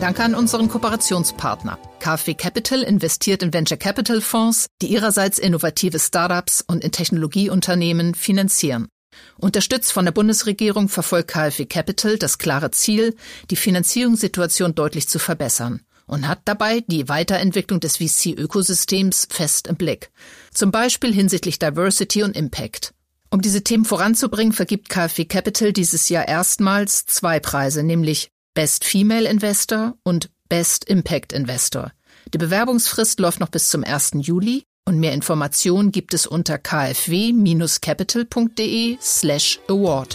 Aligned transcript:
Danke 0.00 0.24
an 0.24 0.34
unseren 0.34 0.70
Kooperationspartner. 0.70 1.78
KfW 1.98 2.32
Capital 2.32 2.82
investiert 2.82 3.42
in 3.42 3.52
Venture 3.52 3.76
Capital 3.76 4.22
Fonds, 4.22 4.66
die 4.80 4.86
ihrerseits 4.86 5.38
innovative 5.38 5.98
Startups 5.98 6.64
und 6.66 6.82
in 6.82 6.90
Technologieunternehmen 6.90 8.14
finanzieren. 8.14 8.88
Unterstützt 9.36 9.92
von 9.92 10.06
der 10.06 10.12
Bundesregierung 10.12 10.88
verfolgt 10.88 11.28
KfW 11.28 11.66
Capital 11.66 12.16
das 12.16 12.38
klare 12.38 12.70
Ziel, 12.70 13.14
die 13.50 13.56
Finanzierungssituation 13.56 14.74
deutlich 14.74 15.06
zu 15.06 15.18
verbessern 15.18 15.82
und 16.06 16.26
hat 16.26 16.40
dabei 16.46 16.82
die 16.86 17.10
Weiterentwicklung 17.10 17.80
des 17.80 17.98
VC-Ökosystems 17.98 19.28
fest 19.30 19.66
im 19.66 19.76
Blick. 19.76 20.10
Zum 20.50 20.70
Beispiel 20.70 21.12
hinsichtlich 21.12 21.58
Diversity 21.58 22.22
und 22.22 22.34
Impact. 22.36 22.94
Um 23.30 23.42
diese 23.42 23.62
Themen 23.62 23.84
voranzubringen, 23.84 24.54
vergibt 24.54 24.88
KfW 24.88 25.26
Capital 25.26 25.74
dieses 25.74 26.08
Jahr 26.08 26.26
erstmals 26.26 27.04
zwei 27.04 27.38
Preise, 27.38 27.82
nämlich 27.82 28.30
Best 28.60 28.84
Female 28.84 29.26
Investor 29.26 29.96
und 30.02 30.28
Best 30.50 30.84
Impact 30.84 31.32
Investor. 31.32 31.92
Die 32.34 32.36
Bewerbungsfrist 32.36 33.18
läuft 33.18 33.40
noch 33.40 33.48
bis 33.48 33.70
zum 33.70 33.84
1. 33.84 34.10
Juli 34.16 34.64
und 34.84 35.00
mehr 35.00 35.14
Informationen 35.14 35.92
gibt 35.92 36.12
es 36.12 36.26
unter 36.26 36.58
kfw-capital.de 36.58 38.98
slash 39.00 39.60
award. 39.66 40.14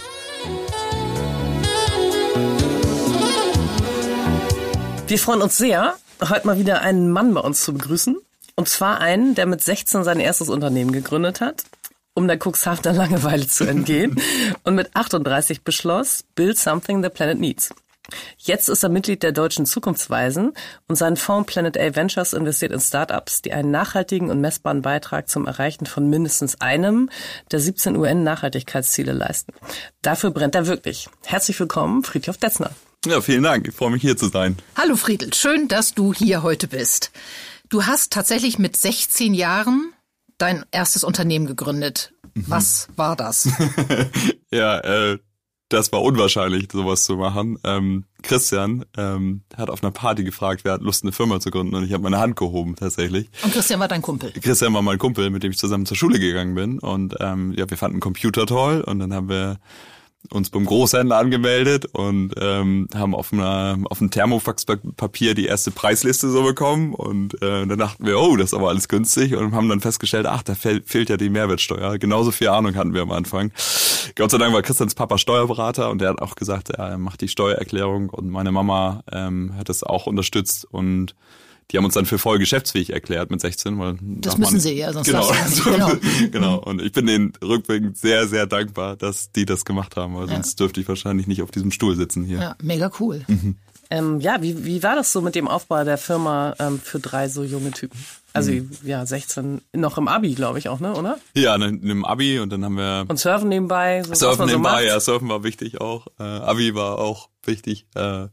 Wir 5.08 5.18
freuen 5.18 5.42
uns 5.42 5.56
sehr, 5.56 5.96
heute 6.22 6.46
mal 6.46 6.56
wieder 6.56 6.82
einen 6.82 7.10
Mann 7.10 7.34
bei 7.34 7.40
uns 7.40 7.64
zu 7.64 7.72
begrüßen. 7.72 8.16
Und 8.54 8.68
zwar 8.68 9.00
einen, 9.00 9.34
der 9.34 9.46
mit 9.46 9.60
16 9.60 10.04
sein 10.04 10.20
erstes 10.20 10.50
Unternehmen 10.50 10.92
gegründet 10.92 11.40
hat, 11.40 11.64
um 12.14 12.28
der 12.28 12.38
Cuxhavener 12.38 12.92
Langeweile 12.92 13.48
zu 13.48 13.64
entgehen 13.64 14.22
und 14.62 14.76
mit 14.76 14.94
38 14.94 15.64
beschloss, 15.64 16.22
build 16.36 16.56
something 16.56 17.02
the 17.02 17.08
planet 17.08 17.40
needs. 17.40 17.74
Jetzt 18.38 18.68
ist 18.68 18.82
er 18.82 18.88
Mitglied 18.88 19.22
der 19.22 19.32
Deutschen 19.32 19.66
Zukunftsweisen 19.66 20.52
und 20.88 20.96
sein 20.96 21.16
Fonds 21.16 21.52
Planet 21.52 21.78
A 21.78 21.94
Ventures 21.96 22.32
investiert 22.32 22.72
in 22.72 22.80
Startups, 22.80 23.42
die 23.42 23.52
einen 23.52 23.70
nachhaltigen 23.70 24.30
und 24.30 24.40
messbaren 24.40 24.82
Beitrag 24.82 25.28
zum 25.28 25.46
Erreichen 25.46 25.86
von 25.86 26.08
mindestens 26.08 26.60
einem 26.60 27.10
der 27.50 27.60
17 27.60 27.96
UN-Nachhaltigkeitsziele 27.96 29.12
leisten. 29.12 29.52
Dafür 30.02 30.30
brennt 30.30 30.54
er 30.54 30.66
wirklich. 30.66 31.08
Herzlich 31.24 31.58
willkommen, 31.58 32.02
Friedhof 32.04 32.36
Detzner. 32.38 32.70
Ja, 33.06 33.20
vielen 33.20 33.42
Dank. 33.44 33.68
Ich 33.68 33.74
freue 33.74 33.90
mich 33.90 34.02
hier 34.02 34.16
zu 34.16 34.28
sein. 34.28 34.56
Hallo 34.76 34.96
Friedel, 34.96 35.32
schön, 35.32 35.68
dass 35.68 35.94
du 35.94 36.12
hier 36.12 36.42
heute 36.42 36.68
bist. 36.68 37.12
Du 37.68 37.86
hast 37.86 38.12
tatsächlich 38.12 38.58
mit 38.58 38.76
16 38.76 39.34
Jahren 39.34 39.92
dein 40.38 40.64
erstes 40.70 41.04
Unternehmen 41.04 41.46
gegründet. 41.46 42.12
Mhm. 42.34 42.44
Was 42.48 42.88
war 42.96 43.16
das? 43.16 43.48
ja, 44.50 44.78
äh, 44.80 45.18
das 45.68 45.92
war 45.92 46.02
unwahrscheinlich, 46.02 46.68
sowas 46.70 47.04
zu 47.04 47.16
machen. 47.16 47.58
Ähm, 47.64 48.04
Christian 48.22 48.84
ähm, 48.96 49.42
hat 49.56 49.70
auf 49.70 49.82
einer 49.82 49.90
Party 49.90 50.24
gefragt, 50.24 50.62
wer 50.64 50.72
hat 50.72 50.82
Lust, 50.82 51.02
eine 51.02 51.12
Firma 51.12 51.40
zu 51.40 51.50
gründen 51.50 51.74
und 51.74 51.84
ich 51.84 51.92
habe 51.92 52.02
meine 52.02 52.18
Hand 52.18 52.36
gehoben 52.36 52.76
tatsächlich. 52.76 53.28
Und 53.42 53.52
Christian 53.52 53.80
war 53.80 53.88
dein 53.88 54.02
Kumpel? 54.02 54.32
Christian 54.32 54.74
war 54.74 54.82
mein 54.82 54.98
Kumpel, 54.98 55.30
mit 55.30 55.42
dem 55.42 55.52
ich 55.52 55.58
zusammen 55.58 55.86
zur 55.86 55.96
Schule 55.96 56.18
gegangen 56.20 56.54
bin 56.54 56.78
und 56.78 57.16
ähm, 57.20 57.52
ja, 57.56 57.68
wir 57.68 57.76
fanden 57.76 58.00
Computer 58.00 58.46
toll 58.46 58.80
und 58.80 58.98
dann 59.00 59.12
haben 59.12 59.28
wir 59.28 59.58
uns 60.30 60.50
beim 60.50 60.64
Großhändler 60.64 61.16
angemeldet 61.16 61.86
und 61.86 62.32
ähm, 62.40 62.88
haben 62.94 63.14
auf, 63.14 63.32
einer, 63.32 63.78
auf 63.84 64.00
einem 64.00 64.10
Thermofaxpapier 64.10 65.34
die 65.34 65.46
erste 65.46 65.70
Preisliste 65.70 66.28
so 66.30 66.42
bekommen 66.42 66.94
und 66.94 67.34
äh, 67.42 67.66
dann 67.66 67.78
dachten 67.78 68.06
wir, 68.06 68.18
oh, 68.18 68.36
das 68.36 68.46
ist 68.46 68.54
aber 68.54 68.68
alles 68.68 68.88
günstig 68.88 69.34
und 69.34 69.54
haben 69.54 69.68
dann 69.68 69.80
festgestellt, 69.80 70.26
ach, 70.26 70.42
da 70.42 70.54
fehlt, 70.54 71.08
ja 71.08 71.16
die 71.16 71.30
Mehrwertsteuer. 71.30 71.98
Genauso 71.98 72.30
viel 72.30 72.48
Ahnung 72.48 72.74
hatten 72.74 72.94
wir 72.94 73.02
am 73.02 73.12
Anfang. 73.12 73.52
Gott 74.14 74.30
sei 74.30 74.38
Dank 74.38 74.54
war 74.54 74.62
Christians 74.62 74.94
Papa 74.94 75.18
Steuerberater 75.18 75.90
und 75.90 76.00
der 76.00 76.10
hat 76.10 76.22
auch 76.22 76.34
gesagt, 76.34 76.70
er 76.70 76.98
macht 76.98 77.20
die 77.20 77.28
Steuererklärung 77.28 78.10
und 78.10 78.30
meine 78.30 78.52
Mama 78.52 79.02
ähm, 79.12 79.54
hat 79.56 79.68
es 79.68 79.82
auch 79.82 80.06
unterstützt 80.06 80.66
und 80.70 81.14
die 81.70 81.78
haben 81.78 81.84
uns 81.84 81.94
dann 81.94 82.06
für 82.06 82.18
voll 82.18 82.38
geschäftsfähig 82.38 82.90
erklärt 82.90 83.30
mit 83.30 83.40
16. 83.40 83.78
Weil 83.78 83.96
das 84.00 84.38
müssen 84.38 84.60
sie 84.60 84.74
ja, 84.74 84.92
sonst 84.92 85.06
genau, 85.06 85.28
also, 85.44 85.70
genau. 85.70 85.92
genau. 86.30 86.58
Und 86.58 86.80
ich 86.80 86.92
bin 86.92 87.06
denen 87.06 87.32
rückwirkend 87.42 87.98
sehr, 87.98 88.28
sehr 88.28 88.46
dankbar, 88.46 88.96
dass 88.96 89.32
die 89.32 89.46
das 89.46 89.64
gemacht 89.64 89.96
haben, 89.96 90.14
weil 90.14 90.28
ja. 90.28 90.34
sonst 90.34 90.60
dürfte 90.60 90.80
ich 90.80 90.88
wahrscheinlich 90.88 91.26
nicht 91.26 91.42
auf 91.42 91.50
diesem 91.50 91.72
Stuhl 91.72 91.96
sitzen 91.96 92.24
hier. 92.24 92.38
Ja, 92.38 92.56
mega 92.62 92.90
cool. 93.00 93.24
Mhm. 93.26 93.56
Ähm, 93.88 94.20
ja, 94.20 94.42
wie, 94.42 94.64
wie 94.64 94.82
war 94.82 94.96
das 94.96 95.12
so 95.12 95.20
mit 95.20 95.34
dem 95.34 95.48
Aufbau 95.48 95.84
der 95.84 95.98
Firma 95.98 96.54
ähm, 96.58 96.80
für 96.82 96.98
drei 96.98 97.28
so 97.28 97.44
junge 97.44 97.70
Typen? 97.70 97.98
Also 98.36 98.52
mhm. 98.52 98.70
ja, 98.84 99.04
16, 99.04 99.62
noch 99.72 99.98
im 99.98 100.08
Abi, 100.08 100.34
glaube 100.34 100.58
ich 100.58 100.68
auch, 100.68 100.80
ne, 100.80 100.94
oder? 100.94 101.18
Ja, 101.34 101.54
in, 101.56 101.82
im 101.82 102.04
Abi 102.04 102.38
und 102.38 102.50
dann 102.50 102.64
haben 102.64 102.76
wir... 102.76 103.04
Und 103.08 103.18
Surfen 103.18 103.48
nebenbei. 103.48 104.02
So, 104.02 104.14
surfen 104.14 104.46
nebenbei, 104.46 104.82
so 104.82 104.88
ja, 104.88 105.00
Surfen 105.00 105.28
war 105.28 105.42
wichtig 105.42 105.80
auch. 105.80 106.06
Äh, 106.18 106.22
Abi 106.22 106.74
war 106.74 106.98
auch 106.98 107.28
wichtig. 107.46 107.86
Äh, 107.94 108.28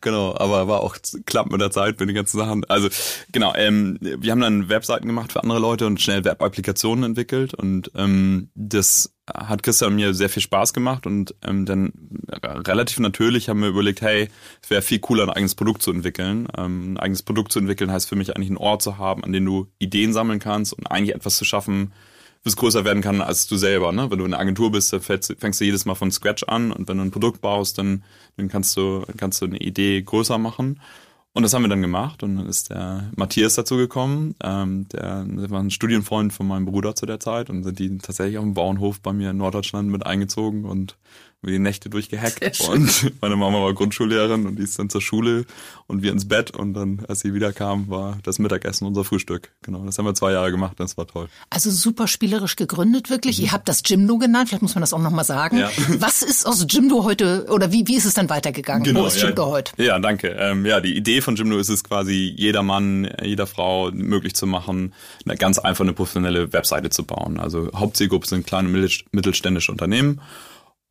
genau, 0.00 0.36
aber 0.36 0.68
war 0.68 0.80
auch 0.80 0.96
klappt 1.26 1.50
mit 1.50 1.60
der 1.60 1.70
Zeit 1.70 1.98
mit 1.98 2.08
den 2.08 2.16
ganzen 2.16 2.38
Sachen. 2.38 2.64
Also 2.66 2.88
genau, 3.32 3.54
ähm, 3.56 3.98
wir 4.00 4.32
haben 4.32 4.40
dann 4.40 4.68
Webseiten 4.68 5.06
gemacht 5.06 5.32
für 5.32 5.42
andere 5.42 5.58
Leute 5.58 5.86
und 5.86 6.00
schnell 6.00 6.24
Web-Applikationen 6.24 7.04
entwickelt 7.04 7.54
und 7.54 7.90
ähm, 7.94 8.50
das 8.54 9.14
hat 9.32 9.62
Christian 9.62 9.94
mir 9.94 10.12
sehr 10.12 10.28
viel 10.28 10.42
Spaß 10.42 10.72
gemacht 10.72 11.06
und 11.06 11.34
ähm, 11.46 11.64
dann 11.64 11.92
relativ 12.42 12.98
natürlich 12.98 13.48
haben 13.48 13.60
wir 13.60 13.68
überlegt, 13.68 14.00
hey, 14.00 14.28
es 14.62 14.70
wäre 14.70 14.82
viel 14.82 14.98
cooler, 14.98 15.24
ein 15.24 15.30
eigenes 15.30 15.54
Produkt 15.54 15.82
zu 15.82 15.92
entwickeln. 15.92 16.48
Ähm, 16.56 16.94
ein 16.94 16.96
eigenes 16.98 17.22
Produkt 17.22 17.52
zu 17.52 17.60
entwickeln 17.60 17.92
heißt 17.92 18.08
für 18.08 18.16
mich 18.16 18.34
eigentlich 18.34 18.48
einen 18.48 18.56
Ort 18.56 18.82
zu 18.82 18.98
haben, 18.98 19.22
an 19.22 19.32
dem 19.32 19.39
du 19.44 19.68
Ideen 19.78 20.12
sammeln 20.12 20.38
kannst 20.38 20.72
und 20.72 20.86
eigentlich 20.86 21.14
etwas 21.14 21.36
zu 21.36 21.44
schaffen, 21.44 21.92
bis 22.42 22.56
größer 22.56 22.84
werden 22.84 23.02
kann 23.02 23.20
als 23.20 23.46
du 23.46 23.56
selber. 23.56 23.92
Ne? 23.92 24.10
Wenn 24.10 24.18
du 24.18 24.24
in 24.24 24.32
einer 24.32 24.40
Agentur 24.40 24.72
bist, 24.72 24.92
dann 24.92 25.00
fängst, 25.00 25.34
fängst 25.38 25.60
du 25.60 25.64
jedes 25.64 25.84
Mal 25.84 25.94
von 25.94 26.10
Scratch 26.10 26.44
an 26.44 26.72
und 26.72 26.88
wenn 26.88 26.96
du 26.96 27.04
ein 27.04 27.10
Produkt 27.10 27.40
baust, 27.40 27.76
dann, 27.78 28.02
dann 28.36 28.48
kannst 28.48 28.76
du 28.76 29.04
kannst 29.16 29.42
du 29.42 29.46
eine 29.46 29.58
Idee 29.58 30.00
größer 30.02 30.38
machen. 30.38 30.80
Und 31.32 31.44
das 31.44 31.54
haben 31.54 31.62
wir 31.62 31.68
dann 31.68 31.82
gemacht 31.82 32.24
und 32.24 32.36
dann 32.36 32.46
ist 32.48 32.70
der 32.70 33.08
Matthias 33.14 33.54
dazu 33.54 33.76
gekommen, 33.76 34.34
ähm, 34.42 34.88
der, 34.88 35.24
der 35.24 35.48
war 35.50 35.60
ein 35.60 35.70
Studienfreund 35.70 36.32
von 36.32 36.48
meinem 36.48 36.64
Bruder 36.64 36.96
zu 36.96 37.06
der 37.06 37.20
Zeit 37.20 37.50
und 37.50 37.62
sind 37.62 37.78
die 37.78 37.98
tatsächlich 37.98 38.36
auf 38.36 38.42
dem 38.42 38.54
Bauernhof 38.54 39.00
bei 39.00 39.12
mir 39.12 39.30
in 39.30 39.36
Norddeutschland 39.36 39.90
mit 39.90 40.04
eingezogen 40.04 40.64
und 40.64 40.96
wir 41.42 41.52
die 41.52 41.58
Nächte 41.58 41.88
durchgehackt 41.88 42.60
und 42.68 43.12
meine 43.22 43.36
Mama 43.36 43.62
war 43.62 43.72
Grundschullehrerin 43.72 44.46
und 44.46 44.56
die 44.56 44.62
ist 44.62 44.78
dann 44.78 44.90
zur 44.90 45.00
Schule 45.00 45.46
und 45.86 46.02
wir 46.02 46.12
ins 46.12 46.28
Bett 46.28 46.50
und 46.50 46.74
dann, 46.74 47.02
als 47.08 47.20
sie 47.20 47.32
wiederkam, 47.32 47.88
war 47.88 48.18
das 48.24 48.38
Mittagessen 48.38 48.86
unser 48.86 49.04
Frühstück. 49.04 49.50
Genau, 49.62 49.84
das 49.86 49.96
haben 49.96 50.04
wir 50.04 50.14
zwei 50.14 50.32
Jahre 50.32 50.50
gemacht, 50.50 50.78
das 50.78 50.98
war 50.98 51.06
toll. 51.06 51.28
Also 51.48 51.70
super 51.70 52.08
spielerisch 52.08 52.56
gegründet, 52.56 53.08
wirklich. 53.08 53.38
Mhm. 53.38 53.44
Ihr 53.44 53.52
habt 53.52 53.68
das 53.68 53.82
Jimdo 53.86 54.18
genannt, 54.18 54.48
vielleicht 54.50 54.62
muss 54.62 54.74
man 54.74 54.82
das 54.82 54.92
auch 54.92 54.98
nochmal 54.98 55.24
sagen. 55.24 55.58
Ja. 55.58 55.70
Was 55.98 56.22
ist 56.22 56.46
aus 56.46 56.66
Jimdo 56.68 57.04
heute 57.04 57.46
oder 57.50 57.72
wie, 57.72 57.86
wie 57.86 57.96
ist 57.96 58.04
es 58.04 58.14
dann 58.14 58.28
weitergegangen? 58.28 58.84
Genau, 58.84 59.02
Wo 59.02 59.06
ist 59.06 59.20
Jimdo 59.20 59.44
ja, 59.44 59.50
heute? 59.50 59.82
Ja, 59.82 59.98
danke. 59.98 60.28
Ähm, 60.28 60.66
ja, 60.66 60.80
die 60.80 60.94
Idee 60.94 61.22
von 61.22 61.36
Jimdo 61.36 61.58
ist 61.58 61.70
es 61.70 61.84
quasi, 61.84 62.34
jeder 62.36 62.62
Mann, 62.62 63.10
jeder 63.22 63.46
Frau 63.46 63.90
möglich 63.92 64.34
zu 64.34 64.46
machen, 64.46 64.92
eine 65.24 65.36
ganz 65.36 65.58
einfach 65.58 65.84
eine 65.84 65.94
professionelle 65.94 66.52
Webseite 66.52 66.90
zu 66.90 67.04
bauen. 67.04 67.40
Also 67.40 67.70
Hauptzielgruppe 67.74 68.26
sind 68.26 68.46
kleine 68.46 68.68
mittelständische 68.68 69.72
Unternehmen 69.72 70.20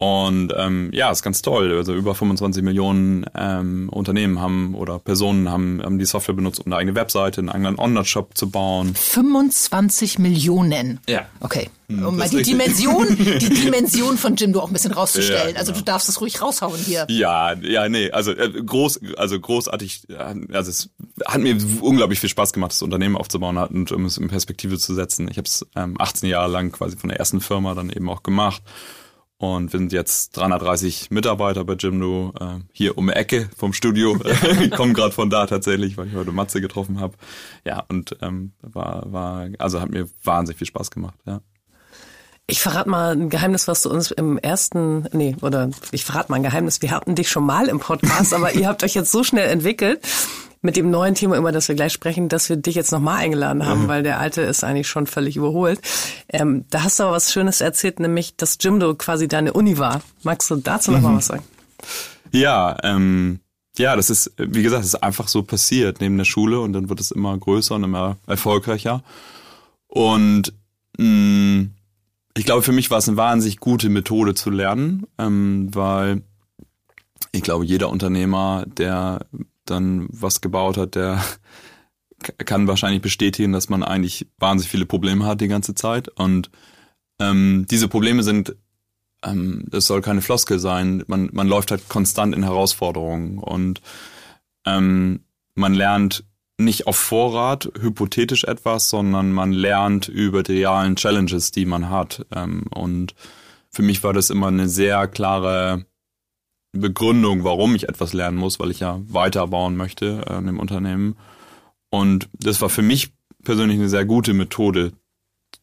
und 0.02 0.54
ähm, 0.56 0.92
ja, 0.94 1.12
ist 1.12 1.24
ganz 1.24 1.42
toll. 1.42 1.76
Also 1.76 1.94
über 1.94 2.16
25 2.16 2.64
Millionen 2.64 3.26
ähm, 3.36 3.90
Unternehmen 3.90 4.40
haben 4.40 4.74
oder 4.74 4.98
Personen 4.98 5.50
haben, 5.52 5.82
haben 5.84 6.00
die 6.00 6.06
Software 6.06 6.36
benutzt, 6.36 6.62
um 6.62 6.68
eine 6.68 6.78
eigene 6.78 6.96
Webseite, 6.96 7.42
einen 7.42 7.50
eigenen 7.50 7.78
Online-Shop 7.78 8.38
zu 8.38 8.50
bauen. 8.50 8.96
25 8.96 10.18
Millionen. 10.18 11.02
Ja. 11.10 11.26
Okay. 11.42 11.70
Hm, 11.90 12.06
um 12.06 12.16
mal 12.16 12.30
die 12.30 12.44
Dimension, 12.44 13.08
die 13.18 13.50
Dimension 13.50 14.18
von 14.18 14.38
Jimdo 14.38 14.62
auch 14.62 14.68
ein 14.68 14.74
bisschen 14.74 14.94
rauszustellen. 14.94 15.42
Ja, 15.42 15.48
genau. 15.48 15.60
Also 15.60 15.74
du 15.74 15.82
darfst 15.82 16.08
es 16.08 16.22
ruhig 16.22 16.42
raushauen 16.42 16.80
hier. 16.80 17.06
Ja, 17.10 17.56
ja, 17.56 17.90
nee, 17.90 18.10
also 18.10 18.32
äh, 18.32 18.52
groß, 18.52 19.02
also 19.18 19.38
großartig. 19.38 20.04
Also 20.54 20.70
es 20.70 20.90
hat 21.26 21.42
mir 21.42 21.58
unglaublich 21.82 22.22
viel 22.22 22.30
Spaß 22.30 22.54
gemacht, 22.54 22.72
das 22.72 22.82
Unternehmen 22.84 23.18
aufzubauen 23.18 23.58
und 23.58 23.92
um 23.92 24.06
es 24.06 24.18
in 24.18 24.30
Perspektive 24.30 24.78
zu 24.78 24.94
setzen. 24.94 25.28
Ich 25.30 25.36
habe 25.36 25.48
es 25.48 25.68
ähm, 25.76 25.96
18 26.00 26.30
Jahre 26.30 26.50
lang 26.50 26.72
quasi 26.72 26.96
von 26.96 27.10
der 27.10 27.20
ersten 27.20 27.42
Firma 27.42 27.76
dann 27.76 27.90
eben 27.90 28.08
auch 28.10 28.24
gemacht 28.24 28.62
und 29.40 29.72
wir 29.72 29.80
sind 29.80 29.94
jetzt 29.94 30.36
330 30.36 31.12
Mitarbeiter 31.12 31.64
bei 31.64 31.74
Jimdo, 31.74 32.34
äh, 32.40 32.60
hier 32.74 32.98
um 32.98 33.08
die 33.08 33.14
Ecke 33.14 33.50
vom 33.58 33.72
Studio. 33.72 34.18
ich 34.62 34.72
komme 34.72 34.92
gerade 34.92 35.14
von 35.14 35.30
da 35.30 35.46
tatsächlich, 35.46 35.98
weil 35.98 36.08
ich 36.08 36.14
heute 36.14 36.34
Matze 36.34 36.60
getroffen 36.60 37.00
habe. 37.00 37.16
Ja, 37.66 37.86
und 37.88 38.18
ähm, 38.22 38.52
war, 38.62 39.12
war, 39.12 39.48
also 39.58 39.80
hat 39.80 39.92
mir 39.92 40.10
wahnsinnig 40.24 40.58
viel 40.58 40.68
Spaß 40.68 40.92
gemacht, 40.92 41.18
ja. 41.26 41.40
Ich 42.48 42.62
verrate 42.62 42.90
mal 42.90 43.14
ein 43.14 43.30
Geheimnis, 43.30 43.68
was 43.68 43.84
du 43.84 43.92
uns 43.92 44.12
im 44.12 44.38
ersten, 44.40 45.08
nee, 45.14 45.36
oder 45.42 45.70
ich 45.92 46.04
verrate 46.04 46.32
mal 46.32 46.38
ein 46.38 46.44
Geheimnis. 46.44 46.82
Wir 46.82 46.92
hatten 46.92 47.14
dich 47.14 47.30
schon 47.30 47.46
mal 47.46 47.68
im 47.68 47.80
Podcast, 47.80 48.34
aber 48.34 48.56
ihr 48.56 48.68
habt 48.68 48.84
euch 48.84 48.96
jetzt 48.96 49.12
so 49.12 49.24
schnell 49.24 49.50
entwickelt 49.50 50.02
mit 50.62 50.76
dem 50.76 50.92
neuen 50.92 51.16
Thema, 51.16 51.38
über 51.38 51.52
das 51.52 51.68
wir 51.68 51.76
gleich 51.76 51.94
sprechen, 51.94 52.28
dass 52.28 52.50
wir 52.50 52.58
dich 52.58 52.76
jetzt 52.76 52.92
nochmal 52.92 53.20
eingeladen 53.20 53.66
haben, 53.66 53.84
mhm. 53.84 53.88
weil 53.88 54.04
der 54.04 54.20
alte 54.20 54.42
ist 54.42 54.64
eigentlich 54.64 54.88
schon 54.88 55.08
völlig 55.08 55.38
überholt. 55.38 55.80
Ähm, 56.28 56.66
da 56.70 56.84
hast 56.84 57.00
du 57.00 57.04
aber 57.04 57.14
was 57.14 57.32
Schönes 57.32 57.62
erzählt, 57.62 58.00
nämlich, 58.00 58.36
dass 58.36 58.58
Jimdo 58.60 58.96
quasi 58.96 59.28
deine 59.28 59.54
Uni 59.54 59.78
war. 59.78 60.02
Magst 60.24 60.50
du 60.52 60.56
dazu 60.58 60.92
nochmal 60.92 61.14
mhm. 61.14 61.18
was 61.18 61.28
sagen? 61.28 61.44
Ja, 62.32 62.78
ähm, 62.84 63.40
ja, 63.78 63.96
das 63.96 64.10
ist, 64.10 64.34
wie 64.38 64.62
gesagt, 64.62 64.84
es 64.84 64.94
ist 64.94 65.04
einfach 65.04 65.30
so 65.30 65.44
passiert 65.44 66.02
neben 66.02 66.18
der 66.18 66.26
Schule 66.26 66.60
und 66.60 66.74
dann 66.74 66.90
wird 66.90 67.00
es 67.00 67.12
immer 67.12 67.38
größer 67.38 67.76
und 67.76 67.86
immer 67.86 68.18
erfolgreicher. 68.28 69.04
Und 69.88 70.54
mh, 70.98 71.06
mm, 71.06 71.72
ich 72.38 72.46
glaube, 72.46 72.62
für 72.62 72.72
mich 72.72 72.92
war 72.92 73.00
es 73.00 73.08
eine 73.08 73.18
wahnsinnig 73.18 73.60
gute 73.60 73.90
Methode 73.90 74.34
zu 74.34 74.50
lernen, 74.50 75.08
ähm, 75.18 75.70
weil 75.74 76.22
ich 77.32 77.42
glaube, 77.42 77.66
jeder 77.66 77.90
Unternehmer, 77.90 78.66
der 78.66 79.26
dann 79.70 80.08
was 80.10 80.42
gebaut 80.42 80.78
hat, 80.78 80.96
der 80.96 81.24
kann 82.46 82.68
wahrscheinlich 82.68 83.02
bestätigen, 83.02 83.54
dass 83.54 83.70
man 83.70 83.84
eigentlich 83.84 84.28
wahnsinnig 84.38 84.72
viele 84.72 84.86
Probleme 84.86 85.26
hat 85.26 85.42
die 85.42 85.48
ganze 85.48 85.76
Zeit. 85.76 86.10
Und 86.10 86.50
ähm, 87.20 87.66
diese 87.70 87.88
Probleme 87.88 88.24
sind, 88.24 88.56
ähm, 89.24 89.66
soll 89.72 90.02
keine 90.02 90.22
Floskel 90.22 90.60
sein, 90.60 91.04
man, 91.08 91.30
man 91.34 91.48
läuft 91.48 91.72
halt 91.72 91.88
konstant 91.90 92.36
in 92.36 92.44
Herausforderungen 92.44 93.40
und 93.40 93.82
ähm, 94.66 95.22
man 95.56 95.74
lernt 95.74 96.24
nicht 96.58 96.88
auf 96.88 96.98
Vorrat 96.98 97.72
hypothetisch 97.80 98.44
etwas, 98.44 98.90
sondern 98.90 99.32
man 99.32 99.52
lernt 99.52 100.08
über 100.08 100.44
die 100.44 100.60
realen 100.60 100.96
Challenges, 100.96 101.52
die 101.52 101.66
man 101.66 101.90
hat. 101.90 102.26
Ähm, 102.36 102.64
und 102.72 103.16
für 103.72 103.82
mich 103.82 104.04
war 104.04 104.14
das 104.14 104.30
immer 104.30 104.48
eine 104.48 104.68
sehr 104.68 105.08
klare 105.08 105.86
Begründung, 106.72 107.44
warum 107.44 107.76
ich 107.76 107.90
etwas 107.90 108.14
lernen 108.14 108.38
muss, 108.38 108.60
weil 108.60 108.72
ich 108.72 108.80
ja 108.80 109.00
weiterbauen 109.08 109.76
möchte 109.76 110.24
äh, 110.30 110.38
im 110.38 110.60
Unternehmen. 110.60 111.16
Und 111.90 112.30
das 112.34 112.62
war 112.62 112.70
für 112.70 112.84
mich 112.84 113.12
persönlich 113.44 113.80
eine 113.80 113.90
sehr 113.90 114.06
gute 114.06 114.34
Methode 114.34 114.94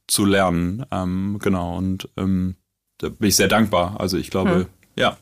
zu 0.08 0.24
lernen. 0.24 0.84
Ähm, 0.90 1.38
genau, 1.40 1.76
und 1.76 2.08
ähm, 2.16 2.56
da 2.98 3.08
bin 3.08 3.28
ich 3.28 3.36
sehr 3.36 3.48
dankbar. 3.48 4.00
Also 4.00 4.16
ich 4.16 4.30
glaube, 4.30 4.50
hm. 4.50 4.66
ja. 4.96 5.16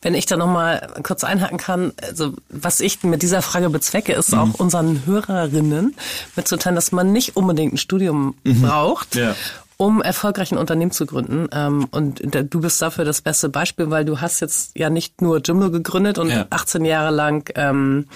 Wenn 0.00 0.14
ich 0.14 0.24
da 0.24 0.36
nochmal 0.36 0.94
kurz 1.02 1.22
einhaken 1.22 1.58
kann, 1.58 1.92
also 2.02 2.34
was 2.48 2.80
ich 2.80 3.02
mit 3.02 3.22
dieser 3.22 3.42
Frage 3.42 3.68
bezwecke, 3.68 4.12
ist 4.12 4.32
mhm. 4.32 4.38
auch 4.38 4.54
unseren 4.54 5.04
Hörerinnen 5.04 5.94
mitzuteilen, 6.34 6.76
dass 6.76 6.92
man 6.92 7.12
nicht 7.12 7.36
unbedingt 7.36 7.74
ein 7.74 7.78
Studium 7.78 8.36
mhm. 8.44 8.62
braucht, 8.62 9.16
ja 9.16 9.34
um 9.76 10.00
erfolgreich 10.00 10.52
ein 10.52 10.58
Unternehmen 10.58 10.90
zu 10.90 11.06
gründen. 11.06 11.48
Ähm, 11.52 11.86
und 11.90 12.20
du 12.22 12.60
bist 12.60 12.80
dafür 12.80 13.04
das 13.04 13.20
beste 13.20 13.48
Beispiel, 13.48 13.90
weil 13.90 14.04
du 14.04 14.20
hast 14.20 14.40
jetzt 14.40 14.76
ja 14.76 14.90
nicht 14.90 15.20
nur 15.20 15.40
Jimdo 15.40 15.70
gegründet 15.70 16.18
und 16.18 16.30
ja. 16.30 16.46
18 16.50 16.84
Jahre 16.84 17.14
lang 17.14 17.50
ähm, 17.56 18.06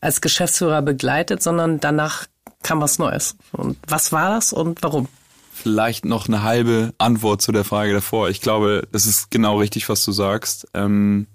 als 0.00 0.20
Geschäftsführer 0.20 0.82
begleitet, 0.82 1.42
sondern 1.42 1.80
danach 1.80 2.26
kam 2.62 2.80
was 2.80 2.98
Neues. 2.98 3.36
Und 3.52 3.76
was 3.86 4.12
war 4.12 4.30
das 4.30 4.52
und 4.52 4.82
warum? 4.82 5.08
Vielleicht 5.52 6.04
noch 6.04 6.26
eine 6.26 6.42
halbe 6.42 6.94
Antwort 6.98 7.42
zu 7.42 7.52
der 7.52 7.64
Frage 7.64 7.92
davor. 7.92 8.28
Ich 8.28 8.40
glaube, 8.40 8.88
es 8.92 9.06
ist 9.06 9.30
genau 9.30 9.58
richtig, 9.58 9.88
was 9.88 10.04
du 10.04 10.12
sagst. 10.12 10.66
Ähm, 10.74 11.26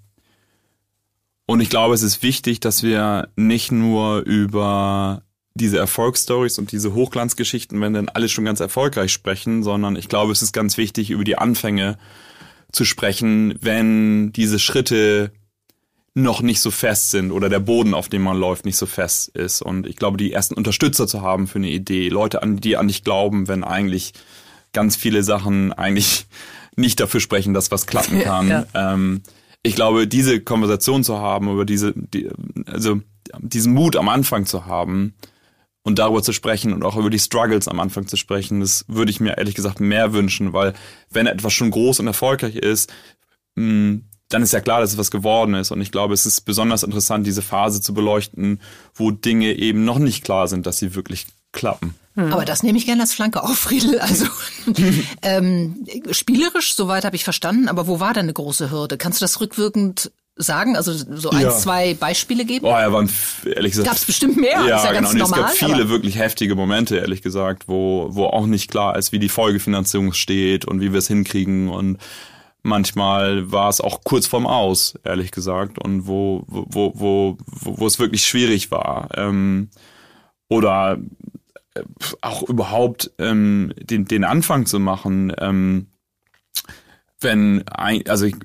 und 1.45 1.61
ich 1.61 1.69
glaube, 1.69 1.93
es 1.93 2.03
ist 2.03 2.21
wichtig, 2.21 2.59
dass 2.59 2.83
wir 2.83 3.29
nicht 3.35 3.71
nur 3.71 4.19
über 4.19 5.23
diese 5.59 5.77
Erfolgsstories 5.77 6.57
und 6.57 6.71
diese 6.71 6.93
Hochglanzgeschichten, 6.93 7.79
wenn 7.81 7.93
dann 7.93 8.09
alle 8.09 8.29
schon 8.29 8.45
ganz 8.45 8.59
erfolgreich 8.59 9.11
sprechen, 9.11 9.63
sondern 9.63 9.95
ich 9.95 10.07
glaube, 10.07 10.31
es 10.31 10.41
ist 10.41 10.53
ganz 10.53 10.77
wichtig, 10.77 11.11
über 11.11 11.23
die 11.23 11.37
Anfänge 11.37 11.97
zu 12.71 12.85
sprechen, 12.85 13.55
wenn 13.61 14.31
diese 14.31 14.59
Schritte 14.59 15.31
noch 16.13 16.41
nicht 16.41 16.59
so 16.61 16.71
fest 16.71 17.11
sind 17.11 17.31
oder 17.31 17.49
der 17.49 17.59
Boden, 17.59 17.93
auf 17.93 18.09
dem 18.09 18.23
man 18.23 18.37
läuft, 18.37 18.65
nicht 18.65 18.77
so 18.77 18.85
fest 18.85 19.29
ist. 19.29 19.61
Und 19.61 19.87
ich 19.87 19.95
glaube, 19.95 20.17
die 20.17 20.31
ersten 20.31 20.55
Unterstützer 20.55 21.07
zu 21.07 21.21
haben 21.21 21.47
für 21.47 21.59
eine 21.59 21.69
Idee, 21.69 22.09
Leute, 22.09 22.41
an 22.41 22.57
die 22.57 22.77
an 22.77 22.87
dich 22.87 23.03
glauben, 23.03 23.47
wenn 23.47 23.63
eigentlich 23.63 24.13
ganz 24.73 24.95
viele 24.95 25.23
Sachen 25.23 25.73
eigentlich 25.73 26.25
nicht 26.75 26.99
dafür 26.99 27.19
sprechen, 27.19 27.53
dass 27.53 27.71
was 27.71 27.87
klappen 27.87 28.21
kann. 28.21 28.49
Ja. 28.49 28.65
Ähm, 28.73 29.21
ich 29.63 29.75
glaube, 29.75 30.07
diese 30.07 30.39
Konversation 30.39 31.03
zu 31.03 31.19
haben, 31.19 31.51
über 31.51 31.65
diese, 31.65 31.93
die, 31.95 32.29
also 32.65 33.01
diesen 33.39 33.73
Mut 33.73 33.95
am 33.95 34.09
Anfang 34.09 34.45
zu 34.45 34.65
haben, 34.65 35.13
und 35.83 35.99
darüber 35.99 36.21
zu 36.21 36.33
sprechen 36.33 36.73
und 36.73 36.83
auch 36.83 36.97
über 36.97 37.09
die 37.09 37.19
Struggles 37.19 37.67
am 37.67 37.79
Anfang 37.79 38.07
zu 38.07 38.17
sprechen, 38.17 38.59
das 38.59 38.85
würde 38.87 39.11
ich 39.11 39.19
mir 39.19 39.37
ehrlich 39.37 39.55
gesagt 39.55 39.79
mehr 39.79 40.13
wünschen, 40.13 40.53
weil 40.53 40.73
wenn 41.09 41.27
etwas 41.27 41.53
schon 41.53 41.71
groß 41.71 41.99
und 41.99 42.07
erfolgreich 42.07 42.55
ist, 42.55 42.91
mm, 43.55 43.97
dann 44.29 44.43
ist 44.43 44.53
ja 44.53 44.61
klar, 44.61 44.79
dass 44.79 44.91
es 44.91 44.97
was 44.97 45.11
geworden 45.11 45.55
ist. 45.55 45.71
Und 45.71 45.81
ich 45.81 45.91
glaube, 45.91 46.13
es 46.13 46.25
ist 46.25 46.41
besonders 46.41 46.83
interessant, 46.83 47.25
diese 47.25 47.41
Phase 47.41 47.81
zu 47.81 47.93
beleuchten, 47.93 48.61
wo 48.93 49.09
Dinge 49.11 49.53
eben 49.53 49.85
noch 49.85 49.97
nicht 49.97 50.23
klar 50.23 50.47
sind, 50.47 50.67
dass 50.67 50.77
sie 50.77 50.93
wirklich 50.93 51.25
klappen. 51.51 51.95
Hm. 52.13 52.31
Aber 52.31 52.45
das 52.45 52.61
nehme 52.61 52.77
ich 52.77 52.85
gerne 52.85 53.01
als 53.01 53.13
Flanke 53.13 53.43
auf, 53.43 53.57
Friedel. 53.57 53.99
Also 53.99 54.25
ähm, 55.23 55.87
spielerisch, 56.11 56.75
soweit 56.75 57.05
habe 57.05 57.15
ich 57.15 57.23
verstanden, 57.23 57.67
aber 57.67 57.87
wo 57.87 57.99
war 57.99 58.13
denn 58.13 58.25
eine 58.25 58.33
große 58.33 58.69
Hürde? 58.69 58.97
Kannst 58.97 59.19
du 59.19 59.23
das 59.23 59.41
rückwirkend 59.41 60.11
sagen? 60.39 60.75
Also 60.75 60.93
so 60.93 61.29
ein, 61.29 61.41
ja. 61.41 61.51
zwei 61.51 61.93
Beispiele 61.93 62.45
geben? 62.45 62.65
Oh, 62.65 62.69
ja, 62.69 62.91
waren 62.91 63.09
ehrlich 63.45 63.73
gesagt. 63.73 63.87
Gab 63.87 63.97
es 63.97 64.05
bestimmt 64.05 64.37
mehr? 64.37 64.61
Ja, 64.65 64.83
ja 64.83 64.91
genau. 64.93 65.11
Normal, 65.13 65.51
es 65.51 65.59
gab 65.59 65.69
viele 65.69 65.89
wirklich 65.89 66.17
heftige 66.17 66.55
Momente, 66.55 66.97
ehrlich 66.97 67.21
gesagt, 67.21 67.67
wo, 67.67 68.07
wo 68.11 68.25
auch 68.25 68.45
nicht 68.45 68.71
klar 68.71 68.97
ist, 68.97 69.11
wie 69.11 69.19
die 69.19 69.29
Folgefinanzierung 69.29 70.13
steht 70.13 70.65
und 70.65 70.81
wie 70.81 70.91
wir 70.91 70.99
es 70.99 71.07
hinkriegen 71.07 71.69
und 71.69 71.97
manchmal 72.63 73.51
war 73.51 73.69
es 73.69 73.81
auch 73.81 74.03
kurz 74.03 74.27
vorm 74.27 74.47
Aus, 74.47 74.95
ehrlich 75.03 75.31
gesagt, 75.31 75.77
und 75.77 76.07
wo, 76.07 76.43
wo, 76.47 76.65
wo, 76.69 76.93
wo, 76.95 77.37
wo 77.47 77.87
es 77.87 77.99
wirklich 77.99 78.25
schwierig 78.25 78.71
war. 78.71 79.09
Ähm, 79.15 79.69
oder 80.47 80.99
äh, 81.75 81.83
auch 82.21 82.43
überhaupt 82.43 83.11
ähm, 83.19 83.73
den, 83.77 84.05
den 84.05 84.23
Anfang 84.23 84.65
zu 84.65 84.79
machen. 84.79 85.33
Ähm, 85.37 85.87
wenn 87.21 87.67
ein, 87.67 88.07
also 88.07 88.25
ich, 88.25 88.35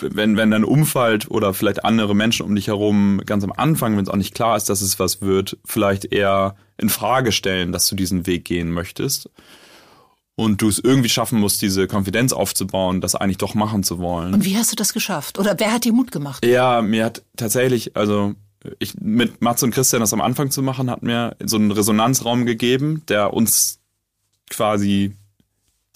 wenn, 0.00 0.36
wenn 0.36 0.50
dann 0.50 0.64
umfällt 0.64 1.30
oder 1.30 1.54
vielleicht 1.54 1.84
andere 1.84 2.14
Menschen 2.14 2.46
um 2.46 2.54
dich 2.54 2.68
herum 2.68 3.20
ganz 3.24 3.44
am 3.44 3.52
Anfang, 3.52 3.96
wenn 3.96 4.04
es 4.04 4.10
auch 4.10 4.16
nicht 4.16 4.34
klar 4.34 4.56
ist, 4.56 4.68
dass 4.68 4.80
es 4.80 4.98
was 4.98 5.20
wird, 5.20 5.58
vielleicht 5.64 6.12
eher 6.12 6.56
in 6.78 6.88
Frage 6.88 7.32
stellen, 7.32 7.72
dass 7.72 7.88
du 7.88 7.96
diesen 7.96 8.26
Weg 8.26 8.44
gehen 8.44 8.70
möchtest. 8.70 9.30
Und 10.36 10.62
du 10.62 10.68
es 10.68 10.78
irgendwie 10.78 11.10
schaffen 11.10 11.38
musst, 11.38 11.60
diese 11.60 11.86
Konfidenz 11.86 12.32
aufzubauen, 12.32 13.02
das 13.02 13.14
eigentlich 13.14 13.36
doch 13.36 13.54
machen 13.54 13.82
zu 13.82 13.98
wollen. 13.98 14.32
Und 14.32 14.44
wie 14.46 14.56
hast 14.56 14.72
du 14.72 14.76
das 14.76 14.94
geschafft? 14.94 15.38
Oder 15.38 15.58
wer 15.58 15.72
hat 15.72 15.84
dir 15.84 15.92
Mut 15.92 16.12
gemacht? 16.12 16.46
Ja, 16.46 16.80
mir 16.80 17.04
hat 17.04 17.22
tatsächlich, 17.36 17.94
also 17.94 18.34
ich 18.78 18.94
mit 18.98 19.42
Mats 19.42 19.62
und 19.62 19.72
Christian 19.72 20.00
das 20.00 20.14
am 20.14 20.20
Anfang 20.20 20.50
zu 20.50 20.62
machen, 20.62 20.90
hat 20.90 21.02
mir 21.02 21.36
so 21.44 21.56
einen 21.56 21.70
Resonanzraum 21.70 22.46
gegeben, 22.46 23.02
der 23.08 23.34
uns 23.34 23.80
quasi 24.48 25.14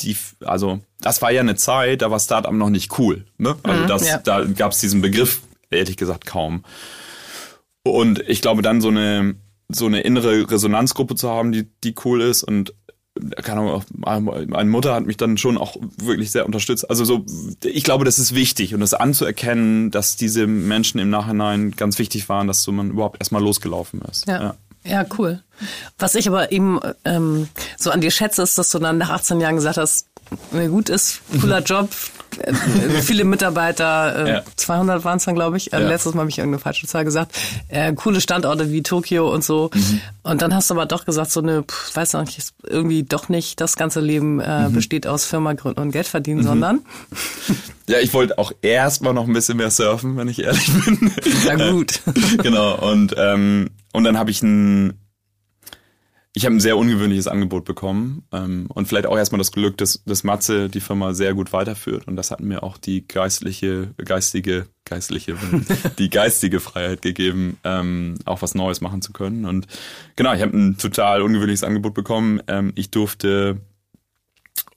die, 0.00 0.16
also 0.44 0.80
das 1.00 1.22
war 1.22 1.30
ja 1.30 1.40
eine 1.40 1.56
Zeit, 1.56 2.02
da 2.02 2.10
war 2.10 2.18
Startup 2.20 2.52
noch 2.52 2.70
nicht 2.70 2.98
cool. 2.98 3.24
Ne? 3.38 3.56
Also 3.62 3.82
mhm, 3.82 3.86
das, 3.86 4.06
ja. 4.06 4.18
da 4.18 4.44
gab 4.44 4.72
es 4.72 4.80
diesen 4.80 5.00
Begriff 5.00 5.40
ehrlich 5.70 5.96
gesagt 5.96 6.26
kaum. 6.26 6.64
Und 7.82 8.20
ich 8.26 8.40
glaube, 8.40 8.62
dann 8.62 8.80
so 8.80 8.88
eine 8.88 9.36
so 9.68 9.86
eine 9.86 10.02
innere 10.02 10.50
Resonanzgruppe 10.50 11.14
zu 11.14 11.30
haben, 11.30 11.52
die 11.52 11.66
die 11.82 11.94
cool 12.04 12.20
ist 12.20 12.42
und 12.42 12.74
keine 13.42 13.60
Ahnung, 13.60 13.84
meine 14.48 14.70
Mutter 14.70 14.92
hat 14.92 15.06
mich 15.06 15.16
dann 15.16 15.38
schon 15.38 15.56
auch 15.56 15.76
wirklich 15.98 16.32
sehr 16.32 16.46
unterstützt. 16.46 16.90
Also 16.90 17.04
so, 17.04 17.24
ich 17.62 17.84
glaube, 17.84 18.04
das 18.04 18.18
ist 18.18 18.34
wichtig 18.34 18.74
und 18.74 18.80
das 18.80 18.92
anzuerkennen, 18.92 19.92
dass 19.92 20.16
diese 20.16 20.48
Menschen 20.48 20.98
im 20.98 21.10
Nachhinein 21.10 21.70
ganz 21.70 22.00
wichtig 22.00 22.28
waren, 22.28 22.48
dass 22.48 22.64
so 22.64 22.72
man 22.72 22.90
überhaupt 22.90 23.20
erstmal 23.20 23.42
losgelaufen 23.42 24.02
ist. 24.02 24.26
Ja. 24.26 24.42
ja. 24.42 24.56
Ja, 24.84 25.04
cool. 25.18 25.42
Was 25.98 26.14
ich 26.14 26.28
aber 26.28 26.52
eben 26.52 26.80
ähm, 27.04 27.48
so 27.78 27.90
an 27.90 28.00
dir 28.00 28.10
schätze, 28.10 28.42
ist, 28.42 28.58
dass 28.58 28.70
du 28.70 28.78
dann 28.78 28.98
nach 28.98 29.10
18 29.10 29.40
Jahren 29.40 29.56
gesagt 29.56 29.78
hast, 29.78 30.08
mir 30.50 30.68
gut 30.68 30.88
ist, 30.88 31.20
cooler 31.40 31.60
Job, 31.64 31.90
äh, 32.38 32.52
viele 33.02 33.24
Mitarbeiter, 33.24 34.26
äh, 34.26 34.28
ja. 34.28 34.42
200 34.56 35.04
waren 35.04 35.18
es 35.18 35.24
dann, 35.24 35.34
glaube 35.34 35.56
ich. 35.56 35.72
Äh, 35.72 35.80
ja. 35.80 35.88
Letztes 35.88 36.14
Mal 36.14 36.20
habe 36.20 36.30
ich 36.30 36.38
irgendeine 36.38 36.60
falsche 36.60 36.86
Zahl 36.86 37.04
gesagt. 37.04 37.36
Äh, 37.68 37.92
coole 37.94 38.20
Standorte 38.20 38.70
wie 38.70 38.82
Tokio 38.82 39.32
und 39.32 39.44
so. 39.44 39.70
Mhm. 39.72 40.00
Und 40.22 40.42
dann 40.42 40.54
hast 40.54 40.70
du 40.70 40.74
aber 40.74 40.86
doch 40.86 41.04
gesagt, 41.04 41.30
so 41.30 41.40
eine, 41.40 41.62
pff, 41.62 41.94
weiß 41.94 42.14
noch 42.14 42.24
nicht, 42.24 42.40
irgendwie 42.62 43.02
doch 43.02 43.28
nicht 43.28 43.60
das 43.60 43.76
ganze 43.76 44.00
Leben 44.00 44.40
äh, 44.40 44.68
mhm. 44.68 44.72
besteht 44.72 45.06
aus 45.06 45.24
Firma 45.24 45.52
gründen 45.52 45.80
und 45.80 45.90
Geld 45.92 46.06
verdienen, 46.06 46.40
mhm. 46.40 46.46
sondern. 46.46 46.80
Ja, 47.86 47.98
ich 47.98 48.14
wollte 48.14 48.38
auch 48.38 48.50
erstmal 48.62 49.12
noch 49.12 49.26
ein 49.26 49.34
bisschen 49.34 49.58
mehr 49.58 49.70
surfen, 49.70 50.16
wenn 50.16 50.26
ich 50.26 50.42
ehrlich 50.42 50.72
bin. 50.86 51.12
Na 51.44 51.70
gut. 51.70 52.00
genau. 52.42 52.76
Und 52.76 53.14
ähm, 53.18 53.68
und 53.94 54.04
dann 54.04 54.18
habe 54.18 54.30
ich 54.30 54.42
ein 54.42 54.98
ich 56.36 56.44
habe 56.44 56.56
ein 56.56 56.60
sehr 56.60 56.76
ungewöhnliches 56.76 57.28
Angebot 57.28 57.64
bekommen 57.64 58.24
ähm, 58.32 58.66
und 58.74 58.88
vielleicht 58.88 59.06
auch 59.06 59.16
erstmal 59.16 59.38
das 59.38 59.52
Glück, 59.52 59.78
dass, 59.78 60.02
dass 60.04 60.24
Matze 60.24 60.68
die 60.68 60.80
Firma 60.80 61.14
sehr 61.14 61.32
gut 61.32 61.52
weiterführt 61.52 62.08
und 62.08 62.16
das 62.16 62.32
hat 62.32 62.40
mir 62.40 62.64
auch 62.64 62.76
die 62.76 63.06
geistliche, 63.06 63.94
geistige, 64.04 64.66
geistliche, 64.84 65.36
die 65.98 66.10
geistige 66.10 66.58
Freiheit 66.58 67.02
gegeben, 67.02 67.58
ähm, 67.62 68.16
auch 68.24 68.42
was 68.42 68.56
Neues 68.56 68.80
machen 68.80 69.00
zu 69.00 69.12
können. 69.12 69.44
Und 69.44 69.68
genau, 70.16 70.34
ich 70.34 70.42
habe 70.42 70.56
ein 70.58 70.76
total 70.76 71.22
ungewöhnliches 71.22 71.62
Angebot 71.62 71.94
bekommen. 71.94 72.42
Ähm, 72.48 72.72
ich 72.74 72.90
durfte 72.90 73.60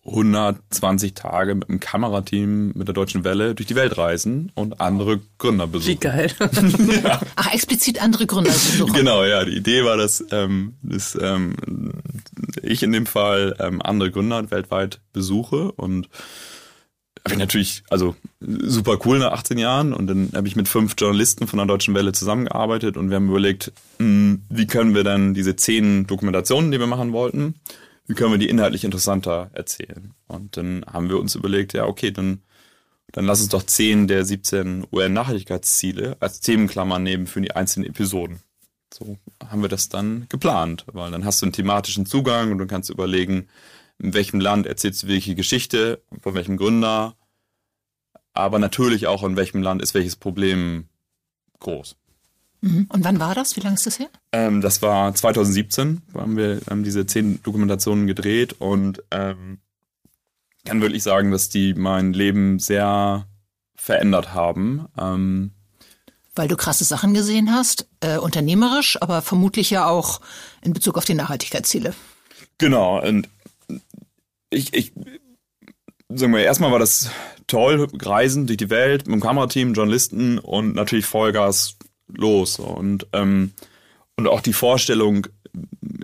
120 0.08 1.14
Tage 1.14 1.56
mit 1.56 1.70
einem 1.70 1.80
Kamerateam 1.80 2.72
mit 2.74 2.88
der 2.88 2.94
Deutschen 2.94 3.24
Welle 3.24 3.56
durch 3.56 3.68
die 3.68 3.76
Welt 3.76 3.98
reisen 3.98 4.52
und 4.56 4.80
andere 4.80 5.20
Gründer 5.38 5.68
besuchen. 5.68 5.92
Wie 5.92 5.98
geil. 5.98 6.32
ja. 7.04 7.20
Ach, 7.36 7.54
explizit 7.54 8.02
andere 8.02 8.26
Gründer 8.26 8.52
besuchen. 8.52 8.94
Genau, 8.94 9.24
ja. 9.24 9.44
Die 9.44 9.58
Idee 9.58 9.84
war, 9.84 9.98
dass, 9.98 10.24
ähm, 10.32 10.76
dass 10.82 11.18
ähm, 11.22 11.56
ich 12.62 12.84
in 12.84 12.92
dem 12.92 13.06
Fall 13.06 13.56
ähm, 13.60 13.82
andere 13.82 14.12
Gründer 14.12 14.50
weltweit 14.50 15.02
besuche 15.12 15.72
und 15.74 16.10
habe 17.28 17.34
ich 17.34 17.40
natürlich, 17.40 17.84
also 17.90 18.16
super 18.40 19.00
cool 19.04 19.20
nach 19.20 19.34
18 19.34 19.58
Jahren 19.58 19.92
und 19.92 20.08
dann 20.08 20.32
habe 20.34 20.48
ich 20.48 20.56
mit 20.56 20.70
fünf 20.70 20.96
Journalisten 20.98 21.46
von 21.46 21.58
der 21.58 21.66
Deutschen 21.66 21.94
Welle 21.94 22.14
zusammengearbeitet 22.14 22.96
und 22.96 23.10
wir 23.10 23.18
haben 23.18 23.28
überlegt, 23.28 23.74
mh, 23.98 24.06
hm, 24.06 24.42
wie 24.50 24.68
können 24.68 24.96
wir 24.96 25.04
dann 25.04 25.34
diese 25.34 25.58
zehn 25.58 26.08
Dokumentationen, 26.08 26.72
die 26.72 26.80
wir 26.80 26.88
machen 26.88 27.12
wollten, 27.12 27.56
wie 28.08 28.14
können 28.14 28.32
wir 28.32 28.38
die 28.38 28.50
inhaltlich 28.50 28.86
interessanter 28.86 29.52
erzählen? 29.54 30.14
Und 30.28 30.58
dann 30.58 30.86
haben 30.86 31.10
wir 31.10 31.20
uns 31.20 31.36
überlegt, 31.36 31.74
ja, 31.74 31.86
okay, 31.86 32.12
dann, 32.12 32.42
dann 33.12 33.26
lass 33.26 33.42
uns 33.42 33.50
doch 33.50 33.64
10 33.64 34.08
der 34.08 34.24
17 34.26 34.88
UN-Nachhaltigkeitsziele 34.92 36.18
als 36.20 36.40
Themenklammer 36.40 37.00
nehmen 37.00 37.28
für 37.28 37.42
die 37.42 37.52
einzelnen 37.52 37.90
Episoden. 37.90 38.40
So 38.94 39.18
haben 39.46 39.62
wir 39.62 39.70
das 39.70 39.90
dann 39.90 40.28
geplant, 40.30 40.86
weil 40.94 41.12
dann 41.12 41.26
hast 41.26 41.42
du 41.42 41.46
einen 41.46 41.54
thematischen 41.54 42.06
Zugang 42.06 42.54
und 42.54 42.58
du 42.60 42.68
kannst 42.68 42.90
überlegen, 42.90 43.48
in 44.00 44.14
welchem 44.14 44.40
Land 44.40 44.66
erzählst 44.66 45.04
du 45.04 45.08
welche 45.08 45.36
Geschichte, 45.36 46.02
von 46.22 46.34
welchem 46.34 46.56
Gründer, 46.56 47.16
aber 48.34 48.60
natürlich 48.60 49.08
auch 49.08 49.24
in 49.24 49.36
welchem 49.36 49.62
Land 49.62 49.82
ist 49.82 49.94
welches 49.94 50.16
Problem 50.16 50.88
groß. 51.60 51.98
Mhm. 52.62 52.88
Und 52.92 53.04
wann 53.04 53.20
war 53.20 53.36
das? 53.36 53.56
Wie 53.56 53.62
lange 53.62 53.76
ist 53.76 53.86
das 53.86 54.00
her? 54.00 54.10
Ähm, 54.32 54.62
das 54.62 54.82
war 54.82 55.14
2017, 55.14 56.02
haben 56.14 56.38
wir 56.38 56.60
haben 56.70 56.84
diese 56.84 57.06
zehn 57.06 57.42
Dokumentationen 57.44 58.08
gedreht 58.08 58.56
und 58.60 59.04
ähm, 59.12 59.60
kann 60.66 60.82
wirklich 60.82 61.04
sagen, 61.04 61.32
dass 61.32 61.50
die 61.50 61.74
mein 61.74 62.14
Leben 62.14 62.60
sehr 62.60 63.28
verändert 63.76 64.34
haben. 64.34 64.88
Ähm, 65.00 65.52
Weil 66.36 66.48
du 66.48 66.58
krasse 66.58 66.84
Sachen 66.84 67.14
gesehen 67.14 67.54
hast, 67.54 67.88
äh, 68.02 68.18
unternehmerisch, 68.18 69.02
aber 69.02 69.22
vermutlich 69.22 69.70
ja 69.70 69.88
auch 69.88 70.20
in 70.62 70.74
Bezug 70.74 70.98
auf 70.98 71.06
die 71.06 71.14
Nachhaltigkeitsziele. 71.14 71.94
Genau, 72.58 73.02
und 73.02 73.30
ich, 74.50 74.74
ich 74.74 74.94
sagen 76.10 76.34
wir, 76.34 76.44
erstmal 76.44 76.72
war 76.72 76.80
das 76.80 77.12
toll, 77.48 77.88
Reisen 78.02 78.48
durch 78.48 78.58
die 78.58 78.70
Welt 78.70 79.08
mit 79.08 79.16
dem 79.16 79.22
Kamerateam, 79.22 79.74
Journalisten 79.74 80.40
und 80.40 80.76
natürlich 80.76 81.06
Vollgas 81.06 81.78
los. 82.08 82.60
Und, 82.60 83.08
ähm, 83.14 83.54
und 84.16 84.28
auch 84.28 84.42
die 84.42 84.54
Vorstellung, 84.54 85.28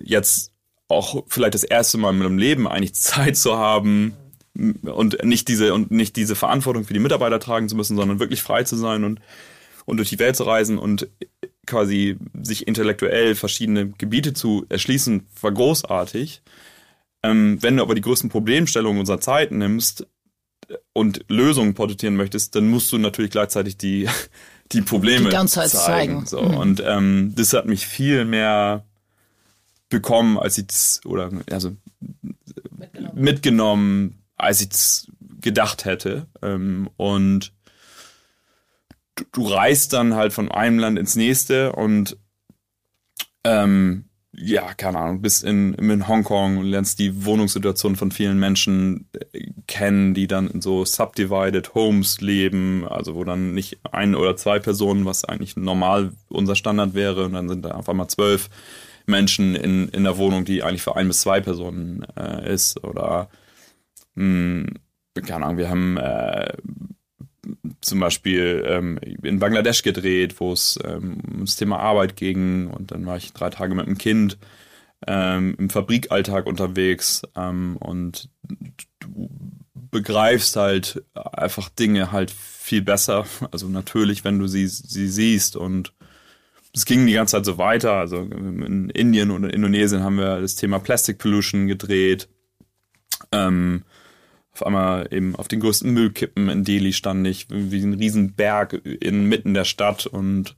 jetzt 0.03 0.51
auch 0.87 1.23
vielleicht 1.27 1.55
das 1.55 1.63
erste 1.63 1.97
Mal 1.97 2.11
in 2.11 2.19
meinem 2.19 2.37
Leben 2.37 2.67
eigentlich 2.67 2.95
Zeit 2.95 3.37
zu 3.37 3.57
haben 3.57 4.13
und 4.83 5.23
nicht 5.23 5.47
diese 5.47 5.73
und 5.73 5.91
nicht 5.91 6.15
diese 6.15 6.35
Verantwortung 6.35 6.83
für 6.85 6.93
die 6.93 6.99
Mitarbeiter 6.99 7.39
tragen 7.39 7.69
zu 7.69 7.75
müssen, 7.75 7.97
sondern 7.97 8.19
wirklich 8.19 8.43
frei 8.43 8.63
zu 8.63 8.75
sein 8.75 9.03
und 9.03 9.19
und 9.85 9.97
durch 9.97 10.09
die 10.09 10.19
Welt 10.19 10.35
zu 10.35 10.43
reisen 10.43 10.77
und 10.77 11.09
quasi 11.65 12.17
sich 12.41 12.67
intellektuell 12.67 13.35
verschiedene 13.35 13.89
Gebiete 13.89 14.33
zu 14.33 14.65
erschließen, 14.69 15.27
war 15.41 15.51
großartig. 15.51 16.41
Ähm, 17.21 17.57
wenn 17.61 17.77
du 17.77 17.83
aber 17.83 17.95
die 17.95 18.01
größten 18.01 18.29
Problemstellungen 18.29 18.99
unserer 18.99 19.21
Zeit 19.21 19.51
nimmst 19.51 20.07
und 20.93 21.25
Lösungen 21.29 21.73
porträtieren 21.73 22.15
möchtest, 22.15 22.55
dann 22.55 22.69
musst 22.69 22.91
du 22.91 22.97
natürlich 22.97 23.31
gleichzeitig 23.31 23.77
die 23.77 24.07
die 24.73 24.81
Probleme 24.81 25.29
die 25.29 25.35
zeigen. 25.71 26.25
zeigen. 26.25 26.25
So. 26.25 26.41
Mhm. 26.41 26.57
Und 26.57 26.83
ähm, 26.85 27.33
das 27.35 27.53
hat 27.53 27.65
mich 27.65 27.87
viel 27.87 28.25
mehr 28.25 28.85
bekommen, 29.89 30.37
als 30.37 30.57
ich 30.57 30.67
oder 31.05 31.29
also 31.51 31.75
mitgenommen, 33.13 33.13
mitgenommen 33.13 34.23
als 34.35 34.61
ich 34.61 34.71
es 34.71 35.07
gedacht 35.39 35.85
hätte. 35.85 36.27
Ähm, 36.41 36.89
und 36.97 37.53
du, 39.15 39.23
du 39.31 39.47
reist 39.47 39.93
dann 39.93 40.15
halt 40.15 40.33
von 40.33 40.51
einem 40.51 40.79
Land 40.79 40.97
ins 40.97 41.15
nächste 41.15 41.73
und 41.73 42.17
ähm, 43.43 44.05
ja, 44.35 44.73
keine 44.73 44.97
Ahnung, 44.97 45.21
bis 45.21 45.43
in, 45.43 45.75
in 45.75 46.07
Hongkong 46.07 46.57
und 46.57 46.65
lernst 46.65 46.97
die 46.97 47.23
Wohnungssituation 47.25 47.95
von 47.95 48.11
vielen 48.11 48.39
Menschen 48.39 49.07
äh, 49.31 49.51
kennen, 49.67 50.13
die 50.13 50.27
dann 50.27 50.49
in 50.49 50.61
so 50.61 50.85
subdivided 50.85 51.75
Homes 51.75 52.19
leben, 52.19 52.87
also 52.87 53.15
wo 53.15 53.23
dann 53.23 53.53
nicht 53.53 53.79
ein 53.91 54.15
oder 54.15 54.35
zwei 54.35 54.59
Personen, 54.59 55.05
was 55.05 55.23
eigentlich 55.23 55.55
normal 55.55 56.13
unser 56.29 56.55
Standard 56.55 56.95
wäre, 56.95 57.25
und 57.25 57.33
dann 57.33 57.47
sind 57.47 57.63
da 57.63 57.71
auf 57.71 57.87
einmal 57.89 58.07
zwölf 58.07 58.49
Menschen 59.05 59.55
in, 59.55 59.89
in 59.89 60.03
der 60.03 60.17
Wohnung, 60.17 60.45
die 60.45 60.63
eigentlich 60.63 60.81
für 60.81 60.95
ein 60.95 61.07
bis 61.07 61.21
zwei 61.21 61.39
Personen 61.39 62.05
äh, 62.17 62.51
ist. 62.51 62.83
Oder 62.83 63.29
mh, 64.15 64.65
hm, 64.65 64.67
keine 65.25 65.45
Ahnung, 65.45 65.57
wir 65.57 65.69
haben 65.69 65.97
äh, 65.97 66.53
zum 67.81 67.99
Beispiel 67.99 68.63
ähm, 68.67 68.99
in 69.21 69.39
Bangladesch 69.39 69.83
gedreht, 69.83 70.39
wo 70.39 70.53
es 70.53 70.79
ähm, 70.83 71.17
ums 71.31 71.55
Thema 71.55 71.79
Arbeit 71.79 72.15
ging 72.15 72.67
und 72.67 72.91
dann 72.91 73.05
war 73.05 73.17
ich 73.17 73.33
drei 73.33 73.49
Tage 73.49 73.75
mit 73.75 73.87
dem 73.87 73.97
Kind 73.97 74.37
ähm, 75.07 75.55
im 75.57 75.69
Fabrikalltag 75.69 76.45
unterwegs 76.45 77.23
ähm, 77.35 77.77
und 77.77 78.29
du 78.99 79.29
begreifst 79.91 80.55
halt 80.55 81.03
einfach 81.13 81.69
Dinge 81.69 82.11
halt 82.11 82.31
viel 82.31 82.81
besser. 82.81 83.25
Also 83.51 83.67
natürlich, 83.67 84.23
wenn 84.23 84.39
du 84.39 84.47
sie, 84.47 84.67
sie 84.67 85.07
siehst 85.07 85.55
und 85.55 85.93
es 86.73 86.85
ging 86.85 87.05
die 87.05 87.13
ganze 87.13 87.37
Zeit 87.37 87.45
so 87.45 87.57
weiter. 87.57 87.93
Also 87.93 88.17
in 88.17 88.89
Indien 88.89 89.31
und 89.31 89.43
in 89.43 89.51
Indonesien 89.51 90.03
haben 90.03 90.17
wir 90.17 90.41
das 90.41 90.55
Thema 90.55 90.79
Plastic 90.79 91.19
Pollution 91.19 91.67
gedreht. 91.67 92.27
Ähm, 93.31 93.83
auf 94.53 94.65
einmal 94.65 95.07
eben 95.11 95.35
auf 95.35 95.47
den 95.47 95.59
größten 95.59 95.91
Müllkippen 95.91 96.49
in 96.49 96.63
Delhi 96.63 96.93
stand 96.93 97.25
ich, 97.25 97.47
wie 97.49 97.81
ein 97.81 97.93
Riesenberg 97.93 98.73
inmitten 98.73 99.53
der 99.53 99.65
Stadt 99.65 100.05
und 100.05 100.55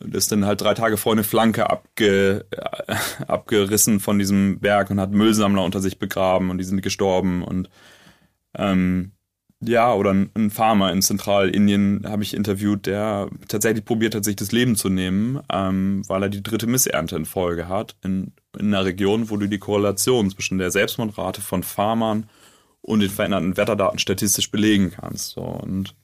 ist 0.00 0.30
dann 0.30 0.46
halt 0.46 0.60
drei 0.60 0.74
Tage 0.74 0.96
vor 0.96 1.12
eine 1.12 1.24
Flanke 1.24 1.68
abge, 1.68 2.46
äh, 2.50 2.94
abgerissen 3.26 3.98
von 3.98 4.18
diesem 4.18 4.60
Berg 4.60 4.90
und 4.90 5.00
hat 5.00 5.10
Müllsammler 5.10 5.64
unter 5.64 5.80
sich 5.80 5.98
begraben 5.98 6.50
und 6.50 6.58
die 6.58 6.64
sind 6.64 6.82
gestorben 6.82 7.42
und 7.42 7.68
ähm, 8.56 9.12
ja, 9.60 9.92
oder 9.92 10.12
ein 10.12 10.50
Farmer 10.50 10.92
in 10.92 11.02
Zentralindien 11.02 12.04
habe 12.06 12.22
ich 12.22 12.34
interviewt, 12.34 12.86
der 12.86 13.28
tatsächlich 13.48 13.84
probiert 13.84 14.14
hat, 14.14 14.24
sich 14.24 14.36
das 14.36 14.52
Leben 14.52 14.76
zu 14.76 14.88
nehmen, 14.88 15.40
ähm, 15.52 16.02
weil 16.06 16.22
er 16.22 16.28
die 16.28 16.44
dritte 16.44 16.68
Missernte 16.68 17.16
in 17.16 17.24
Folge 17.24 17.66
hat 17.66 17.96
in, 18.04 18.32
in 18.56 18.68
einer 18.68 18.84
Region, 18.84 19.30
wo 19.30 19.36
du 19.36 19.48
die 19.48 19.58
Korrelation 19.58 20.30
zwischen 20.30 20.58
der 20.58 20.70
Selbstmordrate 20.70 21.40
von 21.40 21.64
Farmern 21.64 22.28
und 22.82 23.00
den 23.00 23.10
veränderten 23.10 23.56
Wetterdaten 23.56 23.98
statistisch 23.98 24.50
belegen 24.50 24.92
kannst. 24.92 25.30
So. 25.30 25.42
Und 25.42 25.94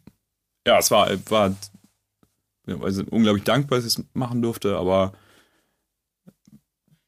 ja, 0.66 0.78
es 0.78 0.90
war, 0.90 1.10
war 1.30 1.54
also 2.80 3.04
unglaublich 3.10 3.44
dankbar, 3.44 3.78
dass 3.78 3.86
ich 3.86 3.98
es 3.98 4.04
machen 4.14 4.42
durfte, 4.42 4.76
aber 4.76 5.12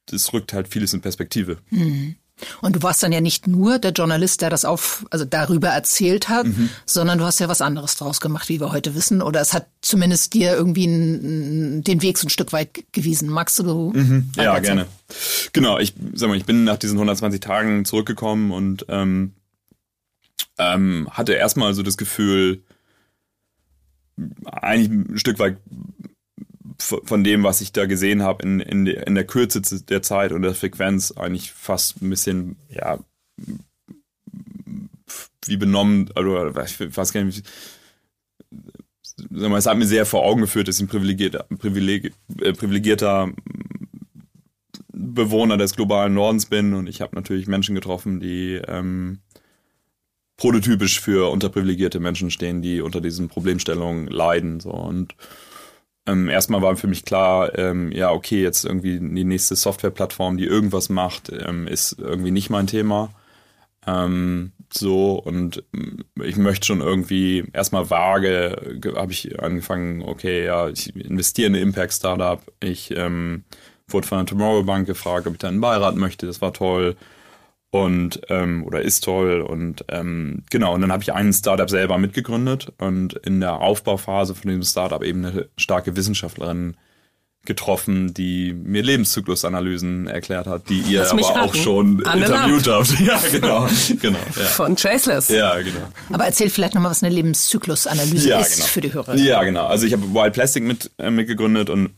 das 0.06 0.32
rückt 0.32 0.52
halt 0.52 0.68
vieles 0.68 0.94
in 0.94 1.00
Perspektive. 1.00 1.58
Mhm. 1.70 2.16
Und 2.60 2.76
du 2.76 2.82
warst 2.82 3.02
dann 3.02 3.12
ja 3.12 3.22
nicht 3.22 3.46
nur 3.46 3.78
der 3.78 3.92
Journalist, 3.92 4.42
der 4.42 4.50
das 4.50 4.66
auf, 4.66 5.06
also 5.10 5.24
darüber 5.24 5.68
erzählt 5.68 6.28
hat, 6.28 6.46
mhm. 6.46 6.68
sondern 6.84 7.18
du 7.18 7.24
hast 7.24 7.38
ja 7.38 7.48
was 7.48 7.62
anderes 7.62 7.96
draus 7.96 8.20
gemacht, 8.20 8.50
wie 8.50 8.60
wir 8.60 8.72
heute 8.72 8.94
wissen. 8.94 9.22
Oder 9.22 9.40
es 9.40 9.54
hat 9.54 9.68
zumindest 9.80 10.34
dir 10.34 10.52
irgendwie 10.54 10.84
n, 10.84 11.82
den 11.82 12.02
Weg 12.02 12.18
so 12.18 12.26
ein 12.26 12.30
Stück 12.30 12.52
weit 12.52 12.84
gewiesen. 12.92 13.30
Magst 13.30 13.58
du? 13.58 13.90
Mhm. 13.94 14.30
Ja, 14.36 14.58
gerne. 14.58 14.86
Genau, 15.52 15.78
ich 15.78 15.94
sag 16.12 16.28
mal, 16.28 16.36
ich 16.36 16.44
bin 16.44 16.64
nach 16.64 16.76
diesen 16.76 16.96
120 16.96 17.40
Tagen 17.40 17.86
zurückgekommen 17.86 18.50
und 18.50 18.84
ähm, 18.90 19.32
ähm, 20.58 21.08
hatte 21.10 21.34
erstmal 21.34 21.74
so 21.74 21.82
das 21.82 21.96
Gefühl, 21.96 22.62
eigentlich 24.44 24.90
ein 24.90 25.18
Stück 25.18 25.38
weit 25.38 25.58
von 26.78 27.24
dem, 27.24 27.42
was 27.42 27.60
ich 27.60 27.72
da 27.72 27.86
gesehen 27.86 28.22
habe 28.22 28.42
in, 28.42 28.60
in, 28.60 28.86
in 28.86 29.14
der 29.14 29.26
Kürze 29.26 29.60
der 29.84 30.02
Zeit 30.02 30.32
und 30.32 30.42
der 30.42 30.54
Frequenz, 30.54 31.12
eigentlich 31.12 31.52
fast 31.52 32.02
ein 32.02 32.10
bisschen, 32.10 32.56
ja, 32.68 32.98
wie 35.46 35.56
benommen, 35.56 36.10
also 36.14 36.60
ich 36.60 36.96
weiß 36.96 37.12
gar 37.12 37.24
nicht, 37.24 37.46
es 39.30 39.66
hat 39.66 39.78
mir 39.78 39.86
sehr 39.86 40.04
vor 40.04 40.24
Augen 40.24 40.42
geführt, 40.42 40.68
dass 40.68 40.76
ich 40.76 40.82
ein 40.82 40.88
privilegierter, 40.88 41.46
privileg, 41.58 42.12
äh, 42.40 42.52
privilegierter 42.52 43.32
Bewohner 44.92 45.56
des 45.56 45.74
globalen 45.74 46.14
Nordens 46.14 46.46
bin 46.46 46.74
und 46.74 46.88
ich 46.88 47.00
habe 47.00 47.14
natürlich 47.16 47.46
Menschen 47.46 47.74
getroffen, 47.74 48.20
die 48.20 48.60
ähm, 48.66 49.20
prototypisch 50.36 51.00
für 51.00 51.30
unterprivilegierte 51.30 52.00
Menschen 52.00 52.30
stehen, 52.30 52.62
die 52.62 52.80
unter 52.80 53.00
diesen 53.00 53.28
Problemstellungen 53.28 54.06
leiden. 54.08 54.60
So 54.60 54.70
und 54.70 55.14
ähm, 56.06 56.28
erstmal 56.28 56.62
war 56.62 56.76
für 56.76 56.86
mich 56.86 57.04
klar, 57.04 57.58
ähm, 57.58 57.90
ja 57.92 58.10
okay, 58.12 58.42
jetzt 58.42 58.64
irgendwie 58.64 58.98
die 58.98 59.24
nächste 59.24 59.56
Softwareplattform, 59.56 60.36
die 60.36 60.44
irgendwas 60.44 60.88
macht, 60.88 61.32
ähm, 61.32 61.66
ist 61.66 61.98
irgendwie 61.98 62.30
nicht 62.30 62.50
mein 62.50 62.66
Thema. 62.66 63.10
Ähm, 63.86 64.52
so 64.72 65.14
und 65.14 65.64
ähm, 65.74 66.04
ich 66.22 66.36
möchte 66.36 66.66
schon 66.66 66.80
irgendwie 66.80 67.44
erstmal 67.52 67.90
vage, 67.90 68.80
habe 68.96 69.12
ich 69.12 69.40
angefangen, 69.40 70.02
okay, 70.02 70.44
ja, 70.44 70.68
ich 70.68 70.94
investiere 70.94 71.48
in 71.48 71.54
eine 71.54 71.62
Impact 71.62 71.92
Startup. 71.92 72.40
Ich 72.60 72.90
ähm, 72.96 73.44
wurde 73.88 74.06
von 74.06 74.18
der 74.18 74.26
Tomorrow 74.26 74.64
Bank 74.64 74.86
gefragt, 74.86 75.26
ob 75.26 75.34
ich 75.34 75.38
da 75.38 75.48
einen 75.48 75.60
Beirat 75.60 75.96
möchte. 75.96 76.26
Das 76.26 76.40
war 76.40 76.52
toll. 76.52 76.96
Und 77.70 78.20
ähm, 78.28 78.64
oder 78.64 78.82
ist 78.82 79.04
toll 79.04 79.40
und 79.40 79.84
ähm, 79.88 80.44
genau 80.50 80.74
und 80.74 80.80
dann 80.80 80.92
habe 80.92 81.02
ich 81.02 81.12
einen 81.12 81.32
Startup 81.32 81.68
selber 81.68 81.98
mitgegründet 81.98 82.72
und 82.78 83.14
in 83.14 83.40
der 83.40 83.60
Aufbauphase 83.60 84.34
von 84.34 84.48
diesem 84.48 84.62
Startup 84.62 85.02
eben 85.02 85.24
eine 85.24 85.48
starke 85.56 85.96
Wissenschaftlerin 85.96 86.76
getroffen, 87.46 88.12
die 88.12 88.52
mir 88.52 88.82
Lebenszyklusanalysen 88.82 90.08
erklärt 90.08 90.46
hat, 90.46 90.68
die 90.68 90.80
ihr 90.80 91.10
aber 91.10 91.42
auch 91.42 91.54
schon 91.54 92.04
Anne 92.04 92.26
interviewt 92.26 92.68
habt. 92.68 92.98
Ja, 93.06 93.20
genau, 93.30 93.68
genau. 94.00 94.18
Ja. 94.36 94.42
Von 94.46 94.74
Traceless. 94.74 95.28
Ja, 95.28 95.56
genau. 95.58 95.88
Aber 96.12 96.24
erzähl 96.24 96.50
vielleicht 96.50 96.74
nochmal, 96.74 96.90
was 96.90 97.02
eine 97.02 97.14
Lebenszyklusanalyse 97.14 98.28
ja, 98.28 98.40
ist 98.40 98.56
genau. 98.56 98.66
für 98.66 98.80
die 98.80 98.92
Hörer. 98.92 99.14
Ja, 99.14 99.42
genau. 99.44 99.66
Also 99.66 99.86
ich 99.86 99.92
habe 99.92 100.02
Wild 100.12 100.34
Plastic 100.34 100.64
mit 100.64 100.90
äh, 100.98 101.10
mitgegründet 101.10 101.70
und 101.70 101.90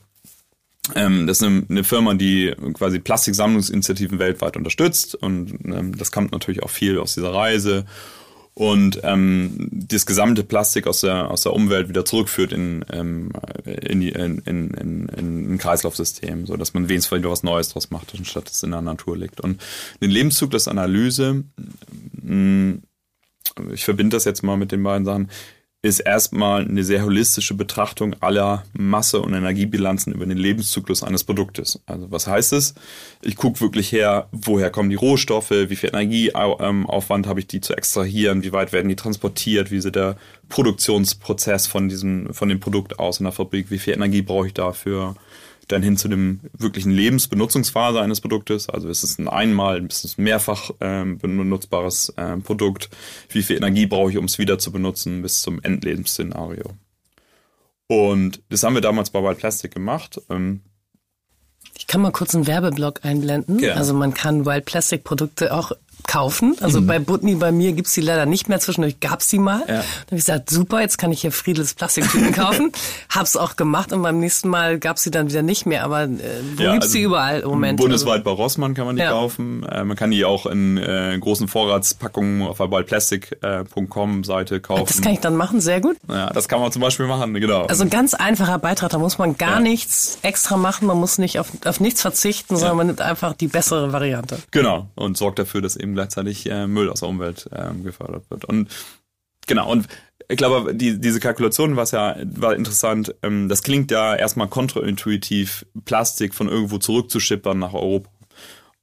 das 0.95 1.41
ist 1.41 1.43
eine, 1.43 1.85
Firma, 1.85 2.15
die 2.15 2.55
quasi 2.75 2.99
Plastiksammlungsinitiativen 2.99 4.19
weltweit 4.19 4.57
unterstützt 4.57 5.15
und 5.15 5.59
ähm, 5.65 5.97
das 5.97 6.13
kommt 6.13 6.33
natürlich 6.33 6.63
auch 6.63 6.71
viel 6.71 6.99
aus 6.99 7.15
dieser 7.15 7.33
Reise 7.33 7.85
und 8.59 8.99
ähm, 9.05 9.69
das 9.71 10.05
gesamte 10.05 10.43
Plastik 10.43 10.89
aus 10.89 11.03
der, 11.03 11.31
aus 11.31 11.45
der 11.45 11.53
Umwelt 11.53 11.89
wieder 11.89 12.05
zurückführt 12.05 12.53
in, 12.53 12.85
ähm, 12.91 13.31
in, 13.65 14.01
die, 14.01 14.09
in, 14.09 14.39
in, 14.39 14.71
in, 14.71 15.09
in 15.09 15.55
ein 15.55 15.59
Kreislaufsystem, 15.59 16.45
so 16.45 16.57
dass 16.57 16.75
man 16.75 16.89
wenigstens 16.89 17.17
wieder 17.17 17.31
was 17.31 17.45
Neues 17.45 17.69
draus 17.69 17.91
macht, 17.91 18.13
anstatt 18.19 18.51
es 18.51 18.65
in 18.65 18.73
der 18.73 18.83
Natur 18.83 19.17
liegt. 19.17 19.41
Und 19.41 19.63
den 20.01 20.11
Lebenszyklusanalyse, 20.11 21.45
mh, 22.21 22.79
ich 23.73 23.85
verbinde 23.85 24.17
das 24.17 24.25
jetzt 24.25 24.43
mal 24.43 24.57
mit 24.57 24.73
den 24.73 24.83
beiden 24.83 25.05
Sachen, 25.05 25.31
ist 25.89 26.01
erstmal 26.01 26.65
eine 26.65 26.85
sehr 26.85 27.05
holistische 27.05 27.55
Betrachtung 27.55 28.15
aller 28.21 28.65
Masse- 28.73 29.21
und 29.21 29.35
Energiebilanzen 29.35 30.13
über 30.13 30.27
den 30.27 30.39
Lebenszyklus 30.39 31.03
eines 31.03 31.25
Produktes. 31.25 31.81
Also 31.87 32.11
was 32.11 32.27
heißt 32.27 32.53
es? 32.53 32.75
Ich 33.23 33.37
gucke 33.37 33.61
wirklich 33.61 33.91
her, 33.91 34.29
woher 34.33 34.71
kommen 34.71 34.91
die 34.91 34.97
Rohstoffe, 34.97 35.51
wie 35.51 35.77
viel 35.77 35.91
Energieaufwand 35.91 37.27
habe 37.27 37.41
ich, 37.41 37.47
die 37.47 37.61
zu 37.61 37.75
extrahieren, 37.75 38.43
wie 38.43 38.53
weit 38.53 38.73
werden 38.73 38.89
die 38.89 38.97
transportiert, 38.97 39.71
wie 39.71 39.81
sieht 39.81 39.97
der 39.97 40.17
Produktionsprozess 40.49 41.67
von 41.67 41.89
diesem, 41.89 42.33
von 42.33 42.49
dem 42.49 42.61
Produkt 42.61 42.99
aus 42.99 43.21
in 43.21 43.25
der 43.25 43.33
Fabrik, 43.33 43.71
wie 43.71 43.79
viel 43.79 43.95
Energie 43.95 44.23
brauche 44.23 44.47
ich 44.47 44.55
dafür, 44.55 45.17
dann 45.69 45.83
hin 45.83 45.97
zu 45.97 46.09
dem 46.09 46.41
wirklichen 46.57 46.91
Lebensbenutzungsphase 46.91 48.01
eines 48.01 48.21
Produktes. 48.21 48.69
Also 48.69 48.89
ist 48.89 49.03
es 49.03 49.19
ein 49.19 49.29
einmal, 49.29 49.85
ist 49.87 50.05
es 50.05 50.19
ein 50.19 50.25
mehrfach 50.25 50.71
ähm, 50.81 51.19
benutzbares 51.19 52.13
ähm, 52.17 52.43
Produkt? 52.43 52.91
Wie 53.31 53.43
viel 53.43 53.57
Energie 53.57 53.87
brauche 53.87 54.11
ich, 54.11 54.19
um 54.19 54.25
es 54.25 54.39
wieder 54.39 54.59
zu 54.59 54.73
benutzen 54.73 55.23
bis 55.23 55.43
zum 55.43 55.63
Endlebensszenario? 55.63 56.65
Und 57.87 58.43
das 58.51 58.63
haben 58.63 58.75
wir 58.75 58.83
damals 58.83 59.11
bei 59.11 59.23
Wild 59.23 59.39
Plastic 59.39 59.73
gemacht. 59.73 60.21
Ähm, 60.29 60.61
ich 61.77 61.87
kann 61.87 62.01
mal 62.01 62.13
kurz 62.13 62.35
einen 62.35 62.47
Werbeblock 62.47 63.05
einblenden. 63.05 63.59
Ja. 63.61 63.75
Also 63.75 63.95
man 63.95 64.15
kann 64.15 64.45
Wild 64.45 64.65
Plastic 64.65 65.05
Produkte 65.05 65.55
auch 65.55 65.73
kaufen. 66.09 66.57
Also 66.61 66.81
mhm. 66.81 66.87
bei 66.87 66.99
Butni, 66.99 67.37
bei 67.37 67.53
mir 67.53 67.73
gibt's 67.73 67.93
die 67.93 68.01
leider 68.01 68.27
nicht 68.27 68.49
mehr. 68.49 68.59
Zwischendurch 68.59 68.99
gab's 68.99 69.29
die 69.29 69.39
mal. 69.39 69.61
Ja. 69.61 69.67
Dann 69.67 69.77
habe 69.77 70.17
ich 70.17 70.25
gesagt, 70.25 70.51
super, 70.51 70.81
jetzt 70.81 70.99
kann 70.99 71.13
ich 71.13 71.21
hier 71.21 71.31
Friedels 71.31 71.75
Plastiktüten 71.75 72.33
kaufen. 72.33 72.73
Hab's 73.11 73.37
auch 73.37 73.57
gemacht 73.57 73.93
und 73.93 74.03
beim 74.03 74.19
nächsten 74.19 74.49
Mal 74.49 74.79
gab's 74.79 75.03
sie 75.03 75.11
dann 75.11 75.29
wieder 75.29 75.43
nicht 75.43 75.67
mehr. 75.67 75.85
Aber 75.85 76.05
äh, 76.05 76.09
wo 76.57 76.63
ja, 76.63 76.73
gibt's 76.73 76.87
also 76.87 76.99
die 76.99 77.05
überall 77.05 77.41
im 77.41 77.49
Moment? 77.51 77.79
Bundesweit 77.79 78.25
bei 78.25 78.31
Rossmann 78.31 78.75
kann 78.75 78.87
man 78.87 78.97
die 78.97 79.03
ja. 79.03 79.11
kaufen. 79.11 79.65
Äh, 79.65 79.85
man 79.85 79.97
kann 79.97 80.11
die 80.11 80.25
auch 80.25 80.47
in 80.47 80.79
äh, 80.79 81.17
großen 81.21 81.47
Vorratspackungen 81.47 82.49
auf 82.49 82.57
der 82.57 82.71
wildplastic.com 82.71 84.25
Seite 84.25 84.61
kaufen. 84.61 84.85
Das 84.87 85.03
kann 85.03 85.13
ich 85.13 85.21
dann 85.21 85.37
machen, 85.37 85.61
sehr 85.61 85.81
gut. 85.81 85.97
Ja, 86.09 86.31
das 86.31 86.49
kann 86.49 86.61
man 86.61 86.73
zum 86.73 86.81
Beispiel 86.81 87.07
machen, 87.07 87.35
genau. 87.35 87.67
Also 87.67 87.85
ein 87.85 87.91
ganz 87.91 88.15
einfacher 88.15 88.59
Beitrag, 88.59 88.91
da 88.91 88.99
muss 88.99 89.19
man 89.19 89.37
gar 89.37 89.61
nichts 89.61 90.19
extra 90.23 90.57
machen, 90.57 90.87
man 90.87 90.97
muss 90.99 91.19
nicht 91.19 91.39
auf, 91.39 91.49
auf 91.67 91.81
nichts 91.81 92.01
verzichten, 92.01 92.57
sondern 92.57 92.77
man 92.79 92.87
nimmt 92.87 93.03
einfach 93.03 93.35
die 93.35 93.49
bessere 93.49 93.93
Variante. 93.93 94.39
Genau, 94.51 94.89
und 94.95 95.19
sorgt 95.19 95.39
dafür, 95.39 95.61
dass 95.61 95.77
eben 95.77 95.98
gleichzeitig 95.99 96.49
äh, 96.49 96.67
Müll 96.67 96.89
aus 96.89 97.01
der 97.01 97.09
Umwelt 97.09 97.49
äh, 97.53 97.75
gefördert 97.83 98.31
wird. 98.31 98.45
Und 98.45 98.69
genau, 99.47 99.71
und 99.71 99.89
ich 100.29 100.37
glaube, 100.37 100.75
die, 100.75 101.01
diese 101.01 101.21
Kalkulation 101.21 101.77
war 101.77 101.87
ja 101.91 102.17
war 102.25 102.55
interessant. 102.55 103.15
Ähm, 103.23 103.49
das 103.49 103.63
klingt 103.63 103.91
ja 103.91 104.15
erstmal 104.15 104.49
kontraintuitiv, 104.49 105.67
Plastik 105.85 106.35
von 106.35 106.49
irgendwo 106.49 106.79
zurückzuschippern 106.79 107.59
nach 107.59 107.75
Europa. 107.75 108.11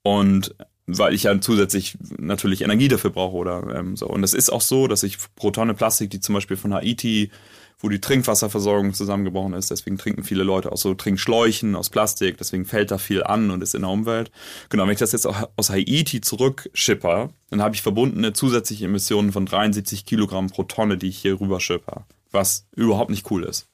Und 0.04 0.56
weil 0.88 1.14
ich 1.14 1.24
ja 1.24 1.40
zusätzlich 1.42 1.98
natürlich 2.18 2.62
Energie 2.62 2.88
dafür 2.88 3.10
brauche 3.10 3.36
oder 3.36 3.76
ähm, 3.76 3.96
so. 3.96 4.08
Und 4.08 4.24
es 4.24 4.34
ist 4.34 4.52
auch 4.52 4.62
so, 4.62 4.88
dass 4.88 5.04
ich 5.04 5.18
pro 5.36 5.52
Tonne 5.52 5.74
Plastik, 5.74 6.12
die 6.12 6.20
zum 6.20 6.36
Beispiel 6.36 6.58
von 6.58 6.74
Haiti 6.74 7.32
wo 7.80 7.90
die 7.90 8.00
Trinkwasserversorgung 8.00 8.94
zusammengebrochen 8.94 9.54
ist. 9.54 9.72
Deswegen 9.72 9.98
trinken 9.98 10.24
viele 10.24 10.44
Leute 10.44 10.72
aus 10.72 10.82
so 10.82 10.94
Trinkschläuchen 10.94 11.76
aus 11.76 11.90
Plastik. 11.90 12.38
Deswegen 12.38 12.66
fällt 12.66 12.92
da 12.92 12.98
viel 12.98 13.24
an 13.24 13.52
und 13.52 13.62
ist 13.62 13.76
in 13.76 13.82
der 13.82 13.92
Umwelt. 13.92 14.32
Genau, 14.70 14.84
wenn 14.84 14.92
ich 14.92 15.00
das 15.00 15.12
jetzt 15.12 15.28
auch 15.28 15.50
aus 15.56 15.70
Haiti 15.70 16.22
zurückschipper, 16.22 17.30
dann 17.50 17.62
habe 17.62 17.76
ich 17.76 17.82
verbundene 17.82 18.34
zusätzliche 18.34 18.86
Emissionen 18.86 19.32
von 19.32 19.46
73 19.46 20.06
Kilogramm 20.06 20.50
pro 20.50 20.64
Tonne, 20.64 20.98
die 20.98 21.10
ich 21.10 21.18
hier 21.18 21.40
rüber 21.40 21.60
schipper. 21.60 22.06
Was 22.32 22.68
überhaupt 22.76 23.12
nicht 23.12 23.30
cool 23.32 23.44
ist. 23.44 23.68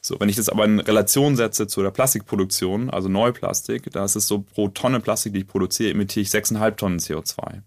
So, 0.00 0.18
wenn 0.20 0.28
ich 0.28 0.36
das 0.36 0.48
aber 0.48 0.64
in 0.64 0.80
Relation 0.80 1.36
setze 1.36 1.66
zu 1.66 1.82
der 1.82 1.90
Plastikproduktion, 1.90 2.88
also 2.90 3.08
Neuplastik, 3.08 3.90
da 3.92 4.04
ist 4.04 4.16
es 4.16 4.28
so, 4.28 4.40
pro 4.40 4.68
Tonne 4.68 5.00
Plastik, 5.00 5.32
die 5.32 5.40
ich 5.40 5.46
produziere, 5.46 5.90
emitiere 5.90 6.22
ich 6.22 6.28
6,5 6.28 6.76
Tonnen 6.76 6.98
CO2. 6.98 7.54
Und 7.54 7.62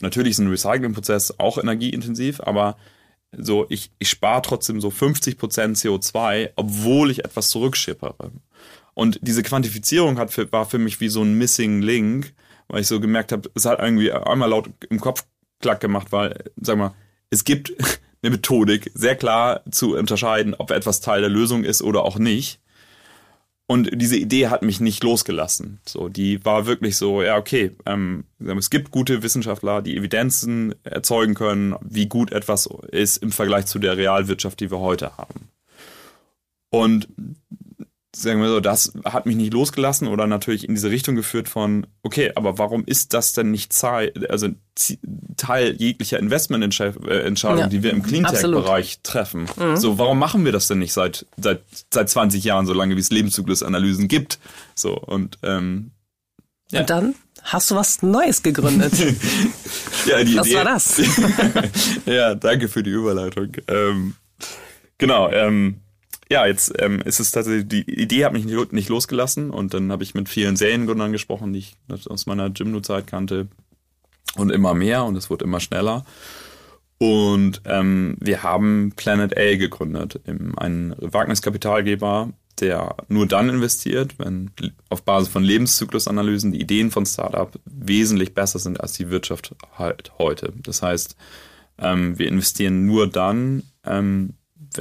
natürlich 0.00 0.30
ist 0.30 0.38
ein 0.38 0.48
Recyclingprozess 0.48 1.38
auch 1.38 1.58
energieintensiv, 1.58 2.40
aber 2.40 2.76
so, 3.36 3.66
ich, 3.68 3.90
ich 3.98 4.08
spare 4.08 4.42
trotzdem 4.42 4.80
so 4.80 4.88
50% 4.88 5.36
CO2, 5.38 6.50
obwohl 6.56 7.10
ich 7.10 7.24
etwas 7.24 7.48
zurückschippere. 7.48 8.32
Und 8.94 9.18
diese 9.22 9.42
Quantifizierung 9.42 10.18
hat 10.18 10.32
für, 10.32 10.50
war 10.50 10.66
für 10.66 10.78
mich 10.78 11.00
wie 11.00 11.08
so 11.08 11.22
ein 11.22 11.34
Missing 11.34 11.82
Link, 11.82 12.32
weil 12.68 12.80
ich 12.80 12.86
so 12.86 13.00
gemerkt 13.00 13.32
habe, 13.32 13.50
es 13.54 13.64
hat 13.64 13.78
irgendwie 13.78 14.12
einmal 14.12 14.50
laut 14.50 14.70
im 14.90 15.00
Kopf 15.00 15.24
klack 15.60 15.80
gemacht, 15.80 16.08
weil, 16.10 16.44
sag 16.56 16.78
mal, 16.78 16.94
es 17.30 17.44
gibt 17.44 17.72
eine 18.22 18.30
Methodik, 18.32 18.90
sehr 18.94 19.16
klar 19.16 19.62
zu 19.70 19.96
unterscheiden, 19.96 20.54
ob 20.54 20.70
etwas 20.70 21.00
Teil 21.00 21.20
der 21.20 21.30
Lösung 21.30 21.64
ist 21.64 21.82
oder 21.82 22.02
auch 22.02 22.18
nicht. 22.18 22.60
Und 23.70 23.90
diese 23.92 24.16
Idee 24.16 24.48
hat 24.48 24.62
mich 24.62 24.80
nicht 24.80 25.04
losgelassen. 25.04 25.78
So, 25.86 26.08
die 26.08 26.42
war 26.42 26.64
wirklich 26.64 26.96
so, 26.96 27.22
ja, 27.22 27.36
okay, 27.36 27.72
ähm, 27.84 28.24
es 28.40 28.70
gibt 28.70 28.90
gute 28.90 29.22
Wissenschaftler, 29.22 29.82
die 29.82 29.94
Evidenzen 29.94 30.74
erzeugen 30.84 31.34
können, 31.34 31.74
wie 31.82 32.06
gut 32.06 32.32
etwas 32.32 32.66
ist 32.90 33.18
im 33.18 33.30
Vergleich 33.30 33.66
zu 33.66 33.78
der 33.78 33.98
Realwirtschaft, 33.98 34.58
die 34.60 34.70
wir 34.70 34.78
heute 34.78 35.18
haben. 35.18 35.50
Und 36.70 37.08
sagen 38.16 38.40
wir 38.40 38.48
so, 38.48 38.60
das 38.60 38.92
hat 39.04 39.26
mich 39.26 39.36
nicht 39.36 39.52
losgelassen 39.52 40.08
oder 40.08 40.26
natürlich 40.26 40.66
in 40.66 40.74
diese 40.74 40.90
Richtung 40.90 41.14
geführt 41.14 41.48
von, 41.48 41.86
okay, 42.02 42.32
aber 42.34 42.58
warum 42.58 42.84
ist 42.84 43.12
das 43.12 43.34
denn 43.34 43.50
nicht 43.50 43.78
Teil, 43.78 44.12
also 44.28 44.48
Teil 45.36 45.74
jeglicher 45.76 46.18
Investmententscheidung, 46.18 47.58
ja, 47.58 47.66
die 47.66 47.82
wir 47.82 47.90
im 47.90 48.02
Cleantech-Bereich 48.02 49.00
treffen? 49.02 49.46
Mhm. 49.56 49.76
So, 49.76 49.98
warum 49.98 50.18
machen 50.18 50.44
wir 50.44 50.52
das 50.52 50.68
denn 50.68 50.78
nicht 50.78 50.94
seit, 50.94 51.26
seit, 51.36 51.62
seit 51.92 52.08
20 52.08 52.42
Jahren, 52.44 52.66
so 52.66 52.72
lange 52.72 52.96
wie 52.96 53.00
es 53.00 53.10
Lebenszyklusanalysen 53.10 54.08
gibt? 54.08 54.38
So, 54.74 54.96
und, 54.98 55.38
ähm, 55.42 55.90
ja. 56.70 56.80
Und 56.80 56.90
dann 56.90 57.14
hast 57.42 57.70
du 57.70 57.76
was 57.76 58.02
Neues 58.02 58.42
gegründet. 58.42 58.92
ja, 60.06 60.24
die 60.24 60.36
was 60.36 60.46
Idee, 60.46 60.56
war 60.56 60.64
das? 60.64 61.00
ja, 62.06 62.34
danke 62.34 62.68
für 62.68 62.82
die 62.82 62.90
Überleitung. 62.90 63.52
Ähm, 63.68 64.14
genau, 64.96 65.30
ähm, 65.30 65.80
ja, 66.30 66.46
jetzt 66.46 66.72
ähm, 66.78 67.00
ist 67.00 67.20
es 67.20 67.30
tatsächlich, 67.30 67.68
die 67.68 67.90
Idee 67.90 68.24
hat 68.24 68.32
mich 68.32 68.44
nicht 68.44 68.88
losgelassen 68.88 69.50
und 69.50 69.72
dann 69.72 69.90
habe 69.90 70.02
ich 70.02 70.14
mit 70.14 70.28
vielen 70.28 70.56
Seriengründern 70.56 71.12
gesprochen, 71.12 71.52
die 71.52 71.60
ich 71.60 71.76
aus 72.08 72.26
meiner 72.26 72.50
Gymno-Zeit 72.50 73.06
kannte 73.06 73.48
und 74.36 74.50
immer 74.50 74.74
mehr 74.74 75.04
und 75.04 75.16
es 75.16 75.30
wurde 75.30 75.44
immer 75.44 75.60
schneller. 75.60 76.04
Und 76.98 77.62
ähm, 77.64 78.16
wir 78.20 78.42
haben 78.42 78.92
Planet 78.96 79.36
A 79.38 79.56
gegründet, 79.56 80.20
einen 80.26 80.94
Wagniskapitalgeber, 80.98 82.30
der 82.60 82.96
nur 83.08 83.26
dann 83.26 83.48
investiert, 83.48 84.18
wenn 84.18 84.50
auf 84.88 85.04
Basis 85.04 85.28
von 85.28 85.44
Lebenszyklusanalysen 85.44 86.52
die 86.52 86.60
Ideen 86.60 86.90
von 86.90 87.06
Startup 87.06 87.50
wesentlich 87.64 88.34
besser 88.34 88.58
sind 88.58 88.80
als 88.80 88.94
die 88.94 89.10
Wirtschaft 89.10 89.54
halt 89.76 90.12
heute. 90.18 90.52
Das 90.62 90.82
heißt, 90.82 91.16
ähm, 91.78 92.18
wir 92.18 92.28
investieren 92.28 92.84
nur 92.84 93.06
dann, 93.06 93.62
ähm, 93.86 94.34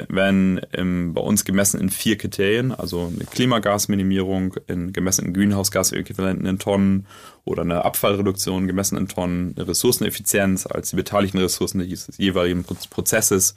werden 0.09 0.61
ähm, 0.73 1.13
bei 1.13 1.21
uns 1.21 1.45
gemessen 1.45 1.79
in 1.79 1.89
vier 1.89 2.17
Kriterien, 2.17 2.71
also 2.71 3.11
eine 3.13 3.25
Klimagasminimierung 3.25 4.55
in, 4.67 4.93
gemessen 4.93 5.25
in 5.25 5.33
Greenhouse-Gas-Äquivalenten 5.33 6.45
in 6.45 6.59
Tonnen 6.59 7.05
oder 7.45 7.61
eine 7.61 7.85
Abfallreduktion 7.85 8.67
gemessen 8.67 8.97
in 8.97 9.07
Tonnen, 9.07 9.53
eine 9.55 9.67
Ressourceneffizienz 9.67 10.67
als 10.67 10.91
die 10.91 10.95
beteiligten 10.95 11.39
Ressourcen 11.39 11.79
des 11.79 12.09
jeweiligen 12.17 12.63
Prozesses 12.89 13.55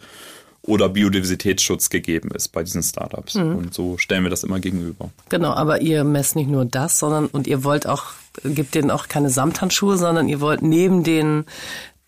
oder 0.63 0.89
Biodiversitätsschutz 0.91 1.89
gegeben 1.89 2.31
ist 2.35 2.49
bei 2.49 2.63
diesen 2.63 2.83
Startups. 2.83 3.35
Mhm. 3.35 3.57
Und 3.57 3.75
so 3.75 3.97
stellen 3.97 4.25
wir 4.25 4.31
das 4.31 4.45
immer 4.45 4.61
gegenüber. 4.61 5.11
Genau, 5.29 5.53
aber 5.53 5.81
ihr 5.81 6.05
messt 6.05 6.37
nicht 6.37 6.51
nur 6.51 6.65
das, 6.65 6.99
sondern 6.99 7.27
und 7.27 7.47
ihr 7.47 7.65
wollt 7.65 7.87
auch, 7.87 8.05
gibt 8.45 8.75
denen 8.75 8.91
auch 8.91 9.09
keine 9.09 9.31
Samthandschuhe, 9.31 9.97
sondern 9.97 10.29
ihr 10.29 10.41
wollt 10.41 10.63
neben 10.63 11.03
den 11.03 11.47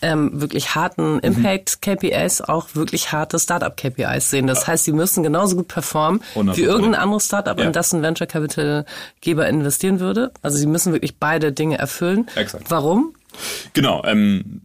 ähm, 0.03 0.41
wirklich 0.41 0.75
harten 0.75 1.15
mhm. 1.15 1.21
Impact-KPIs 1.21 2.43
auch 2.43 2.75
wirklich 2.75 3.13
harte 3.13 3.39
Startup-KPIs 3.39 4.31
sehen. 4.31 4.47
Das 4.47 4.67
heißt, 4.67 4.85
sie 4.85 4.93
müssen 4.93 5.23
genauso 5.23 5.57
gut 5.57 5.69
performen 5.69 6.23
wie 6.35 6.63
irgendein 6.63 6.95
anderes 6.97 7.27
Startup, 7.27 7.59
ja. 7.59 7.65
in 7.65 7.73
das 7.73 7.93
ein 7.93 8.03
Venture 8.03 8.27
Capital 8.27 8.85
Geber 9.21 9.49
investieren 9.49 10.01
würde. 10.01 10.33
Also 10.43 10.59
sie 10.59 10.67
müssen 10.67 10.93
wirklich 10.93 11.19
beide 11.19 11.53
Dinge 11.53 11.79
erfüllen. 11.79 12.27
Exakt. 12.35 12.71
Warum? 12.71 13.15
Genau, 13.73 14.05
ähm, 14.05 14.61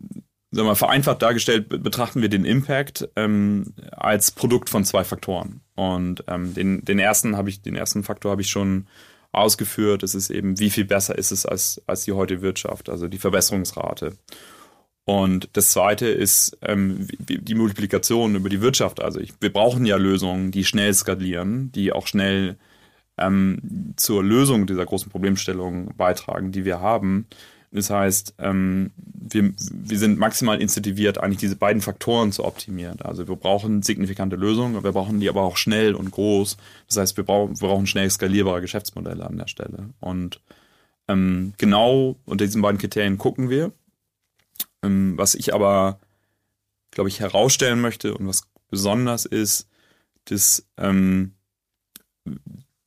sagen 0.51 0.67
wir, 0.67 0.75
vereinfacht 0.75 1.21
dargestellt 1.21 1.69
betrachten 1.69 2.21
wir 2.21 2.29
den 2.29 2.45
Impact 2.45 3.07
ähm, 3.15 3.73
als 3.91 4.31
Produkt 4.31 4.69
von 4.69 4.83
zwei 4.83 5.03
Faktoren. 5.03 5.61
Und 5.75 6.23
ähm, 6.27 6.53
den, 6.53 6.83
den 6.83 6.99
ersten 6.99 7.37
habe 7.37 7.49
ich, 7.49 7.61
den 7.61 7.75
ersten 7.75 8.03
Faktor 8.03 8.31
habe 8.31 8.41
ich 8.41 8.49
schon 8.49 8.87
ausgeführt. 9.31 10.03
Es 10.03 10.15
ist 10.15 10.29
eben, 10.29 10.59
wie 10.59 10.69
viel 10.69 10.85
besser 10.85 11.17
ist 11.17 11.31
es 11.31 11.45
als, 11.45 11.81
als 11.85 12.05
die 12.05 12.13
heutige 12.13 12.41
Wirtschaft, 12.41 12.89
also 12.89 13.07
die 13.07 13.19
Verbesserungsrate. 13.19 14.17
Und 15.07 15.47
das 15.53 15.71
zweite 15.71 16.07
ist 16.07 16.57
ähm, 16.61 17.07
die 17.17 17.55
Multiplikation 17.55 18.35
über 18.35 18.49
die 18.49 18.59
Wirtschaft. 18.59 19.01
Also 19.01 19.21
ich, 19.21 19.31
wir 19.39 19.53
brauchen 19.53 19.85
ja 19.85 19.95
Lösungen, 19.95 20.51
die 20.51 20.65
schnell 20.65 20.93
skalieren, 20.93 21.71
die 21.71 21.93
auch 21.93 22.07
schnell 22.07 22.57
ähm, 23.17 23.93
zur 23.95 24.21
Lösung 24.21 24.67
dieser 24.67 24.85
großen 24.85 25.09
Problemstellung 25.09 25.95
beitragen, 25.95 26.51
die 26.51 26.65
wir 26.65 26.81
haben. 26.81 27.25
Das 27.71 27.89
heißt, 27.89 28.35
ähm, 28.39 28.91
wir, 28.97 29.53
wir 29.71 29.97
sind 29.97 30.19
maximal 30.19 30.61
incentiviert, 30.61 31.19
eigentlich 31.19 31.39
diese 31.39 31.55
beiden 31.55 31.81
Faktoren 31.81 32.33
zu 32.33 32.43
optimieren. 32.43 32.99
Also 32.99 33.29
wir 33.29 33.37
brauchen 33.37 33.83
signifikante 33.83 34.35
Lösungen, 34.35 34.83
wir 34.83 34.91
brauchen 34.91 35.21
die 35.21 35.29
aber 35.29 35.43
auch 35.43 35.55
schnell 35.55 35.95
und 35.95 36.11
groß. 36.11 36.57
Das 36.87 36.97
heißt, 36.97 37.15
wir 37.15 37.23
brauchen, 37.23 37.61
wir 37.61 37.69
brauchen 37.69 37.87
schnell 37.87 38.09
skalierbare 38.09 38.59
Geschäftsmodelle 38.59 39.25
an 39.25 39.37
der 39.37 39.47
Stelle. 39.47 39.91
Und 40.01 40.41
ähm, 41.07 41.53
genau 41.57 42.17
unter 42.25 42.43
diesen 42.43 42.61
beiden 42.61 42.77
Kriterien 42.77 43.17
gucken 43.17 43.49
wir. 43.49 43.71
Ähm, 44.83 45.17
was 45.17 45.35
ich 45.35 45.53
aber, 45.53 45.99
glaube 46.91 47.09
ich, 47.09 47.19
herausstellen 47.19 47.81
möchte 47.81 48.15
und 48.15 48.27
was 48.27 48.43
besonders 48.69 49.25
ist, 49.25 49.67
dass 50.25 50.67
ähm, 50.77 51.33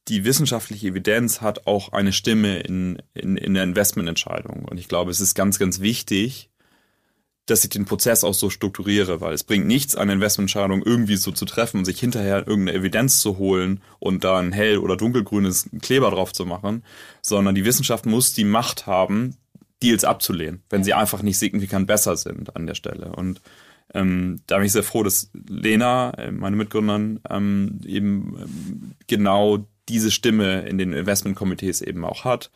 die 0.08 0.24
wissenschaftliche 0.24 0.88
Evidenz 0.88 1.40
hat 1.40 1.66
auch 1.66 1.92
eine 1.92 2.12
Stimme 2.12 2.60
in, 2.60 3.00
in, 3.14 3.36
in 3.36 3.54
der 3.54 3.64
Investmententscheidung. 3.64 4.64
Und 4.64 4.78
ich 4.78 4.88
glaube, 4.88 5.10
es 5.10 5.20
ist 5.20 5.34
ganz, 5.34 5.58
ganz 5.58 5.80
wichtig, 5.80 6.50
dass 7.46 7.64
ich 7.64 7.70
den 7.70 7.84
Prozess 7.84 8.22
auch 8.22 8.34
so 8.34 8.50
strukturiere, 8.50 9.20
weil 9.20 9.34
es 9.34 9.44
bringt 9.44 9.66
nichts, 9.66 9.96
eine 9.96 10.12
Investmententscheidung 10.12 10.82
irgendwie 10.82 11.16
so 11.16 11.32
zu 11.32 11.44
treffen 11.44 11.78
und 11.78 11.84
sich 11.84 11.98
hinterher 11.98 12.46
irgendeine 12.46 12.78
Evidenz 12.78 13.20
zu 13.20 13.38
holen 13.38 13.80
und 13.98 14.24
da 14.24 14.38
ein 14.38 14.52
hell- 14.52 14.78
oder 14.78 14.96
dunkelgrünes 14.96 15.68
Kleber 15.80 16.10
drauf 16.10 16.32
zu 16.32 16.46
machen, 16.46 16.84
sondern 17.22 17.54
die 17.54 17.64
Wissenschaft 17.64 18.06
muss 18.06 18.32
die 18.32 18.44
Macht 18.44 18.86
haben, 18.86 19.36
Deals 19.82 20.04
abzulehnen, 20.04 20.62
wenn 20.70 20.84
sie 20.84 20.94
einfach 20.94 21.22
nicht 21.22 21.38
signifikant 21.38 21.86
besser 21.86 22.16
sind 22.16 22.54
an 22.56 22.66
der 22.66 22.74
Stelle. 22.74 23.12
Und 23.12 23.40
ähm, 23.94 24.40
da 24.46 24.56
bin 24.56 24.66
ich 24.66 24.72
sehr 24.72 24.82
froh, 24.82 25.02
dass 25.02 25.30
Lena, 25.48 26.12
äh, 26.12 26.30
meine 26.30 26.56
Mitgründerin, 26.56 27.20
ähm, 27.28 27.80
eben 27.84 28.36
ähm, 28.40 28.92
genau 29.06 29.66
diese 29.88 30.10
Stimme 30.10 30.60
in 30.62 30.78
den 30.78 30.92
Investmentkomitees 30.92 31.80
eben 31.80 32.04
auch 32.04 32.24
hat. 32.24 32.50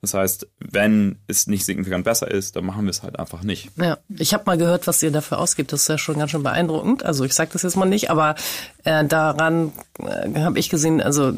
Das 0.00 0.14
heißt, 0.14 0.46
wenn 0.60 1.18
es 1.26 1.48
nicht 1.48 1.64
signifikant 1.64 2.04
besser 2.04 2.30
ist, 2.30 2.54
dann 2.54 2.64
machen 2.64 2.84
wir 2.84 2.90
es 2.90 3.02
halt 3.02 3.18
einfach 3.18 3.42
nicht. 3.42 3.70
Ja, 3.76 3.98
ich 4.08 4.32
habe 4.32 4.44
mal 4.46 4.56
gehört, 4.56 4.86
was 4.86 5.02
ihr 5.02 5.10
dafür 5.10 5.40
ausgibt. 5.40 5.72
Das 5.72 5.82
ist 5.82 5.88
ja 5.88 5.98
schon 5.98 6.18
ganz 6.18 6.30
schön 6.30 6.44
beeindruckend. 6.44 7.04
Also 7.04 7.24
ich 7.24 7.34
sage 7.34 7.50
das 7.52 7.64
jetzt 7.64 7.76
mal 7.76 7.84
nicht, 7.84 8.08
aber 8.08 8.36
äh, 8.84 9.04
daran 9.04 9.72
äh, 9.98 10.40
habe 10.40 10.60
ich 10.60 10.70
gesehen, 10.70 11.02
also 11.02 11.32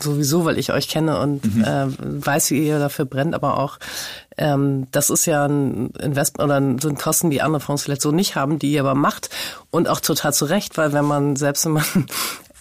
sowieso, 0.00 0.46
weil 0.46 0.58
ich 0.58 0.72
euch 0.72 0.88
kenne 0.88 1.20
und 1.20 1.56
mhm. 1.56 1.62
äh, 1.62 1.86
weiß, 2.26 2.52
wie 2.52 2.66
ihr 2.66 2.78
dafür 2.78 3.04
brennt, 3.04 3.34
aber 3.34 3.58
auch 3.58 3.78
ähm, 4.38 4.86
das 4.92 5.10
ist 5.10 5.26
ja 5.26 5.46
ein 5.46 5.90
Investment 5.90 6.44
oder 6.50 6.60
sind 6.80 6.98
Kosten, 6.98 7.30
die 7.30 7.42
andere 7.42 7.60
Fonds 7.60 7.82
vielleicht 7.82 8.02
so 8.02 8.12
nicht 8.12 8.36
haben, 8.36 8.58
die 8.58 8.72
ihr 8.72 8.80
aber 8.80 8.94
macht 8.94 9.30
und 9.70 9.88
auch 9.88 10.00
total 10.00 10.34
zu 10.34 10.44
Recht, 10.44 10.76
weil 10.76 10.92
wenn 10.92 11.04
man 11.04 11.36
selbst 11.36 11.64
wenn 11.64 11.72
man 11.72 11.84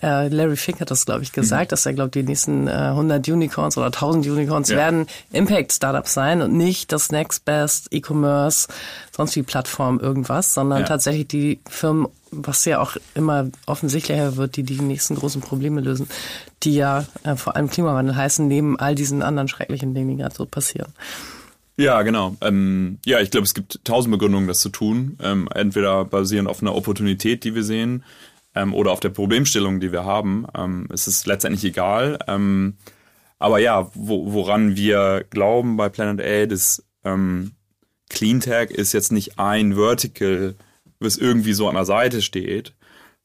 äh, 0.01 0.27
Larry 0.27 0.55
Fink 0.55 0.79
hat 0.81 0.91
das, 0.91 1.05
glaube 1.05 1.23
ich, 1.23 1.31
gesagt, 1.31 1.65
mhm. 1.65 1.69
dass 1.69 1.85
er 1.85 1.93
glaubt, 1.93 2.15
die 2.15 2.23
nächsten 2.23 2.67
äh, 2.67 2.71
100 2.71 3.27
Unicorns 3.27 3.77
oder 3.77 3.87
1000 3.87 4.27
Unicorns 4.27 4.69
ja. 4.69 4.77
werden 4.77 5.07
Impact-Startups 5.31 6.13
sein 6.13 6.41
und 6.41 6.53
nicht 6.53 6.91
das 6.91 7.11
Next 7.11 7.45
Best 7.45 7.87
E-Commerce, 7.91 8.67
sonst 9.11 9.35
wie 9.35 9.43
Plattform 9.43 9.99
irgendwas, 9.99 10.53
sondern 10.53 10.81
ja. 10.81 10.85
tatsächlich 10.85 11.27
die 11.27 11.59
Firmen, 11.67 12.07
was 12.31 12.65
ja 12.65 12.79
auch 12.79 12.97
immer 13.15 13.47
offensichtlicher 13.65 14.35
wird, 14.35 14.57
die 14.57 14.63
die 14.63 14.79
nächsten 14.79 15.15
großen 15.15 15.41
Probleme 15.41 15.81
lösen, 15.81 16.07
die 16.63 16.75
ja 16.75 17.05
äh, 17.23 17.35
vor 17.35 17.55
allem 17.55 17.69
Klimawandel 17.69 18.15
heißen, 18.15 18.47
neben 18.47 18.79
all 18.79 18.95
diesen 18.95 19.23
anderen 19.23 19.47
schrecklichen 19.47 19.93
Dingen, 19.93 20.09
die 20.09 20.17
gerade 20.17 20.35
so 20.35 20.45
passieren. 20.45 20.93
Ja, 21.77 22.01
genau. 22.03 22.37
Ähm, 22.41 22.99
ja, 23.05 23.19
ich 23.19 23.31
glaube, 23.31 23.45
es 23.45 23.53
gibt 23.53 23.83
tausend 23.83 24.11
Begründungen, 24.13 24.47
das 24.47 24.61
zu 24.61 24.69
tun. 24.69 25.17
Ähm, 25.21 25.49
entweder 25.53 26.05
basierend 26.05 26.47
auf 26.47 26.61
einer 26.61 26.75
Opportunität, 26.75 27.43
die 27.43 27.53
wir 27.53 27.63
sehen, 27.63 28.03
ähm, 28.55 28.73
oder 28.73 28.91
auf 28.91 29.01
der 29.01 29.09
Problemstellung, 29.09 29.81
die 29.81 29.91
wir 29.91 30.05
haben. 30.05 30.45
Ähm, 30.57 30.87
es 30.93 31.07
ist 31.07 31.27
letztendlich 31.27 31.65
egal. 31.65 32.17
Ähm, 32.27 32.77
aber 33.39 33.59
ja, 33.59 33.89
wo, 33.93 34.31
woran 34.31 34.77
wir 34.77 35.25
glauben 35.29 35.75
bei 35.75 35.89
Planet 35.89 36.25
A, 36.25 36.45
das 36.45 36.85
ähm, 37.03 37.51
Cleantech 38.09 38.71
ist 38.71 38.93
jetzt 38.93 39.11
nicht 39.11 39.37
ein 39.37 39.75
Vertical, 39.75 40.55
was 40.99 41.17
irgendwie 41.17 41.53
so 41.53 41.67
an 41.67 41.75
der 41.75 41.85
Seite 41.85 42.21
steht, 42.21 42.73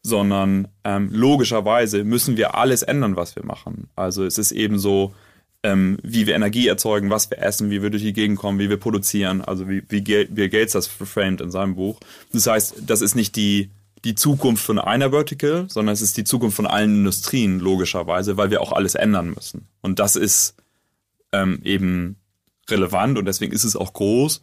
sondern 0.02 0.68
logischerweise 0.82 2.04
müssen 2.04 2.38
wir 2.38 2.54
alles 2.54 2.82
ändern, 2.82 3.16
was 3.16 3.36
wir 3.36 3.44
machen. 3.44 3.90
Also 3.94 4.24
es 4.24 4.38
ist 4.38 4.50
eben 4.50 4.78
so, 4.78 5.14
ähm, 5.62 5.98
wie 6.02 6.26
wir 6.26 6.34
Energie 6.34 6.66
erzeugen, 6.68 7.10
was 7.10 7.30
wir 7.30 7.38
essen, 7.38 7.70
wie 7.70 7.82
wir 7.82 7.90
durch 7.90 8.02
die 8.02 8.12
Gegend 8.12 8.38
kommen, 8.38 8.58
wie 8.58 8.70
wir 8.70 8.78
produzieren, 8.78 9.42
also 9.42 9.68
wie, 9.68 9.82
wie 9.88 10.02
Gates 10.02 10.72
das 10.72 10.86
framed 10.86 11.40
in 11.40 11.50
seinem 11.50 11.74
Buch. 11.74 12.00
Das 12.32 12.46
heißt, 12.46 12.82
das 12.86 13.02
ist 13.02 13.14
nicht 13.14 13.36
die 13.36 13.70
die 14.04 14.14
Zukunft 14.14 14.64
von 14.64 14.78
einer 14.78 15.10
Vertical, 15.10 15.66
sondern 15.68 15.92
es 15.92 16.00
ist 16.00 16.16
die 16.16 16.24
Zukunft 16.24 16.56
von 16.56 16.66
allen 16.66 16.94
Industrien, 16.96 17.60
logischerweise, 17.60 18.36
weil 18.36 18.50
wir 18.50 18.62
auch 18.62 18.72
alles 18.72 18.94
ändern 18.94 19.30
müssen. 19.34 19.68
Und 19.82 19.98
das 19.98 20.16
ist 20.16 20.54
ähm, 21.32 21.60
eben 21.64 22.16
relevant 22.70 23.18
und 23.18 23.26
deswegen 23.26 23.52
ist 23.52 23.64
es 23.64 23.76
auch 23.76 23.92
groß. 23.92 24.40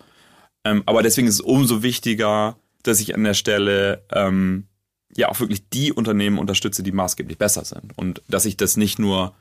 Ähm, 0.63 0.83
aber 0.85 1.01
deswegen 1.01 1.27
ist 1.27 1.35
es 1.35 1.41
umso 1.41 1.81
wichtiger, 1.81 2.57
dass 2.83 2.99
ich 2.99 3.15
an 3.15 3.23
der 3.23 3.33
Stelle 3.33 4.03
ähm, 4.11 4.67
ja 5.15 5.29
auch 5.29 5.39
wirklich 5.39 5.67
die 5.69 5.91
Unternehmen 5.91 6.37
unterstütze, 6.37 6.83
die 6.83 6.91
maßgeblich 6.91 7.37
besser 7.37 7.65
sind. 7.65 7.97
Und 7.97 8.21
dass 8.27 8.45
ich 8.45 8.57
das 8.57 8.77
nicht 8.77 8.99
nur 8.99 9.33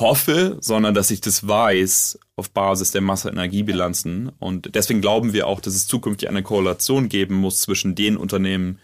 hoffe, 0.00 0.58
sondern 0.60 0.94
dass 0.94 1.10
ich 1.10 1.20
das 1.20 1.46
weiß 1.46 2.18
auf 2.36 2.50
Basis 2.50 2.90
der 2.92 3.00
Masse-Energiebilanzen. 3.00 4.30
Und 4.38 4.74
deswegen 4.74 5.00
glauben 5.00 5.32
wir 5.32 5.46
auch, 5.46 5.60
dass 5.60 5.74
es 5.74 5.86
zukünftig 5.86 6.28
eine 6.28 6.42
Korrelation 6.42 7.08
geben 7.08 7.34
muss 7.34 7.60
zwischen 7.60 7.94
den 7.94 8.16
Unternehmen, 8.16 8.78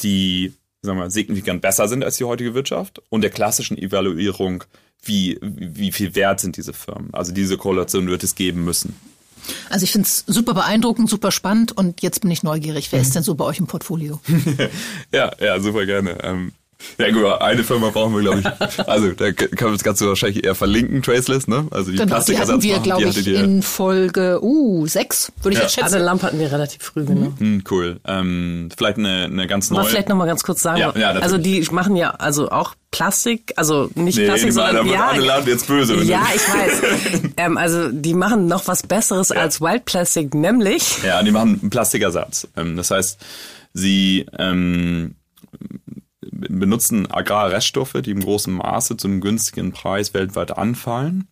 die 0.00 0.52
sagen 0.82 0.98
wir, 0.98 1.10
signifikant 1.10 1.62
besser 1.62 1.88
sind 1.88 2.04
als 2.04 2.18
die 2.18 2.24
heutige 2.24 2.54
Wirtschaft 2.54 3.02
und 3.08 3.22
der 3.22 3.30
klassischen 3.30 3.78
Evaluierung, 3.78 4.64
wie, 5.02 5.38
wie 5.40 5.92
viel 5.92 6.14
wert 6.14 6.40
sind 6.40 6.56
diese 6.56 6.72
Firmen. 6.72 7.12
Also 7.12 7.32
diese 7.32 7.56
Korrelation 7.56 8.06
wird 8.06 8.22
es 8.22 8.34
geben 8.34 8.64
müssen. 8.64 8.94
Also 9.68 9.84
ich 9.84 9.92
finde 9.92 10.06
es 10.06 10.24
super 10.26 10.54
beeindruckend, 10.54 11.10
super 11.10 11.30
spannend 11.30 11.72
und 11.72 12.02
jetzt 12.02 12.20
bin 12.20 12.30
ich 12.30 12.42
neugierig. 12.42 12.92
Wer 12.92 13.00
ist 13.00 13.14
denn 13.14 13.22
so 13.22 13.34
bei 13.34 13.44
euch 13.44 13.58
im 13.58 13.66
Portfolio? 13.66 14.20
ja, 15.12 15.32
ja, 15.38 15.60
super 15.60 15.84
gerne. 15.84 16.22
Ähm, 16.22 16.52
ja 16.98 17.10
gut, 17.10 17.24
eine 17.40 17.64
Firma 17.64 17.90
brauchen 17.90 18.14
wir, 18.14 18.20
glaube 18.22 18.40
ich. 18.40 18.88
Also 18.88 19.12
da 19.12 19.32
können 19.32 19.72
wir 19.72 19.78
das 19.78 20.00
wahrscheinlich 20.00 20.44
eher 20.44 20.54
verlinken, 20.54 21.02
Traceless, 21.02 21.48
ne? 21.48 21.66
Also 21.70 21.90
die 21.90 21.98
genau, 21.98 22.20
die 22.22 22.38
hatten 22.38 22.62
wir, 22.62 22.78
glaube 22.78 23.04
ich, 23.04 23.26
in 23.26 23.62
Folge 23.62 24.38
uh, 24.42 24.86
sechs, 24.86 25.32
würde 25.42 25.54
ich 25.54 25.58
ja. 25.58 25.62
jetzt 25.64 25.74
schätzen. 25.74 25.94
Eine 25.94 26.04
Lampe 26.04 26.26
hatten 26.26 26.38
wir 26.38 26.50
relativ 26.50 26.82
früh, 26.82 27.04
genau. 27.04 27.32
Mhm, 27.38 27.64
cool. 27.70 28.00
Ähm, 28.06 28.68
vielleicht 28.76 28.98
eine, 28.98 29.24
eine 29.24 29.46
ganz 29.46 29.70
neue. 29.70 29.80
Aber 29.80 29.88
vielleicht 29.88 30.08
nochmal 30.08 30.26
ganz 30.26 30.42
kurz 30.42 30.62
sagen. 30.62 30.80
Ja, 30.80 30.92
ja, 30.96 31.10
also 31.10 31.38
die 31.38 31.60
machen 31.70 31.96
ja 31.96 32.10
also 32.10 32.50
auch 32.50 32.74
Plastik, 32.94 33.52
also 33.56 33.90
nicht 33.96 34.18
nee, 34.18 34.26
Plastik, 34.26 34.52
sondern 34.52 34.86
ja, 34.86 35.16
Land 35.16 35.48
jetzt 35.48 35.66
böse. 35.66 35.96
Ja, 36.04 36.22
ich 36.32 36.48
weiß. 36.48 37.22
ähm, 37.36 37.58
also 37.58 37.88
die 37.90 38.14
machen 38.14 38.46
noch 38.46 38.68
was 38.68 38.84
Besseres 38.84 39.30
ja. 39.30 39.36
als 39.36 39.60
Wild 39.60 39.84
Plastic, 39.84 40.32
nämlich. 40.32 41.02
Ja, 41.02 41.20
die 41.22 41.32
machen 41.32 41.58
einen 41.60 41.70
Plastikersatz. 41.70 42.46
Ähm, 42.56 42.76
das 42.76 42.92
heißt, 42.92 43.18
sie 43.72 44.26
ähm, 44.38 45.16
benutzen 46.34 47.10
Agrarreststoffe, 47.10 47.96
die 48.04 48.10
im 48.10 48.20
großen 48.20 48.52
Maße 48.52 48.96
zu 48.96 49.08
einem 49.08 49.20
günstigen 49.20 49.72
Preis 49.72 50.14
weltweit 50.14 50.56
anfallen 50.56 51.28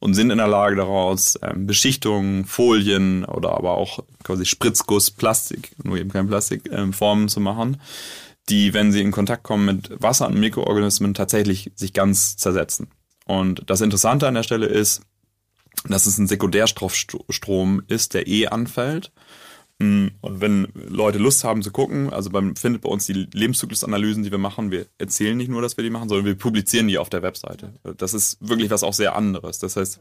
und 0.00 0.14
sind 0.14 0.30
in 0.30 0.38
der 0.38 0.48
Lage 0.48 0.76
daraus 0.76 1.38
ähm, 1.42 1.66
Beschichtungen, 1.66 2.46
Folien 2.46 3.24
oder 3.24 3.52
aber 3.52 3.72
auch 3.72 4.00
quasi 4.24 4.46
Spritzguss, 4.46 5.10
Plastik, 5.10 5.72
nur 5.84 5.98
eben 5.98 6.10
kein 6.10 6.26
Plastik, 6.26 6.70
ähm, 6.72 6.92
Formen 6.92 7.28
zu 7.28 7.40
machen, 7.40 7.80
die, 8.48 8.74
wenn 8.74 8.90
sie 8.90 9.02
in 9.02 9.12
Kontakt 9.12 9.42
kommen 9.42 9.66
mit 9.66 10.02
Wasser 10.02 10.26
und 10.26 10.40
Mikroorganismen, 10.40 11.14
tatsächlich 11.14 11.70
sich 11.76 11.92
ganz 11.92 12.36
zersetzen. 12.36 12.88
Und 13.26 13.62
das 13.66 13.80
Interessante 13.80 14.26
an 14.26 14.34
der 14.34 14.42
Stelle 14.42 14.66
ist, 14.66 15.02
dass 15.88 16.06
es 16.06 16.18
ein 16.18 16.26
Sekundärstoffstrom 16.26 17.82
ist, 17.86 18.14
der 18.14 18.26
eh 18.26 18.48
anfällt 18.48 19.12
und 19.80 20.12
wenn 20.20 20.68
Leute 20.74 21.16
Lust 21.16 21.42
haben 21.42 21.62
zu 21.62 21.70
gucken, 21.70 22.12
also 22.12 22.28
man 22.28 22.54
findet 22.54 22.82
bei 22.82 22.90
uns 22.90 23.06
die 23.06 23.14
Lebenszyklusanalysen, 23.32 24.22
die 24.22 24.30
wir 24.30 24.38
machen. 24.38 24.70
Wir 24.70 24.84
erzählen 24.98 25.36
nicht 25.36 25.48
nur, 25.48 25.62
dass 25.62 25.78
wir 25.78 25.84
die 25.84 25.90
machen, 25.90 26.10
sondern 26.10 26.26
wir 26.26 26.34
publizieren 26.34 26.86
die 26.86 26.98
auf 26.98 27.08
der 27.08 27.22
Webseite. 27.22 27.72
Das 27.96 28.12
ist 28.12 28.36
wirklich 28.46 28.70
was 28.70 28.82
auch 28.82 28.92
sehr 28.92 29.16
anderes. 29.16 29.58
Das 29.58 29.76
heißt, 29.76 30.00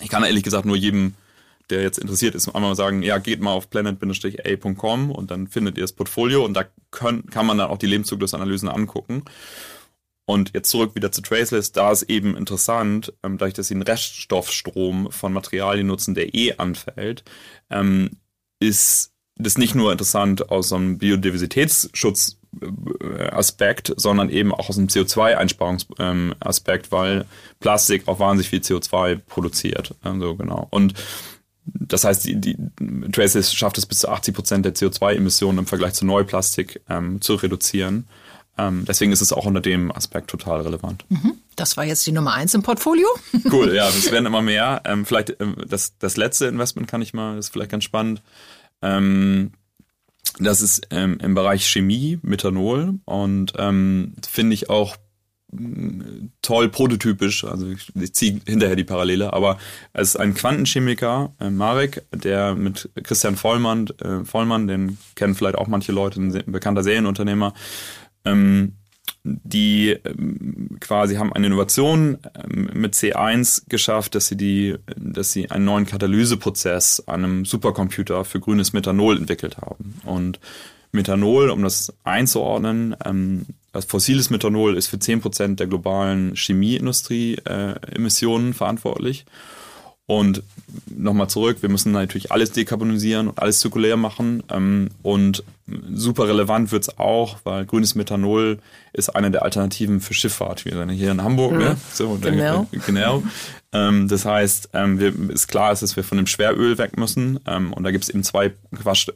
ich 0.00 0.10
kann 0.10 0.24
ehrlich 0.24 0.42
gesagt 0.42 0.66
nur 0.66 0.76
jedem, 0.76 1.14
der 1.70 1.80
jetzt 1.80 1.98
interessiert 1.98 2.34
ist, 2.34 2.54
einmal 2.54 2.76
sagen, 2.76 3.02
ja, 3.02 3.16
geht 3.16 3.40
mal 3.40 3.52
auf 3.52 3.70
planet-a.com 3.70 5.10
und 5.10 5.30
dann 5.30 5.48
findet 5.48 5.78
ihr 5.78 5.84
das 5.84 5.92
Portfolio 5.92 6.44
und 6.44 6.52
da 6.52 6.64
können, 6.90 7.24
kann 7.30 7.46
man 7.46 7.56
dann 7.56 7.70
auch 7.70 7.78
die 7.78 7.86
Lebenszyklusanalysen 7.86 8.68
angucken. 8.68 9.24
Und 10.26 10.52
jetzt 10.52 10.68
zurück 10.68 10.94
wieder 10.94 11.10
zu 11.10 11.22
Traceless, 11.22 11.72
da 11.72 11.90
ist 11.90 12.02
eben 12.02 12.36
interessant, 12.36 13.14
ähm, 13.22 13.38
dadurch, 13.38 13.54
dass 13.54 13.68
sie 13.68 13.74
einen 13.74 13.82
Reststoffstrom 13.82 15.10
von 15.10 15.32
Materialien 15.32 15.86
nutzen, 15.86 16.14
der 16.14 16.34
eh 16.34 16.52
anfällt, 16.58 17.24
ähm, 17.70 18.10
ist 18.60 19.12
das 19.36 19.56
nicht 19.56 19.74
nur 19.74 19.90
interessant 19.92 20.50
aus 20.50 20.68
so 20.70 20.76
einem 20.76 20.98
Biodiversitätsschutzaspekt, 20.98 23.94
sondern 23.96 24.28
eben 24.30 24.52
auch 24.52 24.68
aus 24.68 24.76
einem 24.78 24.88
CO2-Einsparungsaspekt, 24.88 26.86
ähm, 26.86 26.92
weil 26.92 27.24
Plastik 27.60 28.08
auch 28.08 28.18
wahnsinnig 28.18 28.50
viel 28.50 28.58
CO2 28.60 29.20
produziert. 29.26 29.94
Also 30.02 30.34
genau. 30.34 30.66
Und 30.70 30.94
das 31.74 32.04
heißt, 32.04 32.24
die, 32.24 32.40
die 32.40 32.56
Traceless 33.12 33.52
schafft 33.54 33.78
es 33.78 33.86
bis 33.86 34.00
zu 34.00 34.08
80 34.08 34.34
Prozent 34.34 34.64
der 34.64 34.74
CO2-Emissionen 34.74 35.58
im 35.58 35.66
Vergleich 35.66 35.94
zu 35.94 36.04
Neuplastik 36.06 36.80
ähm, 36.88 37.20
zu 37.20 37.34
reduzieren. 37.34 38.08
Ähm, 38.58 38.84
deswegen 38.86 39.12
ist 39.12 39.20
es 39.20 39.32
auch 39.32 39.46
unter 39.46 39.60
dem 39.60 39.92
Aspekt 39.92 40.28
total 40.28 40.62
relevant. 40.62 41.04
Mhm. 41.08 41.34
Das 41.56 41.76
war 41.76 41.84
jetzt 41.84 42.06
die 42.06 42.12
Nummer 42.12 42.34
eins 42.34 42.54
im 42.54 42.62
Portfolio. 42.62 43.06
Cool, 43.50 43.74
ja, 43.74 43.88
es 43.88 44.10
werden 44.10 44.26
immer 44.26 44.42
mehr. 44.42 44.82
Ähm, 44.84 45.06
vielleicht 45.06 45.36
ähm, 45.40 45.56
das, 45.66 45.96
das 45.98 46.16
letzte 46.16 46.46
Investment 46.46 46.88
kann 46.88 47.00
ich 47.00 47.14
mal, 47.14 47.36
das 47.36 47.46
ist 47.46 47.52
vielleicht 47.52 47.70
ganz 47.70 47.84
spannend. 47.84 48.22
Ähm, 48.82 49.52
das 50.38 50.60
ist 50.60 50.86
ähm, 50.90 51.18
im 51.22 51.34
Bereich 51.34 51.66
Chemie, 51.66 52.18
Methanol 52.22 52.94
und 53.04 53.54
ähm, 53.56 54.14
finde 54.28 54.54
ich 54.54 54.70
auch 54.70 54.96
mm, 55.50 56.28
toll 56.42 56.68
prototypisch, 56.68 57.44
also 57.44 57.68
ich, 57.68 57.90
ich 57.94 58.14
ziehe 58.14 58.40
hinterher 58.46 58.76
die 58.76 58.84
Parallele, 58.84 59.32
aber 59.32 59.58
es 59.92 60.10
ist 60.10 60.16
ein 60.16 60.34
Quantenchemiker, 60.34 61.32
äh, 61.40 61.50
Marek, 61.50 62.04
der 62.12 62.54
mit 62.54 62.90
Christian 63.02 63.36
Vollmann, 63.36 63.88
äh, 64.02 64.24
Vollmann, 64.24 64.68
den 64.68 64.98
kennen 65.14 65.34
vielleicht 65.34 65.56
auch 65.56 65.66
manche 65.66 65.92
Leute, 65.92 66.20
ein, 66.20 66.34
ein 66.34 66.52
bekannter 66.52 66.82
Serienunternehmer, 66.84 67.54
ähm, 68.32 68.72
die 69.24 69.90
ähm, 69.90 70.76
quasi 70.80 71.16
haben 71.16 71.32
eine 71.32 71.46
Innovation 71.46 72.18
ähm, 72.34 72.70
mit 72.74 72.94
C1 72.94 73.64
geschafft, 73.68 74.14
dass 74.14 74.26
sie 74.26 74.36
die, 74.36 74.76
dass 74.96 75.32
sie 75.32 75.50
einen 75.50 75.64
neuen 75.64 75.86
Katalyseprozess 75.86 77.02
an 77.06 77.24
einem 77.24 77.44
Supercomputer 77.44 78.24
für 78.24 78.38
grünes 78.40 78.72
Methanol 78.72 79.18
entwickelt 79.18 79.58
haben. 79.58 80.00
Und 80.04 80.40
Methanol, 80.92 81.50
um 81.50 81.62
das 81.62 81.92
einzuordnen, 82.04 82.96
ähm, 83.04 83.44
das 83.72 83.84
fossiles 83.84 84.30
Methanol 84.30 84.76
ist 84.76 84.86
für 84.88 84.96
10% 84.96 85.56
der 85.56 85.66
globalen 85.66 86.34
Chemieindustrie-Emissionen 86.34 88.50
äh, 88.50 88.54
verantwortlich. 88.54 89.26
Und 90.08 90.42
nochmal 90.86 91.28
zurück, 91.28 91.58
wir 91.60 91.68
müssen 91.68 91.92
natürlich 91.92 92.32
alles 92.32 92.50
dekarbonisieren 92.52 93.28
und 93.28 93.38
alles 93.38 93.60
zirkulär 93.60 93.98
machen. 93.98 94.42
Ähm, 94.50 94.88
und 95.02 95.44
super 95.92 96.26
relevant 96.26 96.72
wird's 96.72 96.98
auch, 96.98 97.36
weil 97.44 97.66
grünes 97.66 97.94
Methanol 97.94 98.58
ist 98.94 99.10
eine 99.10 99.30
der 99.30 99.42
Alternativen 99.42 100.00
für 100.00 100.14
Schifffahrt. 100.14 100.64
Wir 100.64 100.72
sind 100.72 100.88
hier 100.88 101.10
in 101.10 101.22
Hamburg, 101.22 101.52
mhm. 101.52 101.58
ne? 101.58 101.76
So, 101.92 102.18
genau. 102.22 102.66
Genau. 102.86 103.22
Ähm, 103.72 104.08
das 104.08 104.24
heißt, 104.24 104.70
ähm, 104.72 104.98
wir, 104.98 105.12
ist 105.28 105.46
klar 105.46 105.72
ist, 105.72 105.82
dass 105.82 105.94
wir 105.94 106.04
von 106.04 106.16
dem 106.16 106.26
Schweröl 106.26 106.78
weg 106.78 106.96
müssen. 106.96 107.36
Und 107.36 107.82
da 107.84 107.90
gibt's 107.90 108.08
eben 108.08 108.22
zwei 108.22 108.52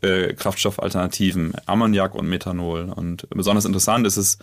äh, 0.03 0.35
Kraftstoffalternativen, 0.35 1.55
Ammoniak 1.65 2.15
und 2.15 2.29
Methanol. 2.29 2.93
Und 2.95 3.27
besonders 3.31 3.65
interessant 3.65 4.07
ist 4.07 4.19
es, 4.19 4.37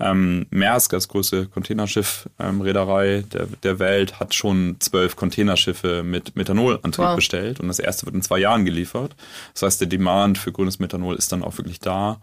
ähm, 0.00 0.46
Maersk, 0.50 0.92
das 0.92 1.08
größte 1.08 1.46
Containerschiff-Reederei 1.46 3.16
ähm, 3.16 3.28
der, 3.30 3.46
der 3.46 3.78
Welt, 3.78 4.20
hat 4.20 4.34
schon 4.34 4.76
zwölf 4.78 5.16
Containerschiffe 5.16 6.02
mit 6.04 6.36
Methanolantrieb 6.36 7.04
wow. 7.04 7.16
bestellt 7.16 7.58
und 7.58 7.68
das 7.68 7.80
erste 7.80 8.06
wird 8.06 8.14
in 8.14 8.22
zwei 8.22 8.38
Jahren 8.38 8.64
geliefert. 8.64 9.16
Das 9.54 9.62
heißt, 9.62 9.80
der 9.80 9.88
Demand 9.88 10.38
für 10.38 10.52
grünes 10.52 10.78
Methanol 10.78 11.16
ist 11.16 11.32
dann 11.32 11.42
auch 11.42 11.58
wirklich 11.58 11.80
da. 11.80 12.20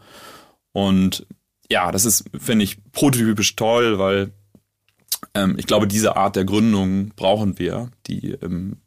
Und 0.71 1.25
ja, 1.69 1.91
das 1.91 2.05
ist, 2.05 2.25
finde 2.38 2.63
ich, 2.63 2.77
prototypisch 2.91 3.55
toll, 3.55 3.99
weil 3.99 4.31
ähm, 5.33 5.55
ich 5.57 5.67
glaube, 5.67 5.88
diese 5.88 6.15
Art 6.15 6.35
der 6.35 6.45
Gründung 6.45 7.09
brauchen 7.15 7.59
wir, 7.59 7.89
die 8.07 8.31
ähm, 8.31 8.77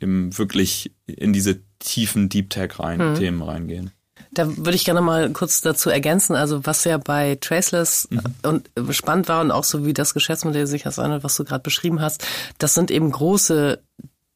eben 0.00 0.36
wirklich 0.36 0.92
in 1.06 1.32
diese 1.32 1.60
tiefen 1.78 2.28
Deep 2.28 2.50
Tech 2.50 2.78
rein, 2.78 3.00
hm. 3.00 3.14
Themen 3.14 3.42
reingehen. 3.42 3.90
Da 4.36 4.54
würde 4.56 4.74
ich 4.74 4.84
gerne 4.84 5.00
mal 5.00 5.30
kurz 5.30 5.62
dazu 5.62 5.88
ergänzen, 5.88 6.36
also 6.36 6.66
was 6.66 6.84
ja 6.84 6.98
bei 6.98 7.38
Traceless 7.40 8.06
mhm. 8.10 8.20
und 8.42 8.70
spannend 8.94 9.28
war 9.28 9.40
und 9.40 9.50
auch 9.50 9.64
so 9.64 9.86
wie 9.86 9.94
das 9.94 10.12
Geschäftsmodell 10.12 10.66
sich 10.66 10.82
das 10.82 10.98
anhört, 10.98 11.24
was 11.24 11.36
du 11.36 11.44
gerade 11.44 11.62
beschrieben 11.62 12.02
hast, 12.02 12.26
das 12.58 12.74
sind 12.74 12.90
eben 12.90 13.10
große 13.10 13.80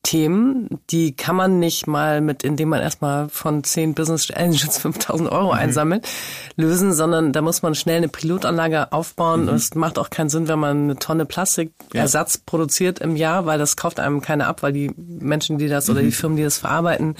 Themen, 0.03 0.81
die 0.89 1.15
kann 1.15 1.37
man 1.37 1.59
nicht 1.59 1.87
mal 1.87 2.23
mit, 2.23 2.43
indem 2.43 2.71
man 2.71 2.81
erstmal 2.81 3.29
von 3.29 3.63
zehn 3.65 3.93
Business 3.93 4.27
Challenges 4.27 4.79
5000 4.79 5.31
Euro 5.33 5.53
mhm. 5.53 5.59
einsammelt, 5.59 6.09
lösen, 6.57 6.95
sondern 6.95 7.35
da 7.35 7.43
muss 7.43 7.61
man 7.61 7.75
schnell 7.75 7.99
eine 7.99 8.09
Pilotanlage 8.09 8.93
aufbauen. 8.93 9.43
Mhm. 9.43 9.49
Und 9.51 9.55
es 9.57 9.75
macht 9.75 9.99
auch 9.99 10.09
keinen 10.09 10.31
Sinn, 10.31 10.49
wenn 10.49 10.59
man 10.59 10.85
eine 10.85 10.97
Tonne 10.97 11.27
Plastikersatz 11.27 12.35
ja. 12.37 12.41
produziert 12.47 13.01
im 13.01 13.15
Jahr, 13.15 13.45
weil 13.45 13.59
das 13.59 13.77
kauft 13.77 14.01
einem 14.01 14.23
keiner 14.23 14.47
ab, 14.47 14.63
weil 14.63 14.73
die 14.73 14.91
Menschen, 14.97 15.59
die 15.59 15.69
das 15.69 15.87
mhm. 15.87 15.93
oder 15.93 16.01
die 16.01 16.07
mhm. 16.07 16.13
Firmen, 16.13 16.37
die 16.39 16.45
das 16.45 16.57
verarbeiten, 16.57 17.15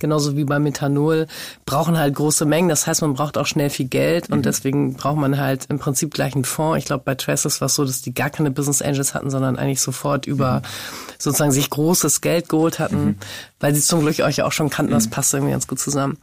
genauso 0.00 0.36
wie 0.36 0.44
beim 0.44 0.64
Methanol, 0.64 1.28
brauchen 1.66 1.96
halt 1.96 2.16
große 2.16 2.46
Mengen. 2.46 2.68
Das 2.68 2.88
heißt, 2.88 3.02
man 3.02 3.14
braucht 3.14 3.38
auch 3.38 3.46
schnell 3.46 3.70
viel 3.70 3.86
Geld 3.86 4.28
und 4.30 4.38
mhm. 4.38 4.42
deswegen 4.42 4.94
braucht 4.94 5.18
man 5.18 5.38
halt 5.38 5.66
im 5.68 5.78
Prinzip 5.78 6.12
gleich 6.12 6.34
einen 6.34 6.44
Fonds. 6.44 6.78
Ich 6.78 6.84
glaube, 6.84 7.04
bei 7.04 7.14
Traces 7.14 7.60
war 7.60 7.66
es 7.66 7.76
so, 7.76 7.84
dass 7.84 8.02
die 8.02 8.12
gar 8.12 8.30
keine 8.30 8.50
Business 8.50 8.82
Angels 8.82 9.14
hatten, 9.14 9.30
sondern 9.30 9.56
eigentlich 9.56 9.80
sofort 9.80 10.26
über 10.26 10.56
mhm. 10.56 11.16
sozusagen 11.18 11.52
sich 11.52 11.70
großes 11.70 12.23
Geld 12.24 12.48
geholt 12.48 12.80
hatten, 12.80 13.04
mhm. 13.04 13.16
weil 13.60 13.74
sie 13.74 13.82
zum 13.82 14.00
Glück 14.00 14.18
euch 14.18 14.42
auch 14.42 14.52
schon 14.52 14.70
kannten, 14.70 14.92
das 14.92 15.06
mhm. 15.06 15.10
passt 15.10 15.32
irgendwie 15.32 15.52
ganz 15.52 15.68
gut 15.68 15.78
zusammen. 15.78 16.18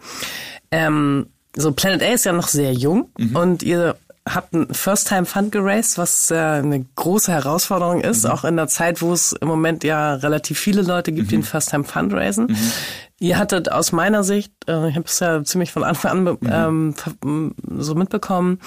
Ähm, 0.71 1.27
so 1.55 1.71
Planet 1.71 2.01
A 2.03 2.13
ist 2.13 2.25
ja 2.25 2.33
noch 2.33 2.47
sehr 2.47 2.73
jung 2.73 3.09
mhm. 3.17 3.35
und 3.35 3.63
ihr 3.63 3.95
habt 4.27 4.53
ein 4.53 4.73
First-Time-Fund 4.73 5.51
geraced, 5.51 5.97
was 5.97 6.29
äh, 6.31 6.35
eine 6.35 6.85
große 6.95 7.31
Herausforderung 7.31 8.01
ist, 8.01 8.25
mhm. 8.25 8.31
auch 8.31 8.43
in 8.43 8.55
der 8.55 8.67
Zeit, 8.67 9.01
wo 9.01 9.13
es 9.13 9.33
im 9.33 9.47
Moment 9.47 9.83
ja 9.83 10.15
relativ 10.15 10.59
viele 10.59 10.81
Leute 10.81 11.11
gibt, 11.11 11.31
die 11.31 11.35
einen 11.35 11.43
First-Time-Fund 11.43 12.13
raisen. 12.13 12.47
Mhm. 12.47 12.71
Ihr 13.19 13.37
hattet 13.37 13.71
aus 13.71 13.91
meiner 13.91 14.23
Sicht, 14.23 14.51
äh, 14.67 14.89
ich 14.89 14.95
habe 14.95 15.05
es 15.05 15.19
ja 15.19 15.43
ziemlich 15.43 15.71
von 15.71 15.83
Anfang 15.83 16.27
an 16.27 16.37
mhm. 16.39 16.95
ähm, 17.23 17.55
so 17.79 17.95
mitbekommen, 17.95 18.59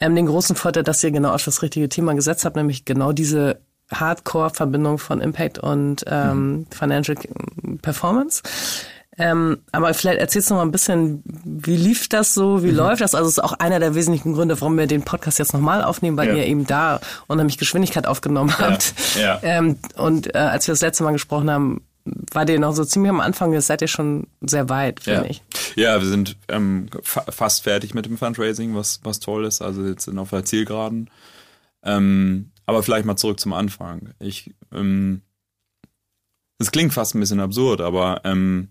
ähm, 0.00 0.14
den 0.14 0.26
großen 0.26 0.56
Vorteil, 0.56 0.82
dass 0.82 1.02
ihr 1.04 1.10
genau 1.10 1.32
auf 1.32 1.44
das 1.44 1.62
richtige 1.62 1.88
Thema 1.88 2.14
gesetzt 2.14 2.44
habt, 2.44 2.56
nämlich 2.56 2.84
genau 2.84 3.12
diese 3.12 3.60
Hardcore-Verbindung 3.92 4.98
von 4.98 5.20
Impact 5.20 5.58
und 5.58 6.04
ähm, 6.06 6.52
mhm. 6.52 6.66
Financial 6.70 7.16
Performance. 7.82 8.42
Ähm, 9.18 9.58
aber 9.72 9.92
vielleicht 9.92 10.18
erzählst 10.18 10.48
du 10.48 10.54
noch 10.54 10.60
mal 10.60 10.66
ein 10.66 10.72
bisschen, 10.72 11.22
wie 11.44 11.76
lief 11.76 12.08
das 12.08 12.32
so, 12.32 12.62
wie 12.62 12.70
mhm. 12.70 12.76
läuft 12.76 13.02
das? 13.02 13.14
Also 13.14 13.28
es 13.28 13.34
ist 13.34 13.44
auch 13.44 13.52
einer 13.54 13.78
der 13.78 13.94
wesentlichen 13.94 14.32
Gründe, 14.32 14.58
warum 14.60 14.78
wir 14.78 14.86
den 14.86 15.02
Podcast 15.02 15.38
jetzt 15.38 15.52
nochmal 15.52 15.82
aufnehmen, 15.82 16.16
weil 16.16 16.28
ja. 16.28 16.34
ihr 16.36 16.46
eben 16.46 16.66
da 16.66 17.00
unheimlich 17.26 17.58
Geschwindigkeit 17.58 18.06
aufgenommen 18.06 18.56
habt. 18.58 18.94
Ja. 19.16 19.20
Ja. 19.20 19.40
Ähm, 19.42 19.76
und 19.96 20.34
äh, 20.34 20.38
als 20.38 20.66
wir 20.66 20.72
das 20.72 20.80
letzte 20.80 21.04
Mal 21.04 21.12
gesprochen 21.12 21.50
haben, 21.50 21.82
war 22.32 22.48
ihr 22.48 22.58
noch 22.58 22.74
so 22.74 22.84
ziemlich 22.84 23.10
am 23.10 23.20
Anfang, 23.20 23.52
jetzt 23.52 23.66
seid 23.66 23.82
ihr 23.82 23.88
schon 23.88 24.26
sehr 24.40 24.68
weit, 24.68 25.00
finde 25.00 25.24
ja. 25.24 25.30
ich. 25.30 25.42
Ja, 25.76 26.00
wir 26.00 26.08
sind 26.08 26.36
ähm, 26.48 26.86
fa 27.02 27.24
fast 27.28 27.64
fertig 27.64 27.92
mit 27.92 28.06
dem 28.06 28.16
Fundraising, 28.16 28.74
was, 28.74 29.00
was 29.02 29.20
toll 29.20 29.44
ist. 29.44 29.60
Also 29.60 29.84
jetzt 29.84 30.04
sind 30.04 30.18
auf 30.18 30.30
der 30.30 30.44
Zielgeraden. 30.44 31.10
Ähm, 31.82 32.50
aber 32.70 32.82
vielleicht 32.82 33.04
mal 33.04 33.16
zurück 33.16 33.40
zum 33.40 33.52
Anfang. 33.52 34.14
Ich, 34.20 34.54
ähm, 34.72 35.22
das 36.58 36.70
klingt 36.70 36.92
fast 36.92 37.14
ein 37.14 37.20
bisschen 37.20 37.40
absurd, 37.40 37.80
aber 37.80 38.20
ähm, 38.24 38.68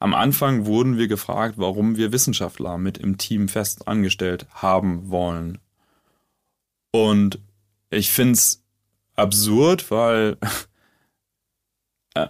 am 0.00 0.14
Anfang 0.14 0.66
wurden 0.66 0.98
wir 0.98 1.06
gefragt, 1.06 1.54
warum 1.58 1.96
wir 1.96 2.10
Wissenschaftler 2.10 2.76
mit 2.76 2.98
im 2.98 3.18
Team 3.18 3.48
fest 3.48 3.86
angestellt 3.86 4.46
haben 4.50 5.10
wollen. 5.10 5.58
Und 6.90 7.38
ich 7.88 8.10
finde 8.10 8.32
es 8.32 8.64
absurd, 9.14 9.88
weil, 9.92 10.38
äh, 12.14 12.26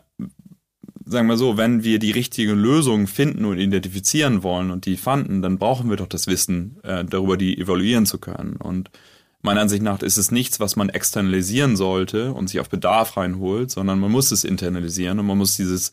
sagen 1.07 1.29
wir 1.29 1.39
so, 1.39 1.57
wenn 1.57 1.83
wir 1.83 1.99
die 1.99 2.11
richtige 2.11 2.53
Lösung 2.53 3.07
finden 3.07 3.47
und 3.47 3.59
identifizieren 3.59 4.43
wollen 4.43 4.71
und 4.71 4.85
die 4.85 4.99
fanden, 4.99 5.41
dann 5.41 5.59
brauchen 5.59 5.89
wir 5.89 5.97
doch 5.97 6.09
das 6.09 6.27
Wissen, 6.27 6.79
äh, 6.83 7.07
darüber 7.07 7.39
die 7.39 7.57
evaluieren 7.59 8.05
zu 8.05 8.19
können. 8.19 8.57
Und 8.57 8.91
meiner 9.43 9.61
Ansicht 9.61 9.83
nach 9.83 10.01
ist 10.03 10.17
es 10.17 10.31
nichts, 10.31 10.61
was 10.61 10.77
man 10.77 10.89
externalisieren 10.89 11.77
sollte 11.77 12.33
und 12.33 12.49
sich 12.49 12.61
auf 12.61 12.71
Bedarf 12.71 13.17
reinholt, 13.17 13.71
sondern 13.71 13.99
man 13.99 14.11
muss 14.11 14.31
es 14.31 14.45
internalisieren 14.45 15.19
und 15.19 15.27
man 15.27 15.39
muss 15.39 15.57
dieses, 15.57 15.93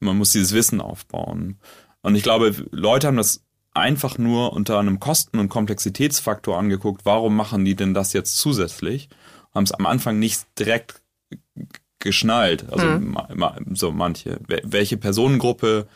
man 0.00 0.18
muss 0.18 0.32
dieses 0.32 0.52
Wissen 0.52 0.80
aufbauen. 0.80 1.58
Und 2.02 2.16
ich 2.16 2.22
glaube, 2.22 2.54
Leute 2.72 3.06
haben 3.06 3.16
das 3.16 3.44
einfach 3.72 4.18
nur 4.18 4.52
unter 4.52 4.78
einem 4.78 4.98
Kosten- 4.98 5.38
und 5.38 5.48
Komplexitätsfaktor 5.48 6.58
angeguckt, 6.58 7.02
warum 7.04 7.36
machen 7.36 7.64
die 7.64 7.76
denn 7.76 7.94
das 7.94 8.12
jetzt 8.12 8.36
zusätzlich? 8.38 9.08
Haben 9.54 9.64
es 9.64 9.72
am 9.72 9.86
Anfang 9.86 10.18
nicht 10.18 10.46
direkt 10.58 11.00
geschnallt, 12.00 12.64
also 12.72 12.86
hm. 12.86 13.16
so 13.74 13.92
manche. 13.92 14.40
Welche 14.46 14.96
Personengruppe 14.96 15.86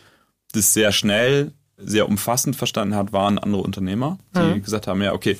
das 0.52 0.72
sehr 0.72 0.92
schnell, 0.92 1.52
sehr 1.76 2.08
umfassend 2.08 2.54
verstanden 2.54 2.94
hat, 2.94 3.12
waren 3.12 3.38
andere 3.38 3.62
Unternehmer, 3.62 4.18
die 4.36 4.40
hm. 4.40 4.62
gesagt 4.62 4.86
haben, 4.86 5.02
ja, 5.02 5.12
okay, 5.12 5.38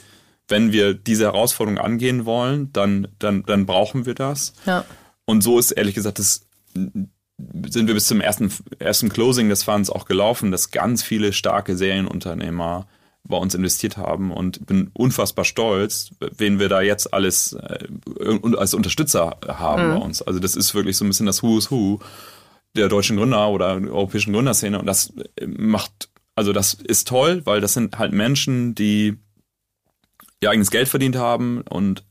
wenn 0.48 0.72
wir 0.72 0.94
diese 0.94 1.24
Herausforderung 1.24 1.78
angehen 1.78 2.24
wollen, 2.24 2.72
dann, 2.72 3.08
dann, 3.18 3.44
dann 3.44 3.66
brauchen 3.66 4.06
wir 4.06 4.14
das. 4.14 4.52
Ja. 4.66 4.84
Und 5.24 5.42
so 5.42 5.58
ist 5.58 5.70
ehrlich 5.72 5.94
gesagt, 5.94 6.18
das 6.18 6.46
sind 6.74 7.86
wir 7.86 7.94
bis 7.94 8.06
zum 8.06 8.20
ersten, 8.20 8.52
ersten 8.78 9.08
Closing 9.08 9.48
des 9.48 9.64
Funds 9.64 9.90
auch 9.90 10.04
gelaufen, 10.04 10.50
dass 10.50 10.70
ganz 10.70 11.02
viele 11.02 11.32
starke 11.32 11.76
Serienunternehmer 11.76 12.86
bei 13.26 13.38
uns 13.38 13.54
investiert 13.54 13.96
haben 13.96 14.30
und 14.30 14.66
bin 14.66 14.90
unfassbar 14.92 15.46
stolz, 15.46 16.10
wen 16.36 16.58
wir 16.58 16.68
da 16.68 16.82
jetzt 16.82 17.14
alles 17.14 17.54
äh, 17.54 17.88
als 18.56 18.74
Unterstützer 18.74 19.38
haben 19.48 19.88
mhm. 19.88 19.94
bei 19.94 20.04
uns. 20.04 20.20
Also 20.20 20.40
das 20.40 20.56
ist 20.56 20.74
wirklich 20.74 20.96
so 20.96 21.04
ein 21.04 21.08
bisschen 21.08 21.26
das 21.26 21.42
Who's 21.42 21.70
Who 21.70 22.00
der 22.76 22.88
deutschen 22.88 23.16
Gründer 23.16 23.48
oder 23.48 23.76
europäischen 23.76 24.32
Gründerszene 24.32 24.78
und 24.78 24.86
das 24.86 25.12
macht, 25.46 26.10
also 26.34 26.52
das 26.52 26.74
ist 26.74 27.08
toll, 27.08 27.40
weil 27.44 27.60
das 27.60 27.72
sind 27.72 27.98
halt 27.98 28.12
Menschen, 28.12 28.74
die 28.74 29.16
ihr 30.44 30.50
eigenes 30.50 30.70
Geld 30.70 30.88
verdient 30.88 31.16
haben 31.16 31.62
und, 31.62 32.04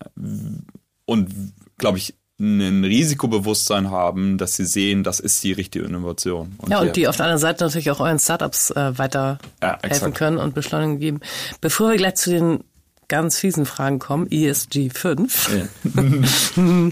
und 1.06 1.34
glaube 1.78 1.98
ich, 1.98 2.16
ein 2.40 2.84
Risikobewusstsein 2.84 3.92
haben, 3.92 4.38
dass 4.38 4.56
sie 4.56 4.66
sehen, 4.66 5.04
das 5.04 5.20
ist 5.20 5.44
die 5.44 5.54
richtige 5.54 5.86
Innovation. 5.86 6.54
Und 6.58 6.72
ja, 6.72 6.80
und 6.80 6.96
die 6.96 7.08
auf 7.08 7.16
der 7.16 7.26
anderen 7.26 7.40
Seite 7.40 7.64
natürlich 7.64 7.92
auch 7.92 8.00
euren 8.00 8.20
Startups 8.20 8.72
äh, 8.72 8.98
weiter 8.98 9.38
ja, 9.62 9.78
helfen 9.82 10.14
können 10.14 10.38
und 10.38 10.56
Beschleunigung 10.56 11.00
geben. 11.00 11.20
Bevor 11.62 11.92
wir 11.92 11.98
gleich 11.98 12.16
zu 12.16 12.32
den 12.32 12.64
ganz 13.08 13.38
fiesen 13.38 13.66
Fragen 13.66 14.00
kommen, 14.00 14.28
ESG 14.30 14.90
5, 14.90 15.52
ja. 15.54 15.68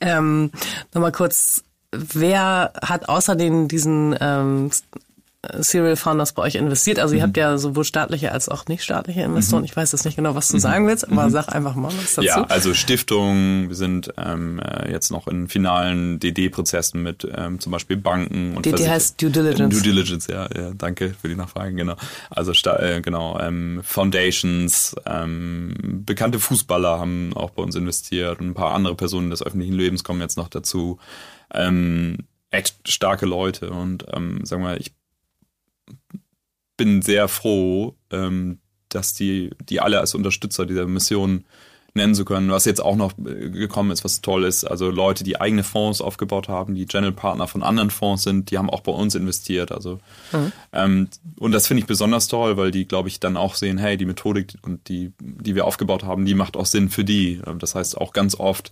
ähm, 0.00 0.50
nochmal 0.94 1.12
kurz, 1.12 1.62
wer 1.92 2.72
hat 2.82 3.08
außer 3.08 3.36
den, 3.36 3.68
diesen 3.68 4.16
ähm, 4.18 4.70
Serial 5.58 5.96
Founders 5.96 6.34
bei 6.34 6.42
euch 6.42 6.54
investiert? 6.54 7.00
Also 7.00 7.14
ihr 7.14 7.20
mhm. 7.20 7.24
habt 7.24 7.36
ja 7.36 7.58
sowohl 7.58 7.84
staatliche 7.84 8.30
als 8.30 8.48
auch 8.48 8.66
nicht 8.66 8.84
staatliche 8.84 9.22
Investoren. 9.22 9.62
Mhm. 9.62 9.66
Ich 9.66 9.76
weiß 9.76 9.90
jetzt 9.90 10.04
nicht 10.04 10.14
genau, 10.14 10.36
was 10.36 10.48
du 10.48 10.56
mhm. 10.56 10.60
sagen 10.60 10.86
willst, 10.86 11.10
aber 11.10 11.26
mhm. 11.26 11.30
sag 11.30 11.48
einfach 11.48 11.74
mal 11.74 11.88
was 11.88 12.14
dazu. 12.14 12.26
Ja, 12.26 12.44
also 12.44 12.74
Stiftungen, 12.74 13.68
wir 13.68 13.74
sind 13.74 14.12
ähm, 14.16 14.60
äh, 14.60 14.92
jetzt 14.92 15.10
noch 15.10 15.26
in 15.26 15.48
finalen 15.48 16.20
DD-Prozessen 16.20 17.02
mit 17.02 17.26
ähm, 17.36 17.58
zum 17.58 17.72
Beispiel 17.72 17.96
Banken 17.96 18.56
und 18.56 18.64
DD 18.64 18.88
heißt 18.88 19.20
Due 19.20 19.30
Diligence. 19.30 19.74
Due 19.74 19.82
Diligence, 19.82 20.28
ja, 20.28 20.48
ja 20.56 20.70
danke 20.74 21.12
für 21.20 21.28
die 21.28 21.36
Nachfrage, 21.36 21.74
genau. 21.74 21.96
Also 22.30 22.52
äh, 22.70 23.00
genau, 23.00 23.38
ähm, 23.40 23.80
Foundations, 23.82 24.94
ähm, 25.06 26.04
bekannte 26.06 26.38
Fußballer 26.38 27.00
haben 27.00 27.32
auch 27.34 27.50
bei 27.50 27.64
uns 27.64 27.74
investiert 27.74 28.38
und 28.38 28.50
ein 28.50 28.54
paar 28.54 28.74
andere 28.74 28.94
Personen 28.94 29.30
des 29.30 29.42
öffentlichen 29.42 29.74
Lebens 29.74 30.04
kommen 30.04 30.20
jetzt 30.20 30.36
noch 30.36 30.48
dazu. 30.48 31.00
Ähm, 31.52 32.18
echt 32.50 32.88
starke 32.88 33.26
Leute 33.26 33.70
und 33.70 34.06
ähm, 34.12 34.44
sagen 34.44 34.62
wir, 34.62 34.78
ich 34.78 34.92
bin 36.76 37.02
sehr 37.02 37.28
froh, 37.28 37.96
ähm, 38.10 38.58
dass 38.88 39.14
die, 39.14 39.50
die 39.68 39.80
alle 39.80 40.00
als 40.00 40.14
Unterstützer 40.14 40.66
dieser 40.66 40.86
Mission 40.86 41.44
nennen 41.94 42.14
zu 42.14 42.24
können. 42.24 42.50
Was 42.50 42.64
jetzt 42.64 42.80
auch 42.80 42.96
noch 42.96 43.12
äh, 43.18 43.50
gekommen 43.50 43.90
ist, 43.90 44.04
was 44.04 44.22
toll 44.22 44.44
ist, 44.44 44.64
also 44.64 44.90
Leute, 44.90 45.24
die 45.24 45.40
eigene 45.40 45.62
Fonds 45.62 46.00
aufgebaut 46.00 46.48
haben, 46.48 46.74
die 46.74 46.86
General 46.86 47.12
Partner 47.12 47.46
von 47.46 47.62
anderen 47.62 47.90
Fonds 47.90 48.22
sind, 48.22 48.50
die 48.50 48.58
haben 48.58 48.70
auch 48.70 48.80
bei 48.80 48.92
uns 48.92 49.14
investiert. 49.14 49.72
Also 49.72 49.98
mhm. 50.32 50.52
ähm, 50.72 51.08
und 51.38 51.52
das 51.52 51.66
finde 51.66 51.82
ich 51.82 51.86
besonders 51.86 52.28
toll, 52.28 52.56
weil 52.56 52.70
die, 52.70 52.86
glaube 52.86 53.08
ich, 53.08 53.20
dann 53.20 53.36
auch 53.36 53.54
sehen, 53.54 53.78
hey, 53.78 53.96
die 53.96 54.06
Methodik 54.06 54.54
und 54.62 54.88
die, 54.88 55.12
die 55.20 55.54
wir 55.54 55.66
aufgebaut 55.66 56.04
haben, 56.04 56.24
die 56.24 56.34
macht 56.34 56.56
auch 56.56 56.66
Sinn 56.66 56.88
für 56.88 57.04
die. 57.04 57.40
Das 57.58 57.74
heißt 57.74 57.98
auch 57.98 58.12
ganz 58.12 58.34
oft 58.34 58.70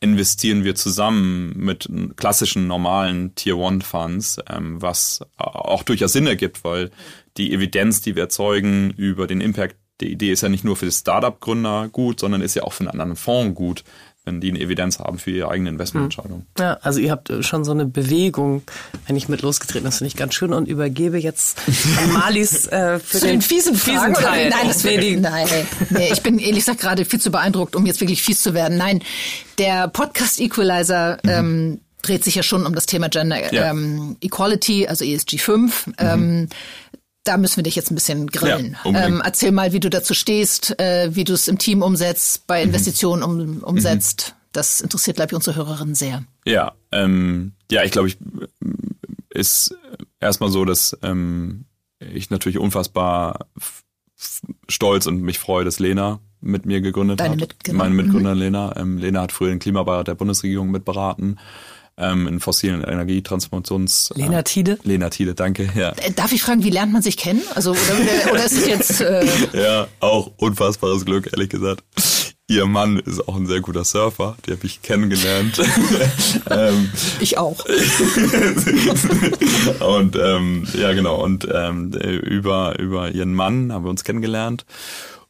investieren 0.00 0.64
wir 0.64 0.74
zusammen 0.74 1.52
mit 1.56 1.88
klassischen 2.16 2.66
normalen 2.66 3.34
Tier 3.34 3.56
One 3.56 3.80
Funds, 3.80 4.38
ähm, 4.48 4.80
was 4.80 5.20
auch 5.36 5.82
durchaus 5.82 6.12
Sinn 6.12 6.26
ergibt, 6.26 6.64
weil 6.64 6.90
die 7.36 7.52
Evidenz, 7.52 8.00
die 8.00 8.14
wir 8.14 8.24
erzeugen 8.24 8.90
über 8.96 9.26
den 9.26 9.40
Impact 9.40 9.76
der 10.00 10.08
Idee 10.08 10.30
ist 10.30 10.42
ja 10.42 10.48
nicht 10.48 10.64
nur 10.64 10.76
für 10.76 10.86
die 10.86 10.92
Startup-Gründer 10.92 11.88
gut, 11.90 12.20
sondern 12.20 12.40
ist 12.40 12.54
ja 12.54 12.62
auch 12.62 12.72
für 12.72 12.84
einen 12.84 12.90
anderen 12.90 13.16
Fonds 13.16 13.56
gut, 13.56 13.84
wenn 14.28 14.40
die 14.40 14.50
eine 14.50 14.60
Evidenz 14.60 14.98
haben 14.98 15.18
für 15.18 15.30
ihre 15.30 15.50
eigene 15.50 15.70
Investmententscheidung. 15.70 16.46
Ja, 16.58 16.78
also 16.82 17.00
ihr 17.00 17.10
habt 17.10 17.32
schon 17.40 17.64
so 17.64 17.72
eine 17.72 17.86
Bewegung 17.86 18.62
eigentlich 19.08 19.28
mit 19.28 19.42
losgetreten. 19.42 19.84
Das 19.84 19.98
finde 19.98 20.08
ich 20.08 20.16
ganz 20.16 20.34
schön 20.34 20.52
und 20.52 20.68
übergebe 20.68 21.18
jetzt 21.18 21.58
an 21.98 22.12
Malis 22.12 22.66
äh, 22.66 22.98
für 23.00 23.20
den, 23.20 23.30
den, 23.30 23.42
fiesen, 23.42 23.74
fiesen 23.74 24.12
Teil. 24.14 24.50
Nein, 24.50 24.68
das 24.68 24.84
will 24.84 25.18
nein, 25.20 25.46
nee, 25.90 26.10
ich 26.12 26.22
bin 26.22 26.38
ehrlich 26.38 26.60
gesagt 26.60 26.80
gerade 26.80 27.04
viel 27.04 27.20
zu 27.20 27.30
beeindruckt, 27.30 27.74
um 27.74 27.86
jetzt 27.86 28.00
wirklich 28.00 28.22
fies 28.22 28.42
zu 28.42 28.52
werden. 28.52 28.76
Nein, 28.76 29.02
der 29.58 29.88
Podcast 29.88 30.40
Equalizer 30.40 31.18
mhm. 31.22 31.30
ähm, 31.30 31.80
dreht 32.02 32.24
sich 32.24 32.34
ja 32.34 32.42
schon 32.42 32.66
um 32.66 32.74
das 32.74 32.86
Thema 32.86 33.08
Gender 33.08 33.52
ja. 33.52 33.70
ähm, 33.70 34.16
Equality, 34.20 34.86
also 34.86 35.04
ESG 35.04 35.38
5. 35.38 35.86
Mhm. 35.86 35.94
Ähm, 35.98 36.48
da 37.28 37.36
müssen 37.36 37.56
wir 37.56 37.62
dich 37.62 37.76
jetzt 37.76 37.90
ein 37.90 37.94
bisschen 37.94 38.26
grillen. 38.28 38.76
Ja, 38.84 39.06
ähm, 39.06 39.20
erzähl 39.22 39.52
mal, 39.52 39.72
wie 39.74 39.80
du 39.80 39.90
dazu 39.90 40.14
stehst, 40.14 40.78
äh, 40.80 41.14
wie 41.14 41.24
du 41.24 41.34
es 41.34 41.46
im 41.46 41.58
Team 41.58 41.82
umsetzt, 41.82 42.46
bei 42.46 42.60
mhm. 42.60 42.68
Investitionen 42.68 43.22
um, 43.22 43.62
umsetzt. 43.62 44.34
Mhm. 44.34 44.42
Das 44.52 44.80
interessiert, 44.80 45.16
glaube 45.16 45.30
ich, 45.30 45.34
unsere 45.34 45.56
Hörerinnen 45.56 45.94
sehr. 45.94 46.24
Ja, 46.46 46.72
ähm, 46.90 47.52
ja, 47.70 47.84
ich 47.84 47.92
glaube, 47.92 48.08
ich 48.08 48.16
ist 49.28 49.76
erstmal 50.20 50.50
so, 50.50 50.64
dass 50.64 50.96
ähm, 51.02 51.66
ich 51.98 52.30
natürlich 52.30 52.58
unfassbar 52.58 53.46
stolz 54.68 55.06
und 55.06 55.20
mich 55.20 55.38
freue, 55.38 55.66
dass 55.66 55.78
Lena 55.78 56.20
mit 56.40 56.64
mir 56.64 56.80
gegründet 56.80 57.20
Deine 57.20 57.32
hat. 57.32 57.40
Mitgründer. 57.40 57.84
Meine 57.84 57.94
Mitgründerin 57.94 58.38
mhm. 58.38 58.42
Lena. 58.42 58.76
Ähm, 58.76 58.96
Lena 58.96 59.20
hat 59.20 59.32
früher 59.32 59.50
den 59.50 59.58
Klimabeirat 59.58 60.08
der 60.08 60.14
Bundesregierung 60.14 60.70
mitberaten 60.70 61.38
ähm, 61.98 62.28
in 62.28 62.40
fossilen 62.40 62.82
Energietransformations. 62.82 64.12
Äh, 64.12 64.20
Lena 64.20 64.42
Tiede. 64.42 64.78
Lena 64.82 65.10
Tiede, 65.10 65.34
danke. 65.34 65.68
Ja. 65.74 65.90
Äh, 65.90 66.12
darf 66.12 66.32
ich 66.32 66.42
fragen, 66.42 66.64
wie 66.64 66.70
lernt 66.70 66.92
man 66.92 67.02
sich 67.02 67.16
kennen? 67.16 67.42
Also 67.54 67.72
oder, 67.72 68.32
oder 68.32 68.44
ist 68.44 68.52
es 68.52 68.66
jetzt? 68.66 69.00
Äh 69.00 69.26
ja, 69.62 69.88
auch 70.00 70.32
unfassbares 70.36 71.04
Glück, 71.04 71.28
ehrlich 71.32 71.50
gesagt. 71.50 71.82
Ihr 72.50 72.64
Mann 72.64 72.98
ist 72.98 73.28
auch 73.28 73.36
ein 73.36 73.46
sehr 73.46 73.60
guter 73.60 73.84
Surfer, 73.84 74.34
den 74.46 74.56
habe 74.56 74.66
ich 74.66 74.80
kennengelernt. 74.80 75.60
ähm, 76.50 76.90
ich 77.20 77.36
auch. 77.36 77.58
und 79.80 80.16
ähm, 80.16 80.66
ja, 80.72 80.94
genau. 80.94 81.22
Und 81.22 81.46
ähm, 81.52 81.92
über 81.92 82.78
über 82.78 83.10
ihren 83.10 83.34
Mann 83.34 83.70
haben 83.70 83.84
wir 83.84 83.90
uns 83.90 84.02
kennengelernt. 84.02 84.64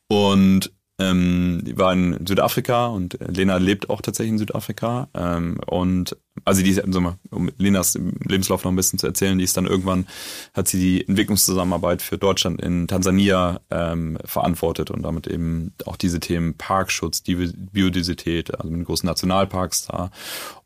Und 0.07 0.71
ähm, 1.01 1.63
die 1.63 1.79
war 1.79 1.93
in 1.93 2.27
Südafrika 2.27 2.89
und 2.89 3.19
Lena 3.21 3.59
lebt 3.59 3.89
auch 3.89 4.01
tatsächlich 4.01 4.33
in 4.33 4.39
Südafrika. 4.39 5.09
Ähm, 5.15 5.61
und 5.67 6.17
also 6.45 6.63
die, 6.63 6.83
also 6.83 7.01
mal, 7.01 7.19
um 7.31 7.51
Lenas 7.57 7.99
Lebenslauf 8.27 8.65
noch 8.65 8.73
ein 8.73 8.77
bisschen 8.77 8.99
zu 8.99 9.07
erzählen, 9.07 9.39
die 9.39 9.45
ist 9.45 9.57
dann 9.57 9.67
irgendwann, 9.67 10.07
hat 10.55 10.67
sie 10.67 10.81
die 10.81 11.09
Entwicklungszusammenarbeit 11.09 12.03
für 12.03 12.19
Deutschland 12.19 12.61
in 12.61 12.89
Tansania 12.89 13.61
ähm, 13.71 14.19
verantwortet 14.25 14.91
und 14.91 15.03
damit 15.03 15.29
eben 15.29 15.73
auch 15.87 15.97
diese 15.97 16.19
Themen 16.19 16.55
Parkschutz, 16.55 17.23
die 17.23 17.37
Biodiversität, 17.37 18.59
also 18.59 18.71
mit 18.71 18.87
großen 18.87 19.07
Nationalparks 19.07 19.87
da. 19.87 20.11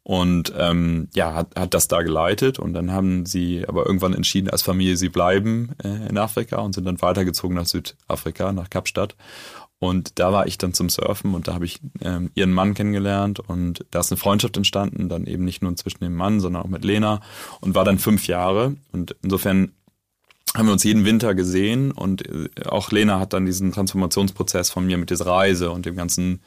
Und 0.04 0.52
ähm, 0.58 1.08
ja, 1.14 1.32
hat, 1.34 1.54
hat 1.56 1.74
das 1.74 1.86
da 1.86 2.02
geleitet 2.02 2.58
und 2.58 2.74
dann 2.74 2.90
haben 2.90 3.24
sie 3.24 3.64
aber 3.68 3.86
irgendwann 3.86 4.14
entschieden, 4.14 4.50
als 4.50 4.62
Familie 4.62 4.96
sie 4.96 5.10
bleiben 5.10 5.76
äh, 5.84 6.08
in 6.08 6.18
Afrika 6.18 6.56
und 6.56 6.74
sind 6.74 6.86
dann 6.86 7.00
weitergezogen 7.00 7.54
nach 7.54 7.66
Südafrika, 7.66 8.52
nach 8.52 8.68
Kapstadt 8.68 9.14
und 9.82 10.20
da 10.20 10.32
war 10.32 10.46
ich 10.46 10.58
dann 10.58 10.74
zum 10.74 10.88
Surfen 10.88 11.34
und 11.34 11.48
da 11.48 11.54
habe 11.54 11.64
ich 11.64 11.80
ähm, 12.02 12.30
ihren 12.36 12.52
Mann 12.52 12.74
kennengelernt 12.74 13.40
und 13.40 13.84
da 13.90 13.98
ist 13.98 14.12
eine 14.12 14.16
Freundschaft 14.16 14.56
entstanden, 14.56 15.08
dann 15.08 15.26
eben 15.26 15.44
nicht 15.44 15.60
nur 15.60 15.74
zwischen 15.74 16.04
dem 16.04 16.14
Mann, 16.14 16.38
sondern 16.38 16.62
auch 16.62 16.68
mit 16.68 16.84
Lena 16.84 17.20
und 17.60 17.74
war 17.74 17.84
dann 17.84 17.98
fünf 17.98 18.28
Jahre. 18.28 18.76
Und 18.92 19.16
insofern 19.22 19.72
haben 20.54 20.66
wir 20.66 20.72
uns 20.72 20.84
jeden 20.84 21.04
Winter 21.04 21.34
gesehen 21.34 21.90
und 21.90 22.24
äh, 22.28 22.48
auch 22.64 22.92
Lena 22.92 23.18
hat 23.18 23.32
dann 23.32 23.44
diesen 23.44 23.72
Transformationsprozess 23.72 24.70
von 24.70 24.86
mir 24.86 24.98
mit 24.98 25.10
dieser 25.10 25.26
Reise 25.26 25.72
und 25.72 25.84
dem 25.84 25.96
ganzen 25.96 26.42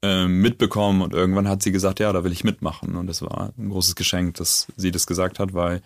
äh, 0.00 0.26
mitbekommen 0.26 1.02
und 1.02 1.12
irgendwann 1.12 1.48
hat 1.48 1.62
sie 1.62 1.72
gesagt, 1.72 2.00
ja, 2.00 2.10
da 2.10 2.24
will 2.24 2.32
ich 2.32 2.42
mitmachen 2.42 2.96
und 2.96 3.06
das 3.06 3.20
war 3.20 3.52
ein 3.58 3.68
großes 3.68 3.96
Geschenk, 3.96 4.36
dass 4.36 4.68
sie 4.78 4.92
das 4.92 5.06
gesagt 5.06 5.40
hat, 5.40 5.52
weil 5.52 5.82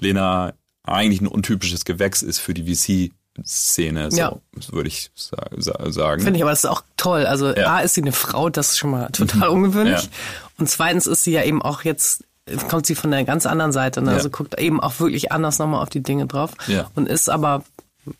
Lena 0.00 0.54
eigentlich 0.82 1.20
ein 1.20 1.28
untypisches 1.28 1.84
Gewächs 1.84 2.22
ist 2.22 2.40
für 2.40 2.52
die 2.52 2.74
VC 2.74 3.12
Szene, 3.44 4.10
so 4.10 4.16
ja. 4.16 4.36
würde 4.70 4.88
ich 4.88 5.10
sagen. 5.14 6.22
Finde 6.22 6.36
ich, 6.36 6.42
aber 6.42 6.50
das 6.50 6.64
ist 6.64 6.70
auch 6.70 6.82
toll. 6.96 7.26
Also 7.26 7.54
ja. 7.54 7.74
A 7.74 7.80
ist 7.80 7.94
sie 7.94 8.02
eine 8.02 8.12
Frau, 8.12 8.48
das 8.48 8.70
ist 8.70 8.78
schon 8.78 8.90
mal 8.90 9.10
total 9.10 9.50
mhm. 9.50 9.56
ungewöhnlich. 9.56 10.02
Ja. 10.02 10.10
Und 10.58 10.68
zweitens 10.68 11.06
ist 11.06 11.24
sie 11.24 11.32
ja 11.32 11.42
eben 11.42 11.62
auch 11.62 11.82
jetzt, 11.82 12.24
kommt 12.68 12.86
sie 12.86 12.94
von 12.94 13.10
der 13.10 13.24
ganz 13.24 13.46
anderen 13.46 13.72
Seite, 13.72 14.02
ne? 14.02 14.12
also 14.12 14.30
guckt 14.30 14.58
eben 14.58 14.80
auch 14.80 15.00
wirklich 15.00 15.32
anders 15.32 15.58
nochmal 15.58 15.82
auf 15.82 15.90
die 15.90 16.02
Dinge 16.02 16.26
drauf 16.26 16.52
ja. 16.66 16.90
und 16.94 17.08
ist 17.08 17.28
aber 17.28 17.64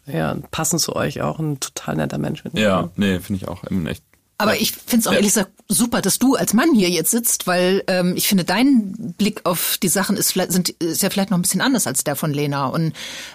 ja, 0.06 0.36
passend 0.50 0.80
zu 0.80 0.96
euch 0.96 1.22
auch 1.22 1.38
ein 1.38 1.60
total 1.60 1.96
netter 1.96 2.18
Mensch. 2.18 2.42
Ja, 2.52 2.90
nee, 2.96 3.20
finde 3.20 3.42
ich 3.42 3.48
auch 3.48 3.62
echt 3.86 4.02
aber 4.38 4.60
ich 4.60 4.72
finde 4.72 5.00
es 5.00 5.06
auch 5.06 5.12
ehrlich 5.12 5.28
gesagt 5.28 5.52
super, 5.68 6.02
dass 6.02 6.18
du 6.18 6.34
als 6.34 6.52
Mann 6.52 6.74
hier 6.74 6.90
jetzt 6.90 7.10
sitzt, 7.10 7.46
weil 7.46 7.82
ähm, 7.86 8.14
ich 8.16 8.28
finde, 8.28 8.44
dein 8.44 9.14
Blick 9.16 9.40
auf 9.44 9.78
die 9.78 9.88
Sachen 9.88 10.16
ist, 10.16 10.34
sind, 10.34 10.70
ist 10.70 11.02
ja 11.02 11.10
vielleicht 11.10 11.30
noch 11.30 11.38
ein 11.38 11.42
bisschen 11.42 11.60
anders 11.60 11.86
als 11.86 12.04
der 12.04 12.16
von 12.16 12.32
Lena. 12.32 12.66
Und 12.66 12.92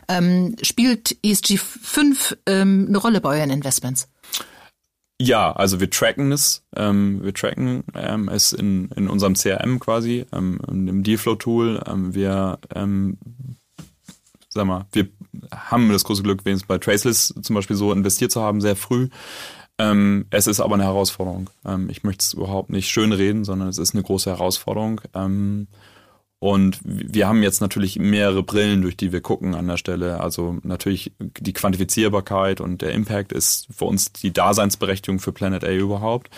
ähm, 0.08 0.56
spielt 0.62 1.18
ESG 1.24 1.58
5 1.58 2.38
ähm, 2.46 2.86
eine 2.88 2.98
Rolle 2.98 3.20
bei 3.22 3.38
euren 3.38 3.50
Investments? 3.50 4.08
Ja, 5.20 5.52
also 5.52 5.80
wir 5.80 5.90
tracken 5.90 6.32
es. 6.32 6.64
Ähm, 6.76 7.24
wir 7.24 7.34
tracken 7.34 7.84
ähm, 7.96 8.30
es 8.30 8.54
in, 8.54 8.90
in 8.96 9.08
unserem 9.08 9.36
CRM 9.36 9.80
quasi, 9.80 10.26
ähm, 10.32 10.60
im 10.68 11.04
Dealflow-Tool. 11.04 11.84
Ähm, 11.88 12.16
wir, 12.16 12.60
ähm, 12.74 13.18
sag 14.50 14.66
mal, 14.66 14.88
wir 14.92 15.10
haben 15.52 15.92
das 15.92 16.04
große 16.04 16.24
Glück, 16.24 16.46
wenigstens 16.46 16.68
bei 16.68 16.78
Traceless 16.78 17.34
zum 17.42 17.56
Beispiel 17.56 17.76
so 17.76 17.92
investiert 17.92 18.32
zu 18.32 18.42
haben, 18.42 18.62
sehr 18.62 18.76
früh. 18.76 19.10
Ähm, 19.82 20.26
es 20.30 20.48
ist 20.48 20.60
aber 20.60 20.76
eine 20.76 20.84
Herausforderung. 20.84 21.50
Ähm, 21.66 21.90
ich 21.90 22.04
möchte 22.04 22.24
es 22.24 22.34
überhaupt 22.34 22.70
nicht 22.70 22.90
schön 22.90 23.12
reden, 23.14 23.44
sondern 23.44 23.68
es 23.70 23.78
ist 23.78 23.94
eine 23.96 24.04
große 24.04 24.30
Herausforderung. 24.30 25.02
Ähm, 25.14 25.68
Und 26.44 26.80
wir 26.84 27.28
haben 27.28 27.44
jetzt 27.44 27.62
natürlich 27.62 28.00
mehrere 28.00 28.42
Brillen, 28.42 28.82
durch 28.82 28.98
die 28.98 29.12
wir 29.12 29.22
gucken 29.22 29.54
an 29.54 29.68
der 29.68 29.78
Stelle. 29.78 30.20
Also 30.22 30.58
natürlich 30.64 31.12
die 31.20 31.54
Quantifizierbarkeit 31.54 32.62
und 32.62 32.82
der 32.82 32.94
Impact 32.94 33.32
ist 33.32 33.68
für 33.72 33.86
uns 33.86 34.12
die 34.12 34.34
Daseinsberechtigung 34.34 35.20
für 35.20 35.34
Planet 35.34 35.64
A 35.64 35.72
überhaupt. 35.72 36.32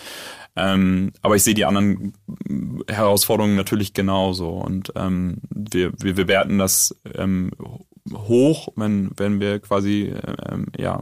Ähm, 0.57 1.13
aber 1.21 1.37
ich 1.37 1.43
sehe 1.43 1.53
die 1.53 1.65
anderen 1.65 2.13
Herausforderungen 2.89 3.55
natürlich 3.55 3.93
genauso. 3.93 4.49
Und 4.49 4.91
ähm, 4.95 5.37
wir, 5.49 5.93
wir 5.97 6.15
bewerten 6.15 6.59
das 6.59 6.95
ähm, 7.15 7.51
hoch, 8.11 8.67
wenn, 8.75 9.09
wenn 9.15 9.39
wir 9.39 9.59
quasi 9.59 10.13
ähm, 10.51 10.67
ja, 10.77 11.01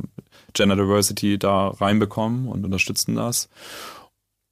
Gender 0.54 0.76
Diversity 0.76 1.38
da 1.38 1.70
reinbekommen 1.70 2.48
und 2.48 2.66
unterstützen 2.66 3.16
das. 3.16 3.50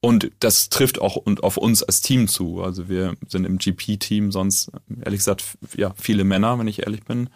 Und 0.02 0.32
das 0.40 0.70
trifft 0.70 1.02
auch 1.02 1.18
und 1.18 1.44
auf 1.44 1.58
uns 1.58 1.84
als 1.84 2.02
Team 2.02 2.28
zu. 2.28 2.62
Also 2.64 2.88
wir 2.88 3.16
sind 3.28 3.46
im 3.46 3.58
GP-Team 3.58 4.32
sonst, 4.32 4.72
ehrlich 5.04 5.20
gesagt, 5.20 5.44
ja, 5.76 5.94
viele 5.96 6.24
Männer, 6.24 6.58
wenn 6.58 6.68
ich 6.68 6.80
ehrlich 6.84 7.04
bin. 7.04 7.30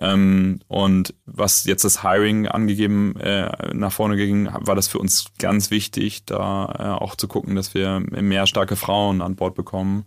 Ähm, 0.00 0.60
und 0.66 1.14
was 1.26 1.66
jetzt 1.66 1.84
das 1.84 2.02
Hiring 2.02 2.48
angegeben 2.48 3.16
äh, 3.16 3.74
nach 3.74 3.92
vorne 3.92 4.16
ging, 4.16 4.48
war 4.52 4.74
das 4.74 4.88
für 4.88 4.98
uns 4.98 5.26
ganz 5.38 5.70
wichtig, 5.70 6.24
da 6.24 6.74
äh, 6.78 7.02
auch 7.02 7.14
zu 7.16 7.28
gucken, 7.28 7.54
dass 7.54 7.74
wir 7.74 8.00
mehr 8.00 8.46
starke 8.46 8.76
Frauen 8.76 9.20
an 9.20 9.36
Bord 9.36 9.54
bekommen, 9.54 10.06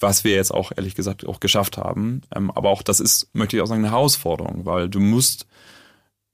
was 0.00 0.24
wir 0.24 0.32
jetzt 0.32 0.52
auch 0.52 0.72
ehrlich 0.74 0.94
gesagt 0.94 1.26
auch 1.26 1.38
geschafft 1.38 1.76
haben. 1.76 2.22
Ähm, 2.34 2.50
aber 2.50 2.70
auch 2.70 2.82
das 2.82 2.98
ist, 2.98 3.28
möchte 3.34 3.56
ich 3.56 3.62
auch 3.62 3.66
sagen, 3.66 3.84
eine 3.84 3.92
Herausforderung, 3.92 4.64
weil 4.64 4.88
du 4.88 5.00
musst 5.00 5.46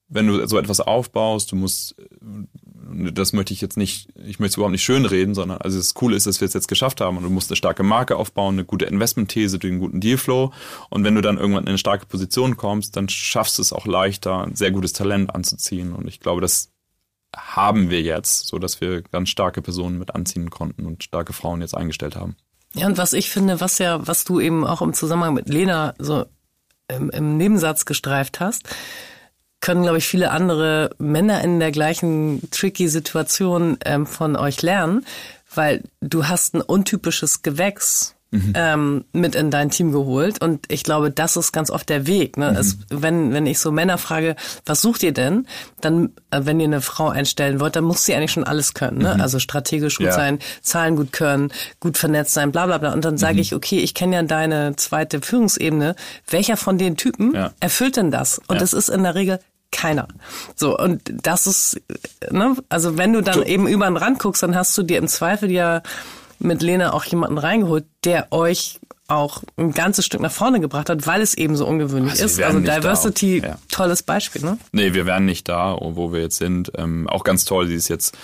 wenn 0.09 0.27
du 0.27 0.47
so 0.47 0.59
etwas 0.59 0.81
aufbaust, 0.81 1.51
du 1.53 1.57
musst, 1.57 1.97
das 3.13 3.33
möchte 3.33 3.53
ich 3.53 3.61
jetzt 3.61 3.77
nicht, 3.77 4.09
ich 4.15 4.39
möchte 4.39 4.53
es 4.53 4.57
überhaupt 4.57 4.73
nicht 4.73 4.85
schönreden, 4.85 5.35
sondern 5.35 5.59
also 5.59 5.79
das 5.79 5.95
Coole 5.95 6.17
ist, 6.17 6.27
dass 6.27 6.41
wir 6.41 6.47
es 6.47 6.55
jetzt 6.55 6.69
geschafft 6.69 7.01
haben 7.01 7.17
und 7.17 7.25
du 7.25 7.31
musst 7.31 7.51
eine 7.51 7.57
starke 7.57 7.83
Marke 7.83 8.17
aufbauen, 8.17 8.55
eine 8.55 8.65
gute 8.65 8.85
Investmentthese, 8.85 9.59
durch 9.59 9.73
einen 9.73 9.81
guten 9.81 10.01
Dealflow 10.01 10.53
und 10.91 11.05
wenn 11.05 11.17
du 11.17 11.23
dann 11.23 11.39
irgendwann 11.39 11.65
in 11.65 11.71
eine 11.71 11.79
starke 11.79 12.07
Position 12.07 12.57
kommst, 12.57 12.97
dann 12.97 13.09
schaffst 13.09 13.59
du 13.59 13.63
es 13.63 13.73
auch 13.73 13.87
leichter, 13.87 14.45
ein 14.45 14.55
sehr 14.55 14.71
gutes 14.71 14.93
Talent 14.93 15.35
anzuziehen 15.35 15.93
und 15.93 16.07
ich 16.07 16.21
glaube, 16.21 16.41
das 16.41 16.71
haben 17.37 17.91
wir 17.91 18.01
jetzt, 18.01 18.47
so 18.47 18.59
dass 18.59 18.81
wir 18.81 19.03
ganz 19.03 19.29
starke 19.29 19.61
Personen 19.61 19.99
mit 19.99 20.15
anziehen 20.15 20.51
konnten 20.51 20.87
und 20.87 21.03
starke 21.03 21.33
Frauen 21.33 21.61
jetzt 21.61 21.77
eingestellt 21.77 22.17
haben. 22.17 22.37
Ja, 22.75 22.87
und 22.87 22.99
was 22.99 23.13
ich 23.13 23.31
finde, 23.31 23.61
was 23.61 23.79
ja, 23.79 24.07
was 24.07 24.25
du 24.25 24.39
eben 24.39 24.67
auch 24.67 24.83
im 24.83 24.93
Zusammenhang 24.93 25.35
mit 25.35 25.49
Lena 25.49 25.95
so 25.99 26.27
im, 26.89 27.11
im 27.11 27.37
Nebensatz 27.37 27.85
gestreift 27.85 28.41
hast, 28.41 28.69
können, 29.61 29.83
glaube 29.83 29.99
ich, 29.99 30.07
viele 30.07 30.31
andere 30.31 30.91
Männer 30.99 31.43
in 31.43 31.61
der 31.61 31.73
gleichen 31.73 32.49
tricky 32.51 32.89
Situation 32.89 33.79
ähm, 33.85 34.07
von 34.07 34.37
euch 34.37 34.63
lernen, 34.63 35.07
weil 35.55 35.83
du 36.01 36.29
hast 36.29 36.55
ein 36.55 36.61
untypisches 36.61 37.43
Gewächs 37.43 38.16
mhm. 38.37 38.53
ähm, 38.55 39.05
mit 39.13 39.35
in 39.35 39.51
dein 39.51 39.71
Team 39.71 39.93
geholt 39.93 40.43
und 40.43 40.65
ich 40.69 40.83
glaube, 40.83 41.11
das 41.11 41.37
ist 41.37 41.53
ganz 41.53 41.71
oft 41.71 41.89
der 41.89 42.07
Weg. 42.07 42.37
Ne? 42.37 42.51
Mhm. 42.51 42.57
Es, 42.57 42.79
wenn, 42.91 43.33
wenn 43.33 43.47
ich 43.47 43.59
so 43.59 43.73
Männer 43.73 43.99
frage, 43.99 44.37
was 44.65 44.83
sucht 44.83 45.03
ihr 45.03 45.13
denn, 45.13 45.47
dann, 45.81 46.11
äh, 46.31 46.41
wenn 46.45 46.61
ihr 46.61 46.67
eine 46.67 46.81
Frau 46.81 47.09
einstellen 47.09 47.61
wollt, 47.61 47.77
dann 47.77 47.85
muss 47.85 48.05
sie 48.05 48.15
eigentlich 48.15 48.33
schon 48.33 48.45
alles 48.45 48.75
können. 48.75 48.99
Ne? 48.99 49.15
Mhm. 49.15 49.21
Also 49.21 49.39
strategisch 49.39 49.97
gut 49.99 50.07
ja. 50.07 50.13
sein, 50.13 50.39
Zahlen 50.63 50.97
gut 50.97 51.13
können, 51.13 51.53
gut 51.81 51.99
vernetzt 51.99 52.35
sein, 52.35 52.53
bla 52.53 52.67
bla 52.67 52.79
bla. 52.79 52.93
Und 52.93 53.05
dann 53.05 53.19
sage 53.19 53.35
mhm. 53.35 53.41
ich, 53.41 53.55
okay, 53.55 53.79
ich 53.79 53.95
kenne 53.95 54.17
ja 54.17 54.23
deine 54.23 54.77
zweite 54.77 55.21
Führungsebene. 55.21 55.95
Welcher 56.29 56.57
von 56.57 56.79
den 56.79 56.97
Typen 56.97 57.35
ja. 57.35 57.53
erfüllt 57.61 57.97
denn 57.97 58.11
das? 58.11 58.39
Und 58.47 58.57
ja. 58.57 58.61
das 58.61 58.73
ist 58.73 58.89
in 58.89 59.03
der 59.03 59.15
Regel 59.15 59.39
keiner. 59.73 60.09
So, 60.55 60.79
und 60.79 61.03
das 61.07 61.47
ist, 61.47 61.81
ne, 62.31 62.57
also 62.69 62.97
wenn 62.97 63.13
du 63.13 63.21
dann 63.21 63.43
eben 63.43 63.67
über 63.69 63.87
den 63.87 63.97
Rand 63.97 64.19
guckst, 64.19 64.43
dann 64.43 64.55
hast 64.55 64.77
du 64.79 64.83
dir 64.83 64.99
im 64.99 65.09
Zweifel 65.09 65.51
ja 65.51 65.83
mit 66.39 66.63
Lena 66.63 66.93
auch 66.93 67.05
jemanden 67.05 67.39
reingeholt, 67.39 67.85
der 68.05 68.33
euch 68.33 68.81
auch 69.09 69.43
ein 69.57 69.73
ganzes 69.73 70.05
Stück 70.05 70.21
nach 70.21 70.33
vorne 70.33 70.61
gebracht 70.61 70.91
hat, 70.91 71.07
weil 71.07 71.23
es 71.23 71.35
eben 71.35 71.57
so 71.57 71.67
ungewöhnlich 71.67 72.13
also 72.13 72.25
ist. 72.25 72.43
Also 72.43 72.61
Diversity, 72.61 73.39
ja. 73.39 73.59
tolles 73.71 74.03
Beispiel, 74.03 74.43
ne? 74.43 74.59
Nee, 74.73 74.95
wir 74.95 75.07
wären 75.07 75.25
nicht 75.25 75.49
da, 75.49 75.77
wo 75.81 76.13
wir 76.13 76.21
jetzt 76.21 76.39
sind. 76.39 76.73
Ähm, 76.77 77.09
auch 77.09 77.23
ganz 77.23 77.45
toll, 77.45 77.69
sie 77.69 77.75
ist 77.75 77.89
jetzt 77.89 78.17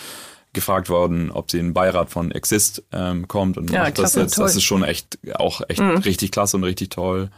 gefragt 0.53 0.89
worden, 0.89 1.31
ob 1.31 1.51
sie 1.51 1.59
in 1.59 1.69
den 1.69 1.75
Beirat 1.75 2.11
von 2.11 2.31
Exist 2.33 2.83
ähm, 2.93 3.29
kommt 3.29 3.57
und 3.57 3.71
ja, 3.71 3.91
klasse, 3.91 4.21
das 4.21 4.33
jetzt. 4.33 4.39
Das 4.39 4.57
ist 4.57 4.65
schon 4.65 4.83
echt 4.83 5.19
auch 5.35 5.63
echt 5.69 5.81
mhm. 5.81 5.99
richtig 5.99 6.33
klasse 6.33 6.57
und 6.57 6.65
richtig 6.65 6.91
toll. 6.91 7.31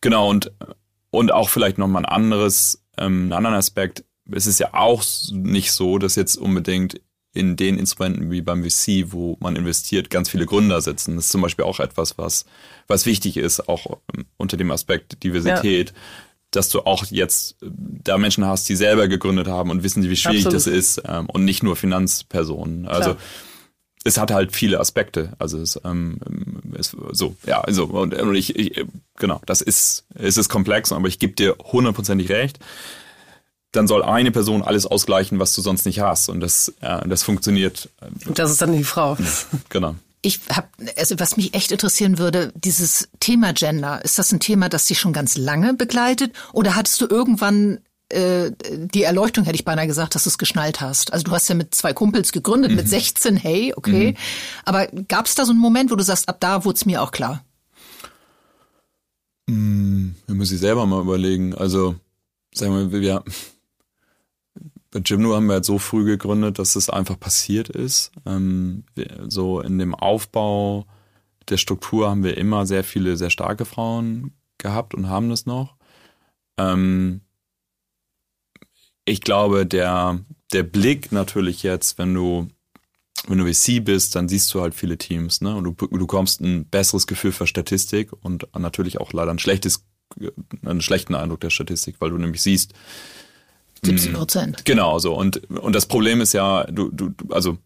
Genau, 0.00 0.28
und, 0.28 0.52
und 1.10 1.32
auch 1.32 1.48
vielleicht 1.48 1.78
nochmal 1.78 2.02
ein 2.04 2.12
anderes 2.12 2.84
ähm, 2.98 3.22
einen 3.22 3.32
anderen 3.32 3.56
Aspekt, 3.56 4.04
es 4.30 4.46
ist 4.46 4.58
ja 4.58 4.72
auch 4.72 5.04
nicht 5.32 5.72
so, 5.72 5.98
dass 5.98 6.16
jetzt 6.16 6.36
unbedingt 6.36 7.00
in 7.34 7.56
den 7.56 7.78
Instrumenten 7.78 8.30
wie 8.30 8.40
beim 8.40 8.64
VC, 8.64 9.12
wo 9.12 9.36
man 9.40 9.56
investiert, 9.56 10.08
ganz 10.10 10.30
viele 10.30 10.46
Gründer 10.46 10.80
sitzen. 10.80 11.16
Das 11.16 11.26
ist 11.26 11.32
zum 11.32 11.42
Beispiel 11.42 11.64
auch 11.64 11.80
etwas, 11.80 12.16
was, 12.16 12.46
was 12.86 13.06
wichtig 13.06 13.36
ist, 13.36 13.68
auch 13.68 13.98
ähm, 14.16 14.24
unter 14.36 14.56
dem 14.56 14.70
Aspekt 14.70 15.22
Diversität, 15.22 15.90
ja. 15.90 15.96
dass 16.52 16.68
du 16.68 16.80
auch 16.82 17.04
jetzt 17.06 17.62
äh, 17.62 17.66
da 17.70 18.18
Menschen 18.18 18.46
hast, 18.46 18.68
die 18.68 18.76
selber 18.76 19.08
gegründet 19.08 19.48
haben 19.48 19.70
und 19.70 19.82
wissen, 19.82 20.08
wie 20.08 20.16
schwierig 20.16 20.46
Absolut. 20.46 20.54
das 20.54 20.66
ist 20.66 21.02
ähm, 21.06 21.26
und 21.26 21.44
nicht 21.44 21.62
nur 21.62 21.76
Finanzpersonen. 21.76 22.86
Also 22.86 23.14
Klar 23.14 23.22
es 24.04 24.18
hat 24.18 24.30
halt 24.30 24.54
viele 24.54 24.78
Aspekte. 24.78 25.32
Also 25.38 25.58
es 25.58 25.80
ähm, 25.84 26.18
ist 26.74 26.94
so, 27.12 27.34
ja, 27.46 27.62
also 27.62 27.86
und, 27.86 28.14
und 28.14 28.34
ich, 28.34 28.54
ich, 28.54 28.84
genau, 29.16 29.40
das 29.46 29.62
ist, 29.62 30.04
es 30.14 30.36
ist 30.36 30.50
komplex, 30.50 30.92
aber 30.92 31.08
ich 31.08 31.18
gebe 31.18 31.32
dir 31.32 31.56
hundertprozentig 31.58 32.28
recht. 32.28 32.58
Dann 33.74 33.88
soll 33.88 34.02
eine 34.02 34.30
Person 34.30 34.62
alles 34.62 34.86
ausgleichen, 34.86 35.40
was 35.40 35.52
du 35.54 35.60
sonst 35.60 35.84
nicht 35.84 36.00
hast. 36.00 36.28
Und 36.28 36.40
das, 36.40 36.72
äh, 36.80 37.06
das 37.08 37.22
funktioniert. 37.24 37.90
Und 38.26 38.38
das 38.38 38.50
ist 38.50 38.62
dann 38.62 38.72
die 38.72 38.84
Frau. 38.84 39.16
Genau. 39.68 39.96
Ich 40.22 40.40
habe, 40.50 40.68
also 40.96 41.18
was 41.18 41.36
mich 41.36 41.52
echt 41.54 41.70
interessieren 41.70 42.18
würde, 42.18 42.52
dieses 42.54 43.08
Thema 43.20 43.52
Gender, 43.52 44.02
ist 44.04 44.18
das 44.18 44.32
ein 44.32 44.40
Thema, 44.40 44.68
das 44.68 44.86
dich 44.86 44.98
schon 44.98 45.12
ganz 45.12 45.36
lange 45.36 45.74
begleitet? 45.74 46.32
Oder 46.52 46.76
hattest 46.76 47.00
du 47.00 47.06
irgendwann 47.06 47.80
äh, 48.10 48.52
die 48.60 49.02
Erleuchtung, 49.02 49.44
hätte 49.44 49.56
ich 49.56 49.64
beinahe 49.64 49.86
gesagt, 49.86 50.14
dass 50.14 50.24
du 50.24 50.28
es 50.28 50.38
geschnallt 50.38 50.80
hast. 50.80 51.12
Also 51.12 51.24
du 51.24 51.32
hast 51.32 51.48
ja 51.48 51.54
mit 51.54 51.74
zwei 51.74 51.92
Kumpels 51.92 52.32
gegründet, 52.32 52.70
mhm. 52.70 52.76
mit 52.76 52.88
16, 52.88 53.36
hey, 53.36 53.74
okay. 53.76 54.12
Mhm. 54.12 54.16
Aber 54.64 54.86
gab 55.08 55.26
es 55.26 55.34
da 55.34 55.44
so 55.44 55.50
einen 55.50 55.60
Moment, 55.60 55.90
wo 55.90 55.96
du 55.96 56.04
sagst, 56.04 56.28
ab 56.28 56.36
da 56.38 56.64
wurde 56.64 56.76
es 56.76 56.86
mir 56.86 57.02
auch 57.02 57.10
klar? 57.10 57.44
Hm, 59.48 60.14
wir 60.26 60.34
müssen 60.34 60.58
selber 60.58 60.86
mal 60.86 61.00
überlegen. 61.00 61.54
Also, 61.54 61.96
sagen 62.54 62.90
wir, 62.92 63.00
wir 63.00 63.24
bei 64.94 65.00
Gymno 65.00 65.34
haben 65.34 65.46
wir 65.46 65.54
halt 65.54 65.64
so 65.64 65.80
früh 65.80 66.04
gegründet, 66.04 66.60
dass 66.60 66.76
es 66.76 66.88
einfach 66.88 67.18
passiert 67.18 67.68
ist. 67.68 68.12
Ähm, 68.24 68.84
so 69.26 69.60
in 69.60 69.76
dem 69.80 69.92
Aufbau 69.92 70.86
der 71.48 71.56
Struktur 71.56 72.08
haben 72.08 72.22
wir 72.22 72.38
immer 72.38 72.64
sehr 72.64 72.84
viele 72.84 73.16
sehr 73.16 73.30
starke 73.30 73.64
Frauen 73.64 74.34
gehabt 74.56 74.94
und 74.94 75.08
haben 75.08 75.30
das 75.30 75.46
noch. 75.46 75.74
Ähm, 76.58 77.22
ich 79.04 79.20
glaube, 79.20 79.66
der, 79.66 80.20
der 80.52 80.62
Blick 80.62 81.10
natürlich 81.10 81.64
jetzt, 81.64 81.98
wenn 81.98 82.14
du, 82.14 82.46
wenn 83.26 83.38
du 83.38 83.52
VC 83.52 83.84
bist, 83.84 84.14
dann 84.14 84.28
siehst 84.28 84.54
du 84.54 84.60
halt 84.60 84.76
viele 84.76 84.96
Teams, 84.96 85.40
ne? 85.40 85.56
Und 85.56 85.64
du, 85.64 85.72
du 85.72 85.98
bekommst 85.98 86.40
ein 86.40 86.66
besseres 86.66 87.08
Gefühl 87.08 87.32
für 87.32 87.48
Statistik 87.48 88.12
und 88.12 88.46
natürlich 88.56 89.00
auch 89.00 89.12
leider 89.12 89.32
ein 89.32 89.40
schlechtes, 89.40 89.84
einen 90.64 90.82
schlechten 90.82 91.16
Eindruck 91.16 91.40
der 91.40 91.50
Statistik, 91.50 91.96
weil 91.98 92.10
du 92.10 92.18
nämlich 92.18 92.42
siehst, 92.42 92.74
70 93.84 94.08
hm, 94.08 94.14
Prozent. 94.14 94.64
Genau, 94.64 94.98
so. 94.98 95.14
Und, 95.14 95.48
und 95.50 95.74
das 95.74 95.86
Problem 95.86 96.20
ist 96.20 96.32
ja, 96.32 96.64
du, 96.64 96.90
du, 96.90 97.12
also, 97.30 97.58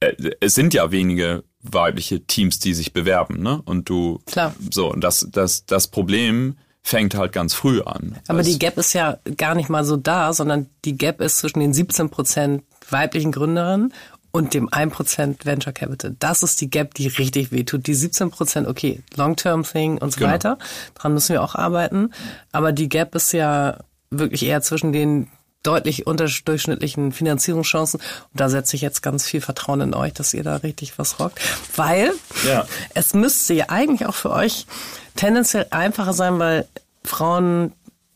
äh, 0.00 0.12
es 0.40 0.54
sind 0.54 0.74
ja 0.74 0.90
wenige 0.90 1.44
weibliche 1.62 2.26
Teams, 2.26 2.58
die 2.58 2.74
sich 2.74 2.92
bewerben, 2.92 3.42
ne? 3.42 3.62
Und 3.64 3.88
du, 3.88 4.20
Klar. 4.26 4.54
so, 4.70 4.90
und 4.90 5.02
das, 5.02 5.28
das, 5.30 5.64
das 5.66 5.88
Problem 5.88 6.56
fängt 6.82 7.14
halt 7.14 7.32
ganz 7.32 7.54
früh 7.54 7.80
an. 7.80 8.18
Aber 8.26 8.42
die 8.42 8.58
Gap 8.58 8.76
ist 8.76 8.92
ja 8.92 9.18
gar 9.36 9.54
nicht 9.54 9.68
mal 9.68 9.84
so 9.84 9.96
da, 9.96 10.32
sondern 10.32 10.68
die 10.84 10.96
Gap 10.98 11.20
ist 11.20 11.38
zwischen 11.38 11.60
den 11.60 11.72
17 11.72 12.10
Prozent 12.10 12.64
weiblichen 12.90 13.30
Gründerinnen 13.30 13.92
und 14.32 14.54
dem 14.54 14.68
1% 14.68 15.44
Venture 15.44 15.72
Capital. 15.72 16.16
Das 16.18 16.42
ist 16.42 16.60
die 16.60 16.70
Gap, 16.70 16.94
die 16.94 17.06
richtig 17.06 17.52
wehtut. 17.52 17.86
Die 17.86 17.94
17 17.94 18.30
Prozent, 18.30 18.66
okay, 18.66 19.02
Long-Term-Thing 19.14 19.98
und 19.98 20.12
so 20.12 20.18
genau. 20.18 20.32
weiter. 20.32 20.58
Daran 20.94 21.14
müssen 21.14 21.34
wir 21.34 21.42
auch 21.42 21.54
arbeiten. 21.54 22.10
Aber 22.50 22.72
die 22.72 22.88
Gap 22.88 23.14
ist 23.14 23.32
ja 23.32 23.78
wirklich 24.18 24.44
eher 24.44 24.62
zwischen 24.62 24.92
den 24.92 25.28
deutlich 25.62 26.06
unterdurchschnittlichen 26.06 27.12
Finanzierungschancen. 27.12 28.00
Und 28.00 28.40
da 28.40 28.48
setze 28.48 28.76
ich 28.76 28.82
jetzt 28.82 29.02
ganz 29.02 29.26
viel 29.26 29.40
Vertrauen 29.40 29.80
in 29.80 29.94
euch, 29.94 30.12
dass 30.12 30.34
ihr 30.34 30.42
da 30.42 30.56
richtig 30.56 30.98
was 30.98 31.20
rockt. 31.20 31.40
Weil 31.76 32.12
ja. 32.46 32.66
es 32.94 33.14
müsste 33.14 33.54
ja 33.54 33.66
eigentlich 33.68 34.06
auch 34.08 34.14
für 34.14 34.30
euch 34.30 34.66
tendenziell 35.14 35.66
einfacher 35.70 36.12
sein, 36.12 36.38
weil 36.38 36.66
Frauen 37.04 37.72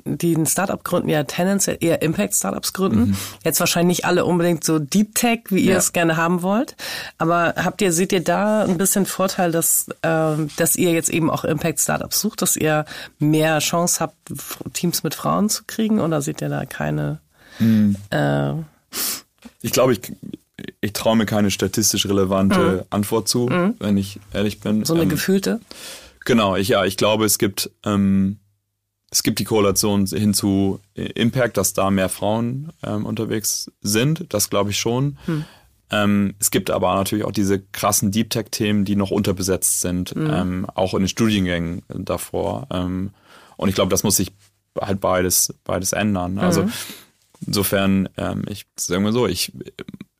die 0.07 0.35
ein 0.35 0.47
Startup 0.47 0.83
gründen, 0.83 1.09
ja 1.09 1.25
tendenziell 1.25 1.79
eher 1.81 2.03
Impact-Startups 2.03 2.73
gründen. 2.73 3.11
Mhm. 3.11 3.17
Jetzt 3.45 3.61
wahrscheinlich 3.61 3.99
nicht 3.99 4.05
alle 4.07 4.25
unbedingt 4.25 4.65
so 4.65 4.79
Deep 4.79 5.15
Tech, 5.15 5.41
wie 5.49 5.61
ihr 5.61 5.73
ja. 5.73 5.79
es 5.79 5.93
gerne 5.93 6.17
haben 6.17 6.43
wollt. 6.43 6.77
Aber 7.19 7.55
habt 7.57 7.83
ihr, 7.83 7.93
seht 7.93 8.13
ihr 8.13 8.23
da 8.23 8.65
ein 8.65 8.79
bisschen 8.79 9.07
Vorteil, 9.07 9.53
dass, 9.53 9.89
äh, 10.03 10.37
dass 10.57 10.77
ihr 10.77 10.93
jetzt 10.93 11.11
eben 11.11 11.31
auch 11.31 11.45
Impact-Startups 11.45 12.21
sucht, 12.21 12.43
dass 12.43 12.57
ihr 12.57 12.85
mehr 13.19 13.59
Chance 13.59 14.01
habt, 14.01 14.17
Teams 14.73 15.03
mit 15.03 15.15
Frauen 15.15 15.49
zu 15.49 15.65
kriegen? 15.67 16.01
Oder 16.01 16.23
seht 16.23 16.41
ihr 16.41 16.49
da 16.49 16.65
keine? 16.65 17.21
Mhm. 17.59 17.97
Äh, 18.11 18.53
ich 19.63 19.73
glaube, 19.73 19.93
ich, 19.93 20.13
ich 20.81 20.93
traue 20.93 21.17
mir 21.17 21.27
keine 21.27 21.51
statistisch 21.51 22.07
relevante 22.07 22.59
mhm. 22.59 22.83
Antwort 22.91 23.29
zu, 23.29 23.47
mhm. 23.47 23.75
wenn 23.79 23.97
ich 23.97 24.21
ehrlich 24.33 24.61
bin. 24.61 24.85
So 24.85 24.95
eine 24.95 25.05
ähm, 25.05 25.09
gefühlte? 25.09 25.61
Genau, 26.25 26.57
ich, 26.57 26.69
ja, 26.69 26.85
ich 26.85 26.97
glaube, 26.97 27.25
es 27.25 27.39
gibt, 27.39 27.71
ähm, 27.85 28.39
es 29.17 29.23
gibt 29.23 29.39
die 29.39 29.45
Korrelation 29.45 30.05
hin 30.05 30.35
zu 30.35 30.79
Impact, 30.95 31.57
dass 31.57 31.73
da 31.73 31.91
mehr 31.91 32.11
Frauen 32.11 32.69
ähm, 32.83 33.07
unterwegs 33.07 33.73
sind. 33.81 34.27
Das 34.29 34.51
glaube 34.51 34.73
ich 34.73 34.79
schon. 34.79 35.17
Hm. 35.25 35.45
Ähm, 35.91 36.35
es 36.39 36.51
gibt 36.51 36.71
aber 36.71 36.95
natürlich 36.95 37.25
auch 37.25 37.33
diese 37.33 37.59
krassen 37.59 38.11
Deep 38.11 38.29
Tech-Themen, 38.29 38.85
die 38.85 38.95
noch 38.95 39.11
unterbesetzt 39.11 39.81
sind, 39.81 40.11
hm. 40.11 40.31
ähm, 40.31 40.67
auch 40.75 40.93
in 40.93 41.01
den 41.01 41.09
Studiengängen 41.09 41.83
davor. 41.89 42.67
Ähm, 42.71 43.12
und 43.57 43.71
ich 43.71 43.75
glaube, 43.75 43.89
das 43.89 44.03
muss 44.03 44.17
sich 44.17 44.33
halt 44.79 45.01
beides, 45.01 45.55
beides 45.64 45.95
ändern. 45.95 46.39
Also 46.39 46.64
mhm. 46.64 46.73
insofern, 47.47 48.11
ähm, 48.19 48.45
ich 48.51 48.67
sage 48.79 49.01
mal 49.01 49.14
so, 49.14 49.27
ich, 49.27 49.51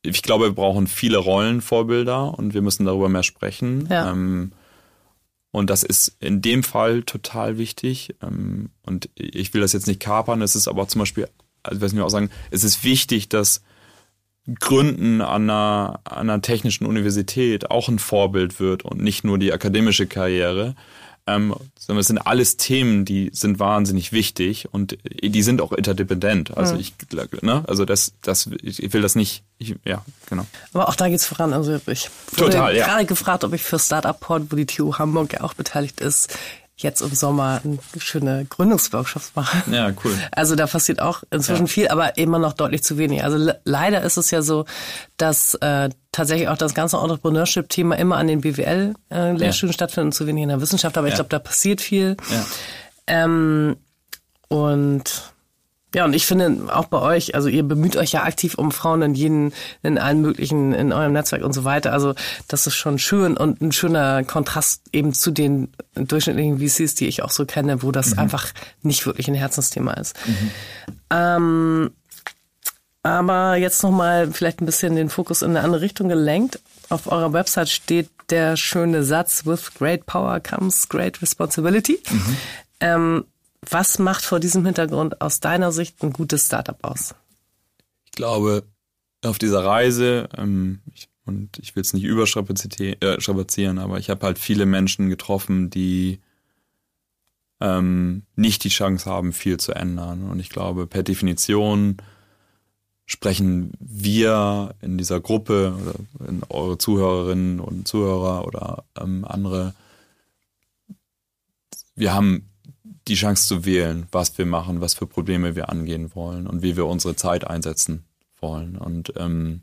ich 0.01 0.22
glaube, 0.22 0.47
wir 0.47 0.55
brauchen 0.55 0.86
viele 0.86 1.18
Rollenvorbilder 1.18 2.38
und 2.38 2.55
wir 2.55 2.62
müssen 2.62 2.86
darüber 2.86 3.11
mehr 3.11 3.24
sprechen. 3.24 3.88
Ja. 3.90 4.11
Und 5.57 5.70
das 5.70 5.84
ist 5.84 6.18
in 6.20 6.42
dem 6.42 6.62
Fall 6.62 7.02
total 7.02 7.57
wichtig. 7.57 8.14
Ähm, 8.22 8.68
und 8.82 9.09
ich 9.14 9.54
will 9.54 9.62
das 9.62 9.72
jetzt 9.72 9.86
nicht 9.86 10.00
kapern, 10.00 10.42
es 10.42 10.54
ist 10.54 10.68
aber 10.68 10.86
zum 10.86 10.98
Beispiel, 10.98 11.28
also 11.62 11.80
was 11.80 11.94
ich 11.94 12.00
auch 12.00 12.11
sagen, 12.11 12.28
es 12.50 12.62
ist 12.62 12.84
wichtig, 12.84 13.30
dass 13.30 13.62
Gründen 14.61 15.22
an 15.22 15.44
einer, 15.44 16.00
an 16.04 16.28
einer 16.28 16.42
technischen 16.42 16.84
Universität 16.84 17.70
auch 17.70 17.88
ein 17.88 17.98
Vorbild 17.98 18.61
wird 18.61 18.84
und 18.84 19.00
nicht 19.00 19.24
nur 19.24 19.38
die 19.38 19.50
akademische 19.50 20.07
Karriere. 20.07 20.76
Ähm, 21.29 21.55
sondern 21.77 22.01
es 22.01 22.07
sind 22.07 22.18
alles 22.18 22.57
Themen, 22.57 23.05
die 23.05 23.31
sind 23.33 23.59
wahnsinnig 23.59 24.12
wichtig 24.12 24.68
und 24.72 24.97
die 25.05 25.43
sind 25.43 25.61
auch 25.61 25.72
interdependent. 25.72 26.57
Also 26.57 26.74
mhm. 26.74 26.81
ich, 26.81 26.95
ne, 27.43 27.64
also 27.66 27.85
das, 27.85 28.12
das, 28.22 28.49
ich 28.62 28.93
will 28.93 29.03
das 29.03 29.16
nicht, 29.16 29.43
ich, 29.59 29.74
ja, 29.85 30.05
genau. 30.29 30.47
Aber 30.72 30.89
auch 30.89 30.95
da 30.95 31.09
geht's 31.09 31.27
voran. 31.27 31.53
Also 31.53 31.81
ich 31.87 32.11
wurde 32.37 32.53
Total, 32.53 32.77
ja. 32.77 32.87
gerade 32.87 33.07
gefragt, 33.07 33.43
ob 33.43 33.53
ich 33.55 33.62
für 33.62 33.79
Startup 33.81 34.18
Port, 34.18 34.45
wo 34.51 34.57
die 34.57 34.66
TU 34.66 34.99
Hamburg 34.99 35.33
ja 35.33 35.41
auch 35.41 35.55
beteiligt 35.55 36.01
ist, 36.01 36.37
jetzt 36.77 37.01
im 37.01 37.14
Sommer 37.14 37.62
schöne 37.99 38.45
Gründungsworkshops 38.45 39.33
machen. 39.35 39.72
Ja, 39.72 39.93
cool. 40.05 40.12
Also 40.33 40.57
da 40.57 40.66
passiert 40.66 41.01
auch 41.01 41.22
inzwischen 41.31 41.66
ja. 41.66 41.72
viel, 41.72 41.89
aber 41.89 42.18
immer 42.18 42.39
noch 42.39 42.53
deutlich 42.53 42.83
zu 42.83 42.99
wenig. 42.99 43.24
Also 43.24 43.53
leider 43.64 44.03
ist 44.03 44.18
es 44.18 44.31
ja 44.31 44.43
so, 44.43 44.66
dass 45.16 45.55
äh, 45.55 45.89
tatsächlich 46.12 46.49
auch 46.49 46.59
das 46.59 46.74
ganze 46.74 46.99
Entrepreneurship-Thema 46.99 47.97
immer 47.99 48.18
an 48.18 48.27
den 48.27 48.43
BWL-Lehrstühlen 48.43 49.41
äh, 49.41 49.47
ja. 49.47 49.72
stattfindet 49.72 50.07
und 50.07 50.12
zu 50.12 50.27
wenig 50.27 50.43
in 50.43 50.51
der 50.51 50.61
Wissenschaft. 50.61 50.99
Aber 50.99 51.07
ja. 51.07 51.12
ich 51.12 51.16
glaube, 51.16 51.31
da 51.31 51.39
passiert 51.39 51.81
viel. 51.81 52.16
Ja. 52.31 52.45
Ähm, 53.07 53.77
und 54.49 55.33
ja, 55.95 56.05
und 56.05 56.14
ich 56.14 56.26
finde 56.26 56.74
auch 56.74 56.87
bei 56.87 57.01
euch, 57.01 57.34
also 57.34 57.49
ihr 57.49 57.62
bemüht 57.62 57.97
euch 57.97 58.12
ja 58.12 58.24
aktiv 58.24 58.57
um 58.57 58.72
Frauen 58.72 59.03
in 59.03 59.14
jeden, 59.14 59.53
in 59.82 59.99
allen 59.99 60.20
möglichen, 60.20 60.74
in 60.74 60.93
eurem 60.93 61.12
Netzwerk 61.12 61.43
und 61.43 61.53
so 61.53 61.64
weiter. 61.64 61.93
Also 61.93 62.14
das 62.49 62.66
ist 62.66 62.74
schon 62.74 62.99
schön 62.99 63.37
und 63.37 63.61
ein 63.61 63.72
schöner 63.72 64.24
Kontrast 64.24 64.82
eben 64.93 65.14
zu 65.14 65.30
den 65.30 65.68
durchschnittlichen 65.95 66.59
VCs, 66.59 66.97
die 66.97 67.07
ich 67.07 67.22
auch 67.22 67.30
so 67.30 67.47
kenne, 67.47 67.82
wo 67.82 67.93
das 67.93 68.11
mhm. 68.11 68.18
einfach 68.18 68.53
nicht 68.82 69.07
wirklich 69.07 69.28
ein 69.28 69.34
Herzensthema 69.34 69.93
ist. 69.95 70.16
Mhm. 70.26 70.51
Ähm, 71.11 71.91
aber 73.03 73.57
jetzt 73.57 73.84
nochmal 73.84 74.32
vielleicht 74.32 74.61
ein 74.61 74.66
bisschen 74.66 74.97
den 74.97 75.09
Fokus 75.09 75.43
in 75.43 75.51
eine 75.51 75.61
andere 75.61 75.80
Richtung 75.80 76.09
gelenkt. 76.09 76.59
Auf 76.89 77.07
eurer 77.07 77.32
Website 77.32 77.68
steht 77.68 78.11
der 78.30 78.57
schöne 78.57 79.05
Satz, 79.05 79.47
with 79.47 79.72
great 79.78 80.05
power 80.07 80.41
comes 80.41 80.89
great 80.89 81.22
responsibility. 81.22 82.01
Mhm. 82.11 82.37
Ähm, 82.80 83.24
was 83.70 83.98
macht 83.98 84.24
vor 84.24 84.40
diesem 84.40 84.64
Hintergrund 84.64 85.20
aus 85.20 85.40
deiner 85.40 85.72
Sicht 85.72 86.02
ein 86.02 86.12
gutes 86.12 86.46
Startup 86.46 86.78
aus? 86.82 87.14
Ich 88.04 88.12
glaube, 88.12 88.64
auf 89.24 89.38
dieser 89.38 89.64
Reise, 89.64 90.28
ähm, 90.36 90.80
ich, 90.94 91.08
und 91.24 91.58
ich 91.58 91.74
will 91.74 91.82
es 91.82 91.92
nicht 91.92 92.04
überstrapazieren, 92.04 93.78
äh, 93.78 93.80
aber 93.80 93.98
ich 93.98 94.10
habe 94.10 94.24
halt 94.24 94.38
viele 94.38 94.66
Menschen 94.66 95.08
getroffen, 95.08 95.70
die 95.70 96.20
ähm, 97.60 98.22
nicht 98.36 98.64
die 98.64 98.68
Chance 98.68 99.10
haben, 99.10 99.32
viel 99.32 99.58
zu 99.58 99.72
ändern. 99.72 100.30
Und 100.30 100.40
ich 100.40 100.50
glaube, 100.50 100.86
per 100.86 101.02
Definition 101.02 101.96
sprechen 103.06 103.72
wir 103.78 104.74
in 104.80 104.98
dieser 104.98 105.20
Gruppe 105.20 105.74
oder 105.80 106.28
in 106.28 106.42
eure 106.48 106.76
Zuhörerinnen 106.76 107.60
und 107.60 107.88
Zuhörer 107.88 108.46
oder 108.46 108.84
ähm, 109.00 109.24
andere, 109.24 109.74
wir 111.94 112.12
haben 112.12 112.50
die 113.09 113.14
Chance 113.14 113.46
zu 113.46 113.64
wählen, 113.64 114.07
was 114.11 114.36
wir 114.38 114.46
machen, 114.46 114.80
was 114.80 114.94
für 114.94 115.07
Probleme 115.07 115.54
wir 115.54 115.68
angehen 115.68 116.14
wollen 116.14 116.46
und 116.46 116.62
wie 116.62 116.76
wir 116.76 116.86
unsere 116.86 117.16
Zeit 117.16 117.46
einsetzen 117.46 118.04
wollen. 118.40 118.76
Und 118.76 119.12
ähm, 119.16 119.62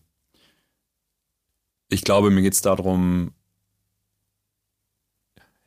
ich 1.89 2.03
glaube, 2.03 2.29
mir 2.31 2.41
geht 2.41 2.53
es 2.53 2.61
darum, 2.61 3.33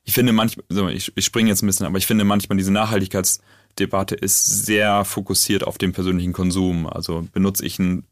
ich 0.04 0.14
finde 0.14 0.32
manchmal, 0.32 0.64
ich, 0.94 1.12
ich 1.16 1.24
springe 1.24 1.50
jetzt 1.50 1.62
ein 1.62 1.66
bisschen, 1.66 1.86
aber 1.86 1.98
ich 1.98 2.06
finde 2.06 2.24
manchmal 2.24 2.56
diese 2.56 2.72
Nachhaltigkeitsdebatte 2.72 4.14
ist 4.14 4.64
sehr 4.64 5.04
fokussiert 5.04 5.64
auf 5.64 5.78
den 5.78 5.92
persönlichen 5.92 6.32
Konsum. 6.32 6.86
Also 6.86 7.26
benutze 7.32 7.66
ich 7.66 7.80
einen, 7.80 8.06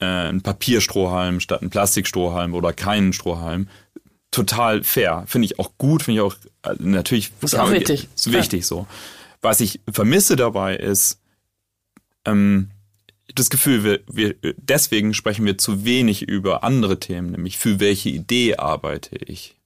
äh, 0.00 0.06
einen 0.06 0.40
Papierstrohhalm 0.40 1.40
statt 1.40 1.60
einen 1.60 1.70
Plastikstrohhalm 1.70 2.54
oder 2.54 2.72
keinen 2.72 3.12
Strohhalm, 3.12 3.68
total 4.30 4.84
fair. 4.84 5.24
Finde 5.26 5.46
ich 5.46 5.58
auch 5.58 5.72
gut, 5.78 6.02
finde 6.02 6.20
ich 6.20 6.26
auch, 6.26 6.36
also 6.62 6.82
natürlich. 6.82 7.32
Ist 7.40 7.54
auch 7.54 7.70
wichtig. 7.70 8.08
Ist 8.14 8.32
wichtig 8.32 8.60
ja. 8.60 8.66
so. 8.66 8.86
Was 9.40 9.60
ich 9.60 9.80
vermisse 9.90 10.36
dabei 10.36 10.76
ist, 10.76 11.20
ähm, 12.24 12.70
das 13.34 13.50
Gefühl, 13.50 13.84
wir, 13.84 14.00
wir, 14.10 14.34
deswegen 14.56 15.14
sprechen 15.14 15.44
wir 15.44 15.58
zu 15.58 15.84
wenig 15.84 16.22
über 16.22 16.64
andere 16.64 16.98
Themen, 16.98 17.30
nämlich 17.30 17.58
für 17.58 17.78
welche 17.78 18.08
Idee 18.08 18.56
arbeite 18.56 19.16
ich? 19.16 19.56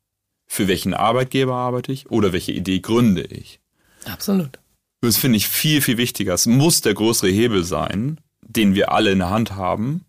Für 0.47 0.69
welchen 0.69 0.93
Arbeitgeber 0.93 1.55
arbeite 1.55 1.93
ich? 1.93 2.11
Oder 2.11 2.33
welche 2.33 2.53
Idee 2.53 2.81
gründe 2.81 3.23
ich? 3.23 3.61
Absolut. 4.05 4.59
Das 5.01 5.17
finde 5.17 5.39
ich 5.39 5.49
viel, 5.49 5.81
viel 5.81 5.97
wichtiger. 5.97 6.35
Es 6.35 6.47
muss 6.47 6.81
der 6.83 6.95
größere 6.95 7.31
Hebel 7.31 7.65
sein, 7.65 8.21
den 8.43 8.75
wir 8.75 8.93
alle 8.93 9.13
in 9.13 9.19
der 9.21 9.31
Hand 9.31 9.53
haben. 9.57 10.05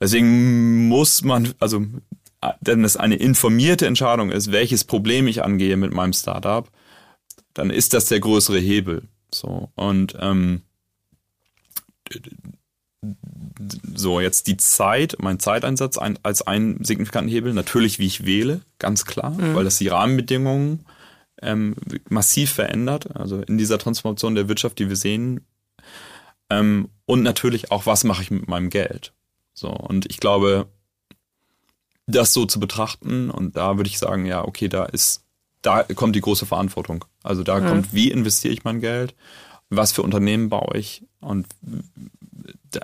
Deswegen 0.00 0.88
muss 0.88 1.22
man, 1.22 1.54
also 1.60 1.84
denn 2.60 2.84
es 2.84 2.96
eine 2.96 3.16
informierte 3.16 3.86
Entscheidung 3.86 4.30
ist, 4.30 4.52
welches 4.52 4.84
Problem 4.84 5.26
ich 5.26 5.42
angehe 5.42 5.76
mit 5.76 5.92
meinem 5.92 6.12
Startup, 6.12 6.68
dann 7.52 7.70
ist 7.70 7.94
das 7.94 8.06
der 8.06 8.20
größere 8.20 8.58
Hebel. 8.58 9.02
So 9.32 9.70
und 9.74 10.16
ähm, 10.20 10.62
so 13.94 14.20
jetzt 14.20 14.46
die 14.46 14.56
Zeit, 14.56 15.16
mein 15.20 15.38
Zeiteinsatz 15.38 15.98
ein, 15.98 16.18
als 16.22 16.42
einen 16.42 16.84
signifikanten 16.84 17.30
Hebel, 17.30 17.52
natürlich 17.52 17.98
wie 17.98 18.06
ich 18.06 18.24
wähle, 18.24 18.60
ganz 18.78 19.04
klar, 19.04 19.30
mhm. 19.30 19.54
weil 19.54 19.64
das 19.64 19.78
die 19.78 19.88
Rahmenbedingungen 19.88 20.84
ähm, 21.42 21.76
massiv 22.08 22.52
verändert, 22.52 23.14
also 23.16 23.40
in 23.40 23.58
dieser 23.58 23.78
Transformation 23.78 24.34
der 24.34 24.48
Wirtschaft, 24.48 24.78
die 24.78 24.88
wir 24.88 24.96
sehen. 24.96 25.46
Ähm, 26.50 26.88
und 27.06 27.22
natürlich 27.22 27.70
auch, 27.70 27.86
was 27.86 28.04
mache 28.04 28.22
ich 28.22 28.30
mit 28.30 28.48
meinem 28.48 28.70
Geld? 28.70 29.12
So, 29.52 29.68
und 29.68 30.06
ich 30.06 30.18
glaube, 30.18 30.66
das 32.06 32.32
so 32.32 32.46
zu 32.46 32.60
betrachten. 32.60 33.30
Und 33.30 33.56
da 33.56 33.76
würde 33.76 33.88
ich 33.88 33.98
sagen, 33.98 34.26
ja, 34.26 34.44
okay, 34.44 34.68
da 34.68 34.84
ist, 34.84 35.22
da 35.62 35.82
kommt 35.82 36.16
die 36.16 36.20
große 36.20 36.46
Verantwortung. 36.46 37.04
Also 37.22 37.42
da 37.42 37.60
mhm. 37.60 37.66
kommt, 37.66 37.94
wie 37.94 38.10
investiere 38.10 38.52
ich 38.52 38.64
mein 38.64 38.80
Geld? 38.80 39.14
Was 39.70 39.92
für 39.92 40.02
Unternehmen 40.02 40.48
baue 40.48 40.76
ich? 40.76 41.04
Und 41.20 41.46
da, 42.70 42.80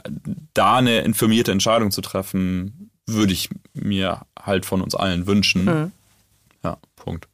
da 0.54 0.76
eine 0.76 1.00
informierte 1.00 1.52
Entscheidung 1.52 1.90
zu 1.90 2.00
treffen, 2.00 2.90
würde 3.06 3.32
ich 3.32 3.50
mir 3.74 4.22
halt 4.38 4.66
von 4.66 4.82
uns 4.82 4.94
allen 4.94 5.26
wünschen. 5.26 5.64
Mhm. 5.64 5.92
Ja, 6.62 6.78
Punkt. 6.96 7.28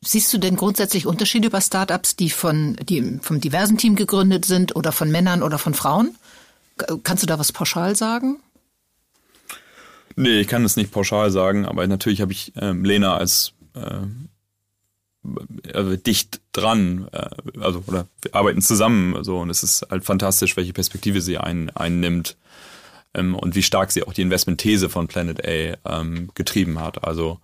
Siehst 0.00 0.32
du 0.32 0.38
denn 0.38 0.56
grundsätzlich 0.56 1.06
Unterschiede 1.06 1.50
bei 1.50 1.60
Startups, 1.60 2.14
die 2.14 2.30
von 2.30 2.76
die 2.82 3.18
vom 3.20 3.40
diversen 3.40 3.78
Team 3.78 3.96
gegründet 3.96 4.44
sind 4.44 4.76
oder 4.76 4.92
von 4.92 5.10
Männern 5.10 5.42
oder 5.42 5.58
von 5.58 5.74
Frauen? 5.74 6.14
Kannst 7.02 7.24
du 7.24 7.26
da 7.26 7.38
was 7.38 7.50
pauschal 7.50 7.96
sagen? 7.96 8.38
Nee, 10.20 10.40
ich 10.40 10.48
kann 10.48 10.64
es 10.64 10.76
nicht 10.76 10.90
pauschal 10.90 11.30
sagen, 11.30 11.64
aber 11.64 11.86
natürlich 11.86 12.20
habe 12.20 12.32
ich 12.32 12.52
ähm, 12.56 12.84
Lena 12.84 13.16
als 13.16 13.52
äh, 13.74 14.00
also 15.72 15.94
dicht 15.94 16.40
dran, 16.50 17.06
äh, 17.12 17.28
also 17.60 17.84
oder 17.86 18.08
wir 18.22 18.34
arbeiten 18.34 18.60
zusammen 18.60 19.22
so 19.22 19.38
und 19.38 19.48
es 19.48 19.62
ist 19.62 19.86
halt 19.88 20.04
fantastisch, 20.04 20.56
welche 20.56 20.72
Perspektive 20.72 21.20
sie 21.20 21.38
ein, 21.38 21.70
einnimmt 21.70 22.36
ähm, 23.14 23.36
und 23.36 23.54
wie 23.54 23.62
stark 23.62 23.92
sie 23.92 24.02
auch 24.02 24.12
die 24.12 24.22
Investmentthese 24.22 24.88
von 24.88 25.06
Planet 25.06 25.46
A 25.46 26.00
ähm, 26.00 26.30
getrieben 26.34 26.80
hat. 26.80 27.04
Also 27.04 27.38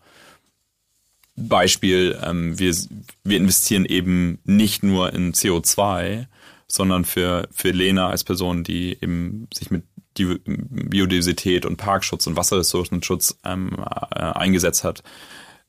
Beispiel, 1.36 2.18
ähm, 2.24 2.58
wir, 2.58 2.74
wir 3.22 3.36
investieren 3.36 3.84
eben 3.84 4.40
nicht 4.42 4.82
nur 4.82 5.12
in 5.12 5.32
CO2, 5.32 6.26
sondern 6.66 7.04
für, 7.04 7.46
für 7.52 7.70
Lena 7.70 8.08
als 8.08 8.24
Person, 8.24 8.64
die 8.64 8.98
eben 9.00 9.46
sich 9.54 9.70
mit 9.70 9.84
die 10.16 10.40
Biodiversität 10.44 11.66
und 11.66 11.76
Parkschutz 11.76 12.26
und 12.26 12.36
Wasserressourcenschutz 12.36 13.38
ähm, 13.44 13.76
äh, 14.14 14.18
eingesetzt 14.18 14.84
hat, 14.84 15.02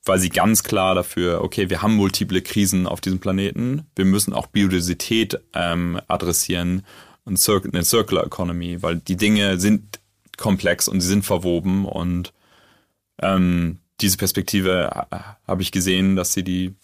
weil 0.04 0.18
sie 0.18 0.28
ganz 0.28 0.62
klar 0.62 0.94
dafür, 0.94 1.42
okay, 1.42 1.68
wir 1.70 1.82
haben 1.82 1.96
multiple 1.96 2.42
Krisen 2.42 2.86
auf 2.86 3.00
diesem 3.00 3.18
Planeten, 3.18 3.86
wir 3.96 4.04
müssen 4.04 4.32
auch 4.32 4.46
Biodiversität 4.46 5.40
ähm, 5.54 6.00
adressieren 6.08 6.84
und 7.24 7.38
Cir 7.38 7.62
eine 7.64 7.84
Circular 7.84 8.24
Economy, 8.24 8.82
weil 8.82 8.96
die 8.96 9.16
Dinge 9.16 9.58
sind 9.58 10.00
komplex 10.36 10.86
und 10.86 11.00
sie 11.00 11.08
sind 11.08 11.24
verwoben 11.24 11.84
und 11.84 12.32
ähm, 13.20 13.78
diese 14.00 14.18
Perspektive 14.18 15.06
habe 15.46 15.62
ich 15.62 15.72
gesehen, 15.72 16.16
dass 16.16 16.34
sie 16.34 16.42
die 16.42 16.74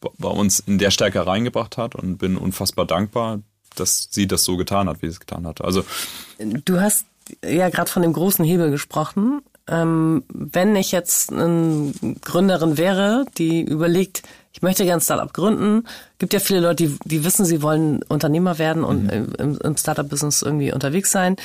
bei 0.00 0.28
uns 0.28 0.60
in 0.60 0.78
der 0.78 0.90
Stärke 0.90 1.26
reingebracht 1.26 1.76
hat 1.76 1.94
und 1.94 2.18
bin 2.18 2.36
unfassbar 2.36 2.86
dankbar, 2.86 3.40
dass 3.74 4.08
sie 4.10 4.26
das 4.26 4.44
so 4.44 4.56
getan 4.56 4.88
hat, 4.88 5.02
wie 5.02 5.06
sie 5.06 5.12
es 5.12 5.20
getan 5.20 5.46
hat. 5.46 5.60
Also 5.62 5.84
du 6.38 6.80
hast 6.80 7.06
ja 7.44 7.68
gerade 7.68 7.90
von 7.90 8.02
dem 8.02 8.12
großen 8.12 8.44
Hebel 8.44 8.70
gesprochen. 8.70 9.42
Ähm, 9.68 10.24
wenn 10.28 10.74
ich 10.74 10.90
jetzt 10.90 11.32
eine 11.32 11.92
Gründerin 12.22 12.76
wäre, 12.78 13.24
die 13.38 13.62
überlegt, 13.62 14.22
ich 14.52 14.60
möchte 14.60 14.84
gerne 14.84 15.00
ein 15.00 15.04
Startup 15.04 15.32
gründen, 15.32 15.84
gibt 16.18 16.34
ja 16.34 16.40
viele 16.40 16.60
Leute, 16.60 16.84
die, 16.84 16.98
die 17.04 17.24
wissen, 17.24 17.44
sie 17.44 17.62
wollen 17.62 18.02
Unternehmer 18.08 18.58
werden 18.58 18.84
und 18.84 19.04
mhm. 19.04 19.32
im, 19.38 19.58
im 19.58 19.76
Startup-Business 19.76 20.42
irgendwie 20.42 20.72
unterwegs 20.72 21.12
sein, 21.12 21.36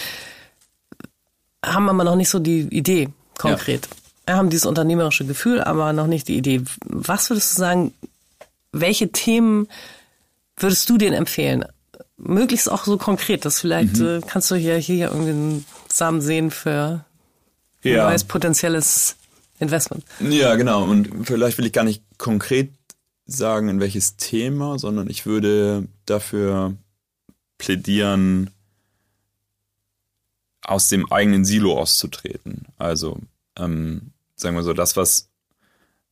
haben 1.64 1.90
aber 1.90 2.04
noch 2.04 2.16
nicht 2.16 2.30
so 2.30 2.40
die 2.40 2.62
Idee 2.62 3.10
konkret. 3.38 3.88
Ja. 4.28 4.36
Haben 4.36 4.50
dieses 4.50 4.66
unternehmerische 4.66 5.26
Gefühl, 5.26 5.62
aber 5.62 5.94
noch 5.94 6.08
nicht 6.08 6.28
die 6.28 6.38
Idee. 6.38 6.64
Was 6.86 7.30
würdest 7.30 7.56
du 7.56 7.60
sagen, 7.60 7.94
welche 8.72 9.10
Themen 9.12 9.68
würdest 10.58 10.90
du 10.90 10.98
denen 10.98 11.14
empfehlen? 11.14 11.66
Möglichst 12.18 12.72
auch 12.72 12.86
so 12.86 12.98
konkret, 12.98 13.46
dass 13.46 13.60
vielleicht 13.60 13.98
mhm. 13.98 14.08
äh, 14.08 14.22
kannst 14.26 14.50
du 14.52 14.56
hier, 14.56 14.78
hier 14.78 15.10
irgendwie 15.10 15.32
einen 15.32 15.66
Samen 15.88 16.22
sehen 16.22 16.52
für 16.52 17.06
ein 17.84 17.92
ja. 17.92 18.10
neues 18.10 18.24
potenzielles 18.24 19.16
Investment. 19.60 20.04
Ja, 20.20 20.56
genau. 20.56 20.84
Und 20.84 21.28
vielleicht 21.28 21.58
will 21.58 21.66
ich 21.66 21.74
gar 21.74 21.84
nicht 21.84 22.04
konkret 22.18 22.72
sagen, 23.26 23.70
in 23.70 23.80
welches 23.80 24.18
Thema, 24.18 24.80
sondern 24.80 25.10
ich 25.10 25.26
würde 25.26 25.88
dafür 26.06 26.76
plädieren, 27.58 28.52
aus 30.64 30.90
dem 30.90 31.12
eigenen 31.12 31.46
Silo 31.46 31.80
auszutreten. 31.80 32.66
Also, 32.78 33.20
ähm, 33.58 34.12
sagen 34.36 34.56
wir 34.56 34.64
so, 34.64 34.74
das, 34.74 34.98
was 34.98 35.27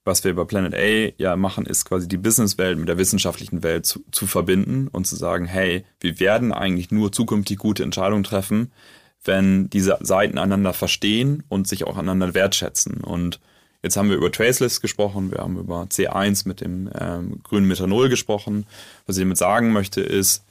was 0.05 0.23
wir 0.23 0.35
bei 0.35 0.45
Planet 0.45 0.75
A 0.75 1.13
ja 1.17 1.35
machen, 1.35 1.65
ist 1.65 1.85
quasi 1.85 2.07
die 2.07 2.17
Businesswelt 2.17 2.77
mit 2.77 2.87
der 2.87 2.99
wissenschaftlichen 2.99 3.63
Welt 3.63 3.87
zu, 3.87 4.03
zu 4.11 4.27
verbinden 4.27 4.87
und 4.87 5.05
zu 5.05 5.15
sagen, 5.15 5.45
hey, 5.45 5.83
wir 5.99 6.19
werden 6.19 6.53
eigentlich 6.53 6.91
nur 6.91 7.11
zukünftig 7.11 7.57
gute 7.57 7.83
Entscheidungen 7.83 8.23
treffen, 8.23 8.71
wenn 9.23 9.67
diese 9.71 9.97
Seiten 10.01 10.37
einander 10.37 10.73
verstehen 10.73 11.43
und 11.49 11.67
sich 11.67 11.85
auch 11.85 11.97
einander 11.97 12.35
wertschätzen. 12.35 13.01
Und 13.01 13.39
jetzt 13.81 13.97
haben 13.97 14.09
wir 14.09 14.17
über 14.17 14.31
Traceless 14.31 14.79
gesprochen, 14.79 15.31
wir 15.31 15.39
haben 15.39 15.57
über 15.57 15.81
C1 15.85 16.47
mit 16.47 16.61
dem 16.61 16.87
ähm, 16.99 17.41
grünen 17.41 17.67
Methanol 17.67 18.07
gesprochen. 18.07 18.67
Was 19.07 19.17
ich 19.17 19.23
damit 19.23 19.37
sagen 19.37 19.73
möchte, 19.73 20.01
ist, 20.01 20.45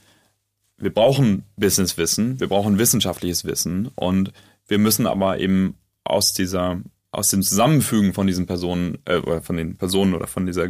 wir 0.77 0.93
brauchen 0.93 1.45
Businesswissen, 1.55 2.41
wir 2.41 2.49
brauchen 2.49 2.77
wissenschaftliches 2.77 3.45
Wissen 3.45 3.89
und 3.95 4.33
wir 4.67 4.79
müssen 4.79 5.07
aber 5.07 5.39
eben 5.39 5.75
aus 6.03 6.33
dieser 6.33 6.81
aus 7.17 7.29
dem 7.29 7.41
Zusammenfügen 7.41 8.13
von 8.13 8.27
diesen 8.27 8.45
Personen, 8.45 8.99
äh, 9.05 9.17
oder 9.17 9.41
von 9.41 9.57
den 9.57 9.77
Personen 9.77 10.13
oder 10.13 10.27
von 10.27 10.45
dieser, 10.45 10.69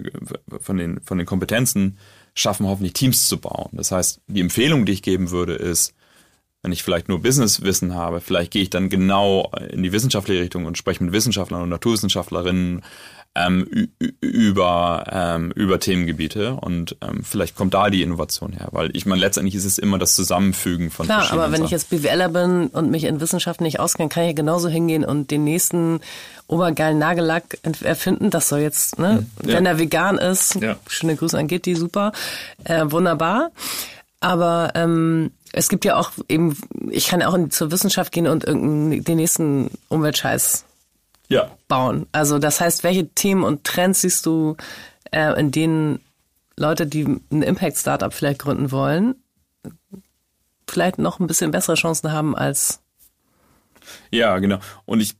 von 0.59 0.77
den, 0.77 1.01
von 1.01 1.17
den 1.17 1.27
Kompetenzen 1.27 1.97
schaffen, 2.33 2.67
hoffentlich 2.67 2.93
Teams 2.93 3.27
zu 3.27 3.37
bauen. 3.39 3.69
Das 3.73 3.91
heißt, 3.91 4.21
die 4.27 4.41
Empfehlung, 4.41 4.85
die 4.85 4.93
ich 4.93 5.01
geben 5.01 5.31
würde, 5.31 5.53
ist, 5.53 5.93
wenn 6.61 6.71
ich 6.71 6.83
vielleicht 6.83 7.09
nur 7.09 7.21
Businesswissen 7.21 7.93
habe, 7.93 8.21
vielleicht 8.21 8.51
gehe 8.51 8.63
ich 8.63 8.71
dann 8.71 8.89
genau 8.89 9.51
in 9.69 9.83
die 9.83 9.91
wissenschaftliche 9.91 10.41
Richtung 10.41 10.65
und 10.65 10.77
spreche 10.77 11.03
mit 11.03 11.13
Wissenschaftlern 11.13 11.61
und 11.61 11.69
Naturwissenschaftlerinnen 11.69 12.81
ähm, 13.35 13.89
über, 14.21 15.03
ähm, 15.11 15.51
über 15.51 15.79
Themengebiete 15.79 16.53
und 16.53 16.95
ähm, 17.01 17.23
vielleicht 17.23 17.55
kommt 17.55 17.73
da 17.73 17.89
die 17.89 18.01
Innovation 18.01 18.53
her, 18.53 18.69
weil 18.71 18.95
ich 18.95 19.05
meine, 19.05 19.19
letztendlich 19.21 19.55
ist 19.55 19.65
es 19.65 19.77
immer 19.77 19.99
das 19.99 20.15
Zusammenfügen 20.15 20.89
von 20.89 21.05
Klar, 21.05 21.31
aber 21.31 21.45
wenn 21.45 21.51
Sachen. 21.51 21.65
ich 21.65 21.71
jetzt 21.71 21.89
BWLer 21.89 22.29
bin 22.29 22.67
und 22.67 22.89
mich 22.89 23.03
in 23.03 23.19
Wissenschaft 23.19 23.59
nicht 23.59 23.79
auskenne, 23.79 24.09
kann 24.09 24.23
ich 24.23 24.29
ja 24.29 24.35
genauso 24.35 24.69
hingehen 24.69 25.03
und 25.03 25.31
den 25.31 25.43
nächsten 25.43 25.99
obergeilen 26.47 26.97
Nagellack 26.97 27.57
erfinden. 27.81 28.29
Das 28.29 28.47
soll 28.47 28.59
jetzt, 28.59 28.99
ne, 28.99 29.25
hm, 29.39 29.49
ja. 29.49 29.57
wenn 29.57 29.65
er 29.65 29.79
vegan 29.79 30.17
ist, 30.17 30.55
ja. 30.55 30.77
schöne 30.87 31.15
Grüße 31.15 31.37
an 31.37 31.47
Gitti, 31.47 31.75
super, 31.75 32.13
äh, 32.63 32.85
wunderbar. 32.85 33.51
Aber 34.21 34.71
ähm, 34.75 35.31
es 35.51 35.69
gibt 35.69 35.85
ja 35.85 35.97
auch 35.97 36.11
eben, 36.29 36.57
ich 36.89 37.07
kann 37.07 37.21
auch 37.21 37.33
in, 37.33 37.51
zur 37.51 37.71
Wissenschaft 37.71 38.11
gehen 38.11 38.27
und 38.27 38.45
irgendeinen, 38.45 39.03
den 39.03 39.17
nächsten 39.17 39.69
Umweltscheiß 39.89 40.65
ja. 41.27 41.51
bauen. 41.67 42.07
Also 42.11 42.39
das 42.39 42.61
heißt, 42.61 42.83
welche 42.83 43.07
Themen 43.09 43.43
und 43.43 43.63
Trends 43.63 44.01
siehst 44.01 44.25
du, 44.25 44.55
äh, 45.11 45.39
in 45.39 45.51
denen 45.51 45.99
Leute, 46.57 46.87
die 46.87 47.03
ein 47.03 47.41
Impact-Startup 47.41 48.13
vielleicht 48.13 48.39
gründen 48.39 48.71
wollen, 48.71 49.15
vielleicht 50.67 50.97
noch 50.97 51.19
ein 51.19 51.27
bisschen 51.27 51.51
bessere 51.51 51.75
Chancen 51.75 52.11
haben 52.11 52.35
als 52.35 52.81
ja, 54.11 54.39
genau. 54.39 54.59
Und 54.85 54.99
ich, 55.01 55.15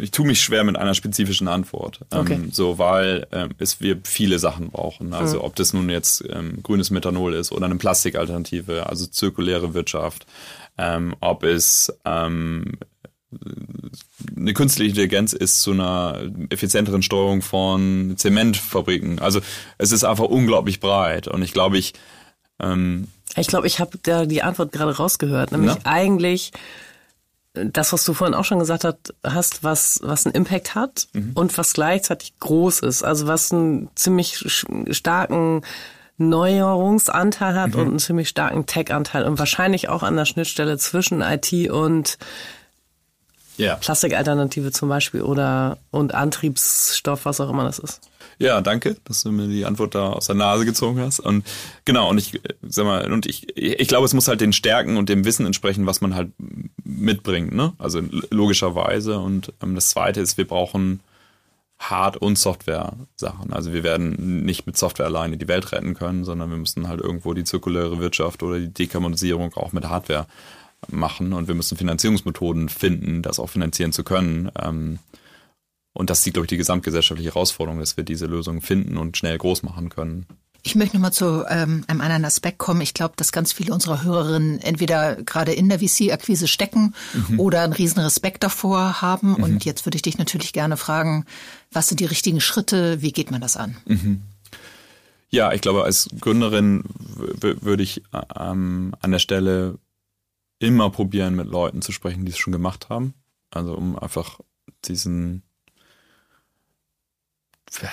ich 0.00 0.10
tue 0.10 0.26
mich 0.26 0.40
schwer 0.40 0.64
mit 0.64 0.76
einer 0.76 0.94
spezifischen 0.94 1.48
Antwort. 1.48 2.00
Ähm, 2.10 2.20
okay. 2.20 2.34
Ähm, 2.34 2.50
so, 2.52 2.78
weil 2.78 3.26
ähm, 3.32 3.50
es 3.58 3.80
wir 3.80 3.98
viele 4.04 4.38
Sachen 4.38 4.70
brauchen. 4.70 5.12
Also 5.12 5.38
mhm. 5.38 5.44
ob 5.44 5.56
das 5.56 5.72
nun 5.72 5.90
jetzt 5.90 6.24
ähm, 6.30 6.62
grünes 6.62 6.90
Methanol 6.90 7.34
ist 7.34 7.52
oder 7.52 7.66
eine 7.66 7.76
Plastikalternative, 7.76 8.86
also 8.86 9.06
zirkuläre 9.06 9.74
Wirtschaft, 9.74 10.26
ähm, 10.78 11.14
ob 11.20 11.42
es 11.44 11.92
ähm, 12.04 12.78
eine 14.36 14.54
künstliche 14.54 14.90
Intelligenz 14.90 15.32
ist 15.32 15.60
zu 15.60 15.72
einer 15.72 16.30
effizienteren 16.50 17.02
Steuerung 17.02 17.42
von 17.42 18.14
Zementfabriken. 18.16 19.18
Also 19.18 19.40
es 19.76 19.92
ist 19.92 20.04
einfach 20.04 20.24
unglaublich 20.24 20.80
breit 20.80 21.28
und 21.28 21.42
ich 21.42 21.52
glaube, 21.52 21.78
ich 21.78 21.94
ähm, 22.60 23.08
ich 23.36 23.46
glaube, 23.46 23.66
ich 23.66 23.78
habe 23.78 23.98
da 24.02 24.24
die 24.24 24.42
Antwort 24.42 24.72
gerade 24.72 24.96
rausgehört, 24.96 25.52
nämlich 25.52 25.74
na? 25.84 25.90
eigentlich 25.90 26.52
das, 27.52 27.92
was 27.92 28.04
du 28.04 28.14
vorhin 28.14 28.34
auch 28.34 28.44
schon 28.44 28.58
gesagt 28.58 28.86
hast, 29.24 29.64
was, 29.64 30.00
was 30.02 30.26
einen 30.26 30.34
Impact 30.34 30.74
hat 30.74 31.08
mhm. 31.12 31.32
und 31.34 31.56
was 31.58 31.72
gleichzeitig 31.72 32.38
groß 32.40 32.80
ist. 32.80 33.02
Also 33.02 33.26
was 33.26 33.52
einen 33.52 33.90
ziemlich 33.94 34.62
starken 34.90 35.62
Neuerungsanteil 36.18 37.60
hat 37.60 37.74
mhm. 37.74 37.80
und 37.80 37.88
einen 37.88 37.98
ziemlich 37.98 38.28
starken 38.28 38.66
Tech-Anteil 38.66 39.24
und 39.24 39.38
wahrscheinlich 39.38 39.88
auch 39.88 40.02
an 40.02 40.16
der 40.16 40.24
Schnittstelle 40.24 40.78
zwischen 40.78 41.20
IT 41.20 41.52
und 41.70 42.18
ja. 43.58 43.76
Plastikalternative 43.76 44.72
zum 44.72 44.88
Beispiel 44.88 45.22
oder 45.22 45.78
und 45.90 46.14
Antriebsstoff, 46.14 47.24
was 47.24 47.40
auch 47.40 47.50
immer 47.50 47.64
das 47.64 47.78
ist. 47.78 48.00
Ja, 48.38 48.60
danke, 48.60 48.96
dass 49.04 49.24
du 49.24 49.32
mir 49.32 49.48
die 49.48 49.64
Antwort 49.64 49.96
da 49.96 50.10
aus 50.10 50.26
der 50.26 50.36
Nase 50.36 50.64
gezogen 50.64 51.00
hast. 51.00 51.18
Und 51.18 51.44
genau, 51.84 52.08
und 52.08 52.18
ich 52.18 52.40
sag 52.62 52.84
mal, 52.84 53.10
und 53.10 53.26
ich, 53.26 53.56
ich 53.56 53.88
glaube, 53.88 54.06
es 54.06 54.14
muss 54.14 54.28
halt 54.28 54.40
den 54.40 54.52
Stärken 54.52 54.96
und 54.96 55.08
dem 55.08 55.24
Wissen 55.24 55.44
entsprechen, 55.44 55.86
was 55.86 56.00
man 56.00 56.14
halt 56.14 56.30
mitbringt, 56.84 57.52
ne? 57.52 57.72
Also 57.78 58.00
logischerweise. 58.30 59.18
Und 59.18 59.52
ähm, 59.60 59.74
das 59.74 59.88
zweite 59.88 60.20
ist, 60.20 60.38
wir 60.38 60.46
brauchen 60.46 61.00
Hard- 61.80 62.16
und 62.16 62.38
Software-Sachen. 62.38 63.52
Also 63.52 63.72
wir 63.72 63.82
werden 63.82 64.44
nicht 64.44 64.66
mit 64.66 64.76
Software 64.76 65.06
alleine 65.06 65.36
die 65.36 65.48
Welt 65.48 65.72
retten 65.72 65.94
können, 65.94 66.24
sondern 66.24 66.50
wir 66.50 66.58
müssen 66.58 66.88
halt 66.88 67.00
irgendwo 67.00 67.34
die 67.34 67.44
zirkuläre 67.44 67.98
Wirtschaft 67.98 68.42
oder 68.42 68.58
die 68.58 68.72
Dekarbonisierung 68.72 69.54
auch 69.54 69.72
mit 69.72 69.88
Hardware 69.88 70.26
machen 70.88 71.32
und 71.32 71.48
wir 71.48 71.54
müssen 71.54 71.76
Finanzierungsmethoden 71.76 72.68
finden, 72.68 73.22
das 73.22 73.38
auch 73.38 73.50
finanzieren 73.50 73.92
zu 73.92 74.04
können. 74.04 74.50
Ähm, 74.60 74.98
und 75.92 76.10
das 76.10 76.24
ist, 76.24 76.32
glaube 76.32 76.46
ich, 76.46 76.50
die 76.50 76.56
gesamtgesellschaftliche 76.56 77.30
Herausforderung, 77.30 77.80
dass 77.80 77.96
wir 77.96 78.04
diese 78.04 78.26
Lösungen 78.26 78.60
finden 78.60 78.96
und 78.96 79.16
schnell 79.16 79.36
groß 79.36 79.64
machen 79.64 79.88
können. 79.88 80.26
Ich 80.62 80.74
möchte 80.74 80.96
nochmal 80.96 81.12
zu 81.12 81.44
ähm, 81.48 81.84
einem 81.86 82.00
anderen 82.00 82.24
Aspekt 82.24 82.58
kommen. 82.58 82.80
Ich 82.80 82.94
glaube, 82.94 83.14
dass 83.16 83.32
ganz 83.32 83.52
viele 83.52 83.72
unserer 83.72 84.02
Hörerinnen 84.02 84.60
entweder 84.60 85.16
gerade 85.16 85.52
in 85.52 85.68
der 85.68 85.78
VC-Akquise 85.78 86.48
stecken 86.48 86.94
mhm. 87.28 87.40
oder 87.40 87.62
einen 87.62 87.72
riesen 87.72 88.00
Respekt 88.00 88.42
davor 88.42 89.00
haben. 89.00 89.30
Mhm. 89.30 89.42
Und 89.42 89.64
jetzt 89.64 89.86
würde 89.86 89.96
ich 89.96 90.02
dich 90.02 90.18
natürlich 90.18 90.52
gerne 90.52 90.76
fragen, 90.76 91.24
was 91.72 91.88
sind 91.88 92.00
die 92.00 92.06
richtigen 92.06 92.40
Schritte? 92.40 93.02
Wie 93.02 93.12
geht 93.12 93.30
man 93.30 93.40
das 93.40 93.56
an? 93.56 93.76
Mhm. 93.86 94.22
Ja, 95.30 95.52
ich 95.52 95.60
glaube, 95.60 95.84
als 95.84 96.08
Gründerin 96.20 96.84
würde 97.16 97.82
ich 97.82 98.02
ähm, 98.38 98.94
an 99.00 99.10
der 99.10 99.18
Stelle 99.18 99.78
immer 100.58 100.90
probieren, 100.90 101.36
mit 101.36 101.46
Leuten 101.46 101.82
zu 101.82 101.92
sprechen, 101.92 102.24
die 102.24 102.32
es 102.32 102.38
schon 102.38 102.52
gemacht 102.52 102.88
haben. 102.88 103.14
Also 103.50 103.74
um 103.74 103.98
einfach 103.98 104.40
diesen 104.84 105.42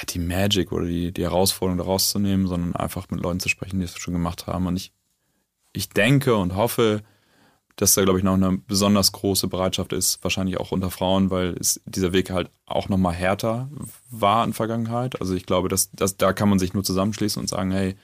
die 0.10 0.20
Magic 0.20 0.72
oder 0.72 0.86
die, 0.86 1.12
die 1.12 1.24
Herausforderung 1.24 1.78
daraus 1.78 2.10
zu 2.10 2.20
nehmen, 2.20 2.48
sondern 2.48 2.76
einfach 2.76 3.10
mit 3.10 3.22
Leuten 3.22 3.40
zu 3.40 3.50
sprechen, 3.50 3.80
die 3.80 3.86
es 3.86 3.98
schon 3.98 4.14
gemacht 4.14 4.48
haben. 4.48 4.68
Und 4.68 4.78
ich, 4.78 4.94
ich 5.74 5.90
denke 5.90 6.36
und 6.36 6.56
hoffe, 6.56 7.04
dass 7.76 7.94
da, 7.94 8.04
glaube 8.04 8.20
ich, 8.20 8.24
noch 8.24 8.36
eine 8.36 8.58
besonders 8.58 9.12
große 9.12 9.48
Bereitschaft 9.48 9.92
ist, 9.92 10.24
wahrscheinlich 10.24 10.60
auch 10.60 10.72
unter 10.72 10.92
Frauen, 10.92 11.30
weil 11.30 11.56
es, 11.60 11.82
dieser 11.86 12.14
Weg 12.14 12.30
halt 12.30 12.50
auch 12.66 12.88
nochmal 12.88 13.14
härter 13.14 13.70
war 14.10 14.46
in 14.46 14.54
Vergangenheit. 14.54 15.20
Also 15.20 15.34
ich 15.34 15.46
glaube, 15.46 15.68
dass, 15.68 15.92
dass 15.92 16.16
da 16.16 16.32
kann 16.32 16.48
man 16.48 16.60
sich 16.60 16.74
nur 16.74 16.84
zusammenschließen 16.84 17.42
und 17.42 17.50
sagen, 17.50 17.72
hey, 17.72 17.96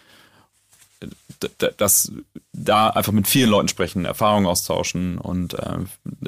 dass 1.77 2.11
da 2.53 2.89
einfach 2.89 3.11
mit 3.13 3.27
vielen 3.27 3.49
Leuten 3.49 3.67
sprechen, 3.67 4.05
Erfahrungen 4.05 4.45
austauschen 4.45 5.17
und 5.17 5.55
äh, 5.55 5.79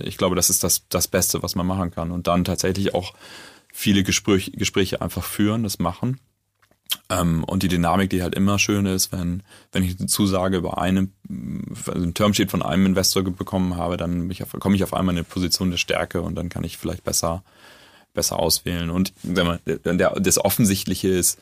ich 0.01 0.17
glaube, 0.17 0.35
das 0.35 0.49
ist 0.49 0.63
das, 0.63 0.87
das 0.89 1.07
Beste, 1.07 1.43
was 1.43 1.55
man 1.55 1.67
machen 1.67 1.91
kann 1.91 2.11
und 2.11 2.27
dann 2.27 2.43
tatsächlich 2.43 2.93
auch 2.95 3.13
viele 3.71 4.03
Gespräch, 4.03 4.51
Gespräche 4.55 5.01
einfach 5.01 5.23
führen, 5.23 5.63
das 5.63 5.79
machen 5.79 6.19
Ähm, 7.09 7.43
und 7.43 7.63
die 7.63 7.67
Dynamik, 7.67 8.09
die 8.09 8.21
halt 8.21 8.35
immer 8.35 8.59
schön 8.59 8.85
ist, 8.85 9.11
wenn, 9.11 9.43
wenn 9.71 9.83
ich 9.83 9.99
eine 9.99 10.07
Zusage 10.07 10.57
über 10.57 10.77
eine, 10.77 11.09
also 11.87 12.03
ein 12.03 12.13
Termsheet 12.13 12.51
von 12.51 12.61
einem 12.61 12.85
Investor 12.85 13.23
bekommen 13.23 13.75
habe, 13.75 13.97
dann 13.97 14.31
komme 14.59 14.75
ich 14.75 14.83
auf 14.83 14.93
einmal 14.93 15.13
in 15.13 15.19
eine 15.19 15.23
Position 15.23 15.71
der 15.71 15.77
Stärke 15.77 16.21
und 16.21 16.35
dann 16.35 16.49
kann 16.49 16.63
ich 16.63 16.77
vielleicht 16.77 17.03
besser, 17.03 17.43
besser 18.13 18.39
auswählen. 18.39 18.89
Und 18.89 19.13
wenn 19.23 19.47
man, 19.47 19.59
der, 19.65 20.11
das 20.19 20.43
Offensichtliche 20.43 21.09
ist, 21.09 21.39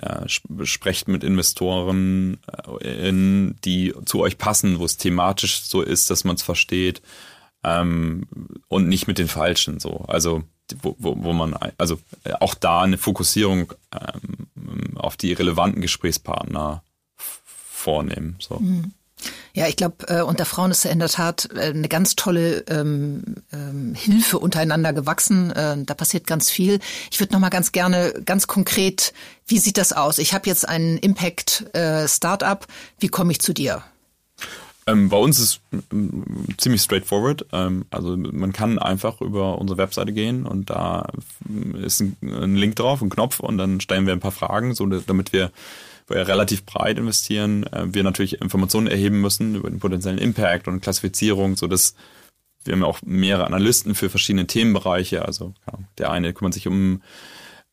ja, 0.00 0.26
sprecht 0.28 1.08
mit 1.08 1.22
Investoren, 1.22 2.38
äh, 2.80 3.08
in, 3.08 3.56
die 3.64 3.92
zu 4.04 4.20
euch 4.20 4.38
passen, 4.38 4.78
wo 4.78 4.84
es 4.84 4.96
thematisch 4.96 5.62
so 5.62 5.82
ist, 5.82 6.10
dass 6.10 6.24
man 6.24 6.36
es 6.36 6.42
versteht 6.42 7.02
ähm, 7.62 8.26
und 8.68 8.88
nicht 8.88 9.06
mit 9.06 9.18
den 9.18 9.28
Falschen 9.28 9.80
so. 9.80 10.04
Also 10.08 10.44
wo, 10.80 10.96
wo, 10.98 11.16
wo 11.22 11.32
man 11.32 11.54
also 11.76 11.98
äh, 12.24 12.32
auch 12.40 12.54
da 12.54 12.82
eine 12.82 12.98
Fokussierung 12.98 13.74
ähm, 13.92 14.96
auf 14.96 15.16
die 15.16 15.32
relevanten 15.32 15.82
Gesprächspartner 15.82 16.82
vornehmen. 17.16 18.36
So. 18.38 18.60
Mhm. 18.60 18.92
Ja, 19.54 19.66
ich 19.66 19.76
glaube, 19.76 20.08
äh, 20.08 20.22
unter 20.22 20.44
Frauen 20.44 20.70
ist 20.70 20.84
in 20.84 20.98
der 20.98 21.08
Tat 21.08 21.48
äh, 21.54 21.70
eine 21.70 21.88
ganz 21.88 22.16
tolle 22.16 22.64
ähm, 22.68 23.36
ähm, 23.52 23.94
Hilfe 23.94 24.38
untereinander 24.38 24.92
gewachsen. 24.92 25.50
Äh, 25.50 25.76
da 25.84 25.94
passiert 25.94 26.26
ganz 26.26 26.50
viel. 26.50 26.80
Ich 27.10 27.20
würde 27.20 27.32
noch 27.32 27.40
mal 27.40 27.50
ganz 27.50 27.72
gerne, 27.72 28.14
ganz 28.24 28.46
konkret, 28.46 29.12
wie 29.46 29.58
sieht 29.58 29.78
das 29.78 29.92
aus? 29.92 30.18
Ich 30.18 30.32
habe 30.34 30.48
jetzt 30.48 30.68
einen 30.68 30.98
Impact-Startup. 30.98 32.64
Äh, 32.64 32.72
wie 32.98 33.08
komme 33.08 33.32
ich 33.32 33.40
zu 33.40 33.52
dir? 33.52 33.82
Ähm, 34.86 35.08
bei 35.08 35.16
uns 35.16 35.38
ist 35.38 35.60
äh, 35.72 35.78
ziemlich 36.56 36.82
straightforward. 36.82 37.46
Ähm, 37.52 37.84
also 37.90 38.16
man 38.16 38.52
kann 38.52 38.78
einfach 38.78 39.20
über 39.20 39.58
unsere 39.58 39.78
Webseite 39.78 40.12
gehen 40.12 40.44
und 40.46 40.70
da 40.70 41.08
ist 41.80 42.00
ein, 42.00 42.16
ein 42.22 42.56
Link 42.56 42.76
drauf, 42.76 43.00
ein 43.00 43.10
Knopf 43.10 43.40
und 43.40 43.58
dann 43.58 43.80
stellen 43.80 44.06
wir 44.06 44.12
ein 44.12 44.20
paar 44.20 44.32
Fragen, 44.32 44.74
so 44.74 44.86
damit 44.86 45.32
wir 45.32 45.52
wo 46.06 46.14
wir 46.14 46.26
relativ 46.26 46.64
breit 46.64 46.98
investieren, 46.98 47.64
äh, 47.72 47.86
wir 47.86 48.02
natürlich 48.02 48.40
Informationen 48.40 48.86
erheben 48.86 49.20
müssen 49.20 49.54
über 49.54 49.70
den 49.70 49.80
potenziellen 49.80 50.18
Impact 50.18 50.68
und 50.68 50.80
Klassifizierung, 50.80 51.56
so 51.56 51.66
dass 51.66 51.94
wir 52.64 52.74
haben 52.74 52.82
ja 52.82 52.86
auch 52.86 53.00
mehrere 53.02 53.46
Analysten 53.46 53.94
für 53.94 54.08
verschiedene 54.08 54.46
Themenbereiche. 54.46 55.24
Also 55.24 55.52
der 55.98 56.10
eine 56.10 56.32
kümmert 56.32 56.54
sich 56.54 56.68
um 56.68 57.02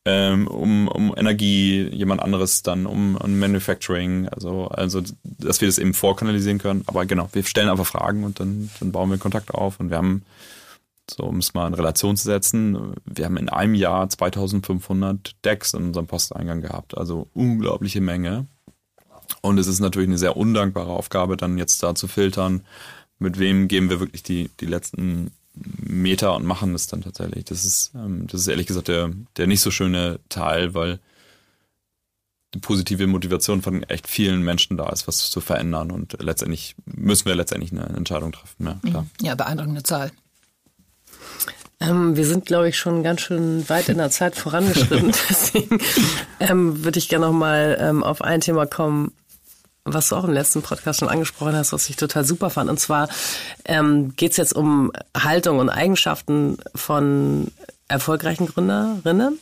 ähm, 0.06 0.46
um, 0.48 0.88
um 0.88 1.14
Energie, 1.16 1.86
jemand 1.92 2.22
anderes 2.22 2.62
dann 2.62 2.86
um, 2.86 3.16
um 3.16 3.38
Manufacturing, 3.38 4.28
also, 4.28 4.68
also 4.68 5.02
dass 5.22 5.60
wir 5.60 5.68
das 5.68 5.78
eben 5.78 5.92
vorkanalisieren 5.92 6.58
können. 6.58 6.84
Aber 6.86 7.04
genau, 7.04 7.28
wir 7.32 7.44
stellen 7.44 7.68
einfach 7.68 7.86
Fragen 7.86 8.24
und 8.24 8.40
dann, 8.40 8.70
dann 8.80 8.92
bauen 8.92 9.10
wir 9.10 9.18
Kontakt 9.18 9.52
auf 9.52 9.78
und 9.78 9.90
wir 9.90 9.98
haben 9.98 10.24
so, 11.10 11.24
um 11.24 11.38
es 11.38 11.54
mal 11.54 11.66
in 11.66 11.74
Relation 11.74 12.16
zu 12.16 12.24
setzen, 12.24 12.94
wir 13.04 13.24
haben 13.24 13.36
in 13.36 13.48
einem 13.48 13.74
Jahr 13.74 14.08
2500 14.08 15.36
Decks 15.44 15.74
in 15.74 15.84
unserem 15.84 16.06
Posteingang 16.06 16.60
gehabt, 16.60 16.96
also 16.96 17.28
unglaubliche 17.34 18.00
Menge. 18.00 18.46
Und 19.42 19.58
es 19.58 19.66
ist 19.66 19.80
natürlich 19.80 20.08
eine 20.08 20.18
sehr 20.18 20.36
undankbare 20.36 20.90
Aufgabe, 20.90 21.36
dann 21.36 21.58
jetzt 21.58 21.82
da 21.82 21.94
zu 21.94 22.08
filtern, 22.08 22.62
mit 23.18 23.38
wem 23.38 23.68
geben 23.68 23.90
wir 23.90 24.00
wirklich 24.00 24.22
die, 24.22 24.50
die 24.60 24.66
letzten 24.66 25.30
Meter 25.54 26.34
und 26.34 26.44
machen 26.44 26.72
das 26.72 26.86
dann 26.86 27.02
tatsächlich. 27.02 27.44
Das 27.44 27.64
ist, 27.64 27.92
ähm, 27.94 28.26
das 28.26 28.42
ist 28.42 28.48
ehrlich 28.48 28.66
gesagt 28.66 28.88
der, 28.88 29.10
der 29.36 29.46
nicht 29.46 29.60
so 29.60 29.70
schöne 29.70 30.20
Teil, 30.28 30.74
weil 30.74 31.00
die 32.54 32.58
positive 32.58 33.06
Motivation 33.06 33.62
von 33.62 33.82
echt 33.84 34.08
vielen 34.08 34.42
Menschen 34.42 34.76
da 34.76 34.88
ist, 34.88 35.06
was 35.06 35.30
zu 35.30 35.40
verändern. 35.40 35.90
Und 35.90 36.16
letztendlich 36.20 36.74
müssen 36.84 37.26
wir 37.26 37.34
letztendlich 37.34 37.72
eine 37.72 37.84
Entscheidung 37.96 38.32
treffen. 38.32 38.66
Ja, 38.66 38.80
klar. 38.90 39.06
Ja, 39.22 39.34
beeindruckende 39.34 39.82
Zahl. 39.82 40.10
Ähm, 41.80 42.16
wir 42.16 42.26
sind, 42.26 42.46
glaube 42.46 42.68
ich, 42.68 42.78
schon 42.78 43.02
ganz 43.02 43.22
schön 43.22 43.68
weit 43.68 43.88
in 43.88 43.98
der 43.98 44.10
Zeit 44.10 44.36
vorangeschritten. 44.36 45.12
Deswegen 45.30 45.78
ähm, 46.38 46.84
würde 46.84 46.98
ich 46.98 47.08
gerne 47.08 47.26
noch 47.26 47.32
mal 47.32 47.78
ähm, 47.80 48.02
auf 48.02 48.22
ein 48.22 48.40
Thema 48.40 48.66
kommen, 48.66 49.12
was 49.84 50.10
du 50.10 50.16
auch 50.16 50.24
im 50.24 50.32
letzten 50.32 50.62
Podcast 50.62 51.00
schon 51.00 51.08
angesprochen 51.08 51.56
hast, 51.56 51.72
was 51.72 51.88
ich 51.88 51.96
total 51.96 52.24
super 52.24 52.50
fand. 52.50 52.68
Und 52.68 52.78
zwar 52.78 53.08
ähm, 53.64 54.14
geht 54.16 54.32
es 54.32 54.36
jetzt 54.36 54.54
um 54.54 54.92
Haltung 55.16 55.58
und 55.58 55.70
Eigenschaften 55.70 56.58
von 56.74 57.50
erfolgreichen 57.88 58.46
Gründerinnen 58.46 59.38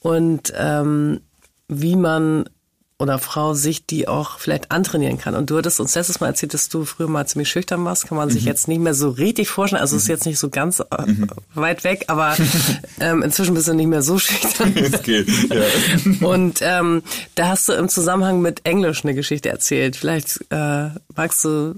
und 0.00 0.52
ähm, 0.56 1.20
wie 1.68 1.96
man 1.96 2.48
oder 3.02 3.18
Frau 3.18 3.52
sich 3.52 3.84
die 3.84 4.06
auch 4.06 4.38
vielleicht 4.38 4.70
antrainieren 4.70 5.18
kann. 5.18 5.34
Und 5.34 5.50
du 5.50 5.58
hattest 5.58 5.80
uns 5.80 5.94
letztes 5.96 6.20
Mal 6.20 6.28
erzählt, 6.28 6.54
dass 6.54 6.68
du 6.68 6.84
früher 6.84 7.08
mal 7.08 7.26
ziemlich 7.26 7.50
schüchtern 7.50 7.84
warst. 7.84 8.06
Kann 8.06 8.16
man 8.16 8.30
sich 8.30 8.42
mhm. 8.42 8.48
jetzt 8.48 8.68
nicht 8.68 8.80
mehr 8.80 8.94
so 8.94 9.10
richtig 9.10 9.48
vorstellen. 9.48 9.80
Also 9.80 9.96
mhm. 9.96 9.98
ist 9.98 10.08
jetzt 10.08 10.24
nicht 10.24 10.38
so 10.38 10.50
ganz 10.50 10.78
äh, 10.78 10.84
mhm. 11.04 11.26
weit 11.54 11.82
weg, 11.82 12.04
aber 12.06 12.36
ähm, 13.00 13.22
inzwischen 13.22 13.54
bist 13.54 13.66
du 13.66 13.74
nicht 13.74 13.88
mehr 13.88 14.02
so 14.02 14.18
schüchtern. 14.18 14.72
Es 14.82 15.02
geht, 15.02 15.28
ja. 15.50 16.26
Und 16.26 16.60
ähm, 16.62 17.02
da 17.34 17.48
hast 17.48 17.68
du 17.68 17.72
im 17.72 17.88
Zusammenhang 17.88 18.40
mit 18.40 18.64
Englisch 18.64 19.04
eine 19.04 19.14
Geschichte 19.14 19.48
erzählt. 19.48 19.96
Vielleicht 19.96 20.44
äh, 20.50 20.90
magst 21.14 21.44
du 21.44 21.74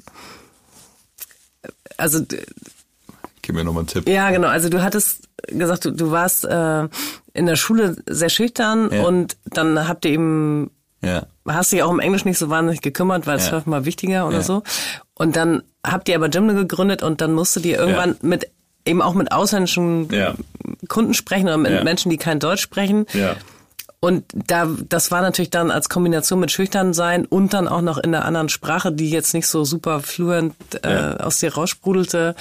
also 1.97 2.20
Gib 3.43 3.55
mir 3.55 3.64
nochmal 3.64 3.83
einen 3.83 3.89
Tipp. 3.89 4.09
Ja, 4.09 4.31
genau. 4.31 4.49
Also 4.49 4.68
du 4.68 4.83
hattest 4.83 5.29
gesagt, 5.49 5.85
du, 5.85 5.91
du 5.91 6.11
warst 6.11 6.45
äh, 6.45 6.89
in 7.35 7.47
der 7.47 7.57
Schule 7.57 7.97
sehr 8.07 8.31
schüchtern 8.31 8.91
ja. 8.91 9.03
und 9.03 9.37
dann 9.45 9.87
habt 9.87 10.05
ihr 10.05 10.12
eben 10.12 10.70
ja. 11.07 11.27
Hast 11.47 11.73
dich 11.73 11.83
auch 11.83 11.91
im 11.91 12.01
Englisch 12.01 12.25
nicht 12.25 12.39
so 12.39 12.51
wahnsinnig 12.51 12.81
gekümmert, 12.81 13.27
weil 13.27 13.37
es 13.37 13.51
ja. 13.51 13.63
mal 13.67 13.85
wichtiger 13.85 14.27
oder 14.27 14.39
ja. 14.39 14.43
so. 14.43 14.63
Und 15.15 15.37
dann 15.37 15.63
habt 15.87 16.09
ihr 16.09 16.15
aber 16.17 16.29
Gymne 16.29 16.55
gegründet 16.55 17.03
und 17.03 17.21
dann 17.21 17.33
musst 17.33 17.55
du 17.57 17.61
dir 17.61 17.79
irgendwann 17.79 18.11
ja. 18.11 18.17
mit 18.23 18.51
eben 18.87 19.03
auch 19.03 19.15
mit 19.15 19.33
ausländischen. 19.33 20.09
Kunden 20.89 21.15
sprechen 21.15 21.47
oder 21.47 21.57
mit. 21.57 21.85
Menschen, 21.85 22.11
die 22.11 22.17
kein 22.17 22.39
Deutsch 22.39 22.63
sprechen. 22.63 23.07
Ja. 23.13 23.37
Und 24.01 24.25
da, 24.35 24.69
das 24.91 25.11
war 25.11 25.23
natürlich 25.23 25.49
dann 25.49 25.71
als 25.71 25.89
Kombination 25.89 26.39
mit 26.39 26.51
schüchtern 26.51 26.93
sein 26.93 27.25
und 27.25 27.55
dann 27.55 27.67
auch 27.67 27.81
noch 27.81 27.97
in 27.97 28.15
einer 28.15 28.27
anderen 28.27 28.51
Sprache, 28.51 28.93
die 28.93 29.09
jetzt 29.09 29.33
nicht 29.33 29.47
so 29.47 29.65
super 29.65 30.01
fluent 30.01 30.55
äh, 30.83 31.17
aus 31.19 31.39
dir 31.39 31.55
raussprudelte, 31.55 32.35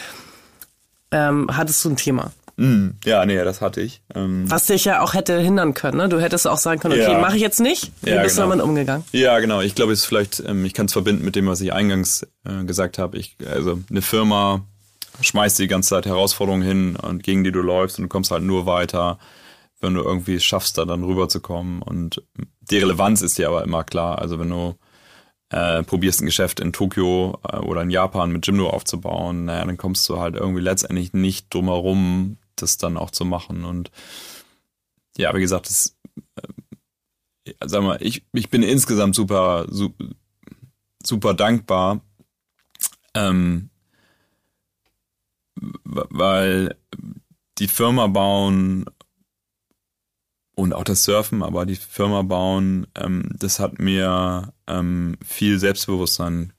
ähm, 1.11 1.47
hattest 1.49 1.85
du 1.85 1.91
ein 1.91 1.95
Thema. 1.95 2.31
Mm, 2.55 2.89
ja, 3.03 3.25
nee, 3.25 3.43
das 3.43 3.61
hatte 3.61 3.81
ich. 3.81 4.01
Ähm, 4.13 4.49
Was 4.49 4.67
dich 4.67 4.85
ja 4.85 5.01
auch 5.01 5.13
hätte 5.13 5.39
hindern 5.39 5.73
können, 5.73 5.97
ne? 5.97 6.09
Du 6.09 6.19
hättest 6.21 6.47
auch 6.47 6.57
sagen 6.57 6.79
können, 6.79 6.93
okay, 6.93 7.13
ja. 7.13 7.19
mache 7.19 7.35
ich 7.35 7.41
jetzt 7.41 7.59
nicht. 7.59 7.91
Wie 8.01 8.11
ja, 8.11 8.21
bist 8.21 8.35
genau. 8.35 8.47
du 8.47 8.51
damit 8.51 8.65
umgegangen? 8.65 9.03
Ja, 9.11 9.39
genau. 9.39 9.61
Ich 9.61 9.73
glaube, 9.73 9.93
es 9.93 10.01
ist 10.01 10.05
vielleicht, 10.05 10.43
ähm, 10.45 10.63
ich 10.65 10.73
kann 10.73 10.85
es 10.85 10.93
verbinden 10.93 11.25
mit 11.25 11.35
dem, 11.35 11.47
was 11.47 11.61
ich 11.61 11.73
eingangs 11.73 12.27
äh, 12.45 12.63
gesagt 12.65 12.99
habe. 12.99 13.17
Ich, 13.17 13.37
also 13.49 13.79
eine 13.89 14.01
Firma 14.01 14.65
schmeißt 15.21 15.59
die 15.59 15.67
ganze 15.67 15.89
Zeit 15.89 16.05
Herausforderungen 16.05 16.63
hin 16.63 16.95
und 16.95 17.23
gegen 17.23 17.43
die 17.43 17.51
du 17.51 17.61
läufst 17.61 17.97
und 17.97 18.03
du 18.03 18.09
kommst 18.09 18.31
halt 18.31 18.43
nur 18.43 18.65
weiter, 18.65 19.17
wenn 19.79 19.95
du 19.95 20.01
irgendwie 20.01 20.39
schaffst, 20.39 20.77
da 20.77 20.85
dann 20.85 21.03
rüberzukommen. 21.03 21.81
Und 21.81 22.23
die 22.61 22.77
Relevanz 22.77 23.21
ist 23.21 23.37
dir 23.37 23.47
aber 23.47 23.63
immer 23.63 23.83
klar. 23.83 24.19
Also 24.19 24.39
wenn 24.39 24.49
du 24.49 24.75
äh, 25.49 25.83
probierst 25.83 26.21
ein 26.21 26.25
Geschäft 26.25 26.59
in 26.59 26.73
Tokio 26.73 27.39
äh, 27.47 27.57
oder 27.57 27.81
in 27.81 27.89
Japan 27.89 28.31
mit 28.31 28.45
Jimdo 28.45 28.69
aufzubauen, 28.69 29.45
naja, 29.45 29.65
dann 29.65 29.77
kommst 29.77 30.07
du 30.09 30.19
halt 30.19 30.35
irgendwie 30.35 30.61
letztendlich 30.61 31.13
nicht 31.13 31.53
drumherum, 31.53 32.37
das 32.63 32.77
dann 32.77 32.97
auch 32.97 33.11
zu 33.11 33.25
machen. 33.25 33.65
Und 33.65 33.91
ja, 35.17 35.33
wie 35.35 35.41
gesagt, 35.41 35.67
das, 35.67 35.97
äh, 37.45 37.53
sag 37.65 37.83
mal, 37.83 37.97
ich, 38.01 38.25
ich 38.33 38.49
bin 38.49 38.63
insgesamt 38.63 39.15
super, 39.15 39.67
super, 39.69 40.05
super 41.05 41.33
dankbar, 41.33 42.01
ähm, 43.13 43.69
weil 45.85 46.75
die 47.59 47.67
Firma 47.67 48.07
bauen 48.07 48.85
und 50.55 50.73
auch 50.73 50.83
das 50.83 51.03
Surfen, 51.03 51.43
aber 51.43 51.65
die 51.65 51.75
Firma 51.75 52.21
bauen, 52.21 52.87
ähm, 52.95 53.29
das 53.37 53.59
hat 53.59 53.79
mir 53.79 54.53
ähm, 54.67 55.17
viel 55.23 55.59
Selbstbewusstsein 55.59 56.53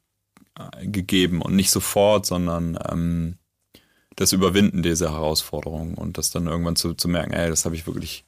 äh, 0.58 0.86
gegeben 0.86 1.42
und 1.42 1.54
nicht 1.56 1.70
sofort, 1.70 2.26
sondern 2.26 2.78
ähm, 2.90 3.38
das 4.16 4.32
Überwinden 4.32 4.82
dieser 4.82 5.12
Herausforderung 5.12 5.94
und 5.94 6.18
das 6.18 6.30
dann 6.30 6.46
irgendwann 6.46 6.76
zu, 6.76 6.94
zu 6.94 7.08
merken, 7.08 7.32
ey, 7.32 7.48
das 7.48 7.64
habe 7.64 7.74
ich 7.74 7.86
wirklich 7.86 8.24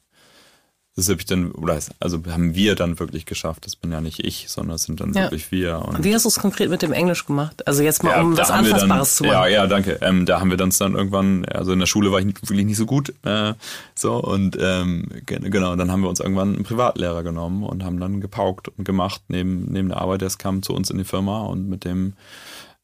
das 0.97 1.09
habe 1.09 1.19
ich 1.19 1.27
dann, 1.27 1.51
oder 1.51 1.77
also 1.99 2.19
haben 2.27 2.55
wir 2.55 2.73
dann 2.73 2.99
wirklich 2.99 3.27
geschafft. 3.27 3.67
Das 3.67 3.75
bin 3.75 3.91
ja 3.91 4.01
nicht 4.01 4.25
ich, 4.25 4.49
sondern 4.49 4.77
es 4.77 4.83
sind 4.83 4.99
dann 4.99 5.13
ja. 5.13 5.25
wirklich 5.25 5.51
wir. 5.51 5.85
Und 5.85 6.03
Wie 6.03 6.11
hast 6.11 6.25
du 6.25 6.29
es 6.29 6.39
konkret 6.39 6.71
mit 6.71 6.81
dem 6.81 6.91
Englisch 6.91 7.23
gemacht? 7.27 7.67
Also 7.67 7.83
jetzt 7.83 8.03
mal, 8.03 8.13
ja, 8.13 8.21
um 8.21 8.35
was 8.35 8.49
Anfassbares 8.49 8.89
dann, 8.89 9.05
zu 9.05 9.23
machen. 9.25 9.33
Ja, 9.33 9.47
ja, 9.47 9.67
danke. 9.67 9.99
Ähm, 10.01 10.25
da 10.25 10.39
haben 10.39 10.49
wir 10.49 10.57
dann 10.57 10.71
dann 10.79 10.95
irgendwann, 10.95 11.45
also 11.45 11.71
in 11.71 11.77
der 11.77 11.85
Schule 11.85 12.11
war 12.11 12.17
ich 12.17 12.25
nicht, 12.25 12.49
wirklich 12.49 12.65
nicht 12.65 12.77
so 12.77 12.87
gut. 12.87 13.13
Äh, 13.23 13.53
so, 13.93 14.15
und 14.15 14.57
ähm, 14.59 15.07
genau, 15.27 15.75
dann 15.75 15.91
haben 15.91 16.01
wir 16.01 16.09
uns 16.09 16.19
irgendwann 16.19 16.55
einen 16.55 16.63
Privatlehrer 16.63 17.21
genommen 17.21 17.61
und 17.61 17.83
haben 17.83 17.99
dann 17.99 18.19
gepaukt 18.19 18.67
und 18.67 18.83
gemacht 18.83 19.21
neben, 19.27 19.71
neben 19.71 19.89
der 19.89 20.01
Arbeit. 20.01 20.21
Der 20.21 20.31
kam 20.39 20.63
zu 20.63 20.73
uns 20.73 20.89
in 20.89 20.97
die 20.97 21.03
Firma 21.03 21.41
und 21.41 21.69
mit 21.69 21.85
dem 21.85 22.13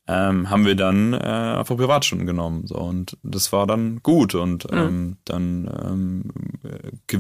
ähm, 0.06 0.50
haben 0.50 0.66
wir 0.66 0.76
dann 0.76 1.14
äh, 1.14 1.18
einfach 1.18 1.78
Privatstunden 1.78 2.28
genommen. 2.28 2.68
So, 2.68 2.76
und 2.76 3.18
das 3.24 3.54
war 3.54 3.66
dann 3.66 4.02
gut. 4.04 4.36
Und 4.36 4.70
mhm. 4.70 4.78
ähm, 4.78 5.18
dann 5.24 5.72
ähm, 5.86 7.18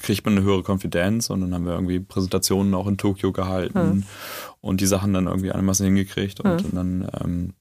kriegt 0.00 0.24
man 0.24 0.36
eine 0.36 0.46
höhere 0.46 0.62
Konfidenz 0.62 1.30
und 1.30 1.40
dann 1.40 1.54
haben 1.54 1.66
wir 1.66 1.72
irgendwie 1.72 1.98
Präsentationen 2.00 2.74
auch 2.74 2.86
in 2.86 2.98
Tokio 2.98 3.32
gehalten 3.32 3.78
mhm. 3.78 4.04
und 4.60 4.80
die 4.80 4.86
Sachen 4.86 5.12
dann 5.12 5.26
irgendwie 5.26 5.50
einigermaßen 5.50 5.84
hingekriegt 5.84 6.40
und, 6.40 6.62
mhm. 6.62 6.66
und 6.66 6.74
dann 6.74 7.08
ähm, 7.20 7.54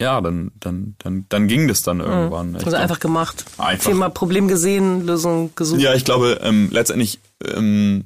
ja, 0.00 0.22
dann, 0.22 0.52
dann, 0.58 0.94
dann, 0.98 1.26
dann 1.28 1.46
ging 1.46 1.68
das 1.68 1.82
dann 1.82 2.00
irgendwann. 2.00 2.56
Also 2.56 2.74
einfach 2.74 3.00
gemacht. 3.00 3.44
Einfach. 3.58 3.90
Thema 3.90 4.08
Problem 4.08 4.48
gesehen, 4.48 5.04
Lösung 5.04 5.54
gesucht. 5.54 5.82
Ja, 5.82 5.92
ich 5.92 6.06
glaube, 6.06 6.40
ähm, 6.42 6.70
letztendlich 6.72 7.20
ähm, 7.44 8.04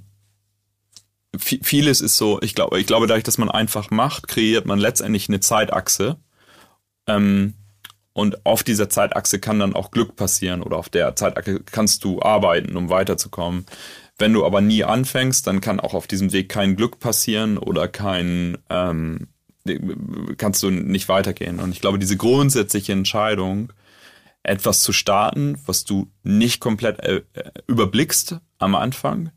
vieles 1.39 2.01
ist 2.01 2.17
so, 2.17 2.41
ich 2.43 2.55
glaube, 2.55 2.79
ich 2.81 2.87
glaube, 2.87 3.07
dadurch, 3.07 3.25
dass 3.25 3.39
man 3.39 3.51
einfach 3.51 3.91
macht, 3.91 4.29
kreiert 4.29 4.67
man 4.67 4.79
letztendlich 4.79 5.29
eine 5.29 5.41
Zeitachse. 5.41 6.17
Ähm, 7.07 7.55
und 8.13 8.47
auf 8.47 8.63
dieser 8.63 8.89
Zeitachse 8.89 9.41
kann 9.41 9.59
dann 9.59 9.75
auch 9.75 9.91
Glück 9.91 10.15
passieren 10.15 10.63
oder 10.63 10.77
auf 10.77 10.89
der 10.89 11.17
Zeitachse 11.17 11.61
kannst 11.61 12.05
du 12.05 12.23
arbeiten, 12.23 12.77
um 12.77 12.89
weiterzukommen. 12.89 13.67
Wenn 14.19 14.33
du 14.33 14.47
aber 14.47 14.61
nie 14.61 14.85
anfängst, 14.85 15.47
dann 15.47 15.61
kann 15.61 15.81
auch 15.81 15.95
auf 15.95 16.07
diesem 16.07 16.33
Weg 16.33 16.49
kein 16.49 16.77
Glück 16.77 17.01
passieren 17.01 17.59
oder 17.59 17.89
kein, 17.89 18.57
ähm, 18.71 19.27
kannst 20.37 20.63
du 20.63 20.71
nicht 20.71 21.09
weitergehen. 21.09 21.59
Und 21.59 21.73
ich 21.73 21.81
glaube, 21.81 21.99
diese 21.99 22.17
grundsätzliche 22.17 22.93
Entscheidung, 22.93 23.73
etwas 24.45 24.83
zu 24.83 24.93
starten, 24.93 25.59
was 25.67 25.85
du 25.85 26.09
nicht 26.23 26.61
komplett 26.61 27.01
äh, 27.01 27.23
überblickst 27.67 28.37
am 28.59 28.77
Anfang, 28.77 29.33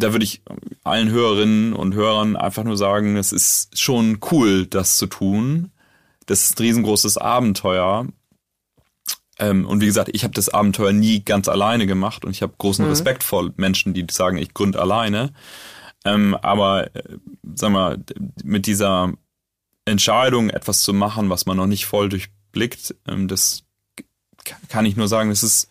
da 0.00 0.12
würde 0.12 0.24
ich 0.24 0.42
allen 0.84 1.10
Hörerinnen 1.10 1.72
und 1.72 1.94
Hörern 1.94 2.36
einfach 2.36 2.64
nur 2.64 2.76
sagen, 2.76 3.16
es 3.16 3.32
ist 3.32 3.78
schon 3.78 4.18
cool, 4.30 4.66
das 4.66 4.96
zu 4.96 5.06
tun. 5.06 5.70
Das 6.26 6.44
ist 6.44 6.58
ein 6.58 6.64
riesengroßes 6.64 7.18
Abenteuer. 7.18 8.06
Ähm, 9.38 9.66
und 9.66 9.80
wie 9.80 9.86
gesagt, 9.86 10.10
ich 10.12 10.24
habe 10.24 10.34
das 10.34 10.48
Abenteuer 10.48 10.92
nie 10.92 11.24
ganz 11.24 11.48
alleine 11.48 11.86
gemacht 11.86 12.24
und 12.24 12.30
ich 12.32 12.42
habe 12.42 12.54
großen 12.58 12.84
mhm. 12.84 12.90
Respekt 12.90 13.22
vor 13.22 13.50
Menschen, 13.56 13.94
die 13.94 14.06
sagen, 14.10 14.38
ich 14.38 14.54
gründe 14.54 14.80
alleine. 14.80 15.32
Ähm, 16.04 16.34
aber 16.34 16.94
äh, 16.94 17.18
sag 17.54 17.70
mal, 17.70 17.98
mit 18.42 18.66
dieser 18.66 19.12
Entscheidung, 19.84 20.50
etwas 20.50 20.80
zu 20.80 20.92
machen, 20.92 21.30
was 21.30 21.46
man 21.46 21.56
noch 21.56 21.66
nicht 21.66 21.86
voll 21.86 22.08
durchblickt, 22.08 22.94
ähm, 23.06 23.28
das 23.28 23.64
kann 24.68 24.86
ich 24.86 24.96
nur 24.96 25.08
sagen, 25.08 25.30
das 25.30 25.42
ist 25.42 25.68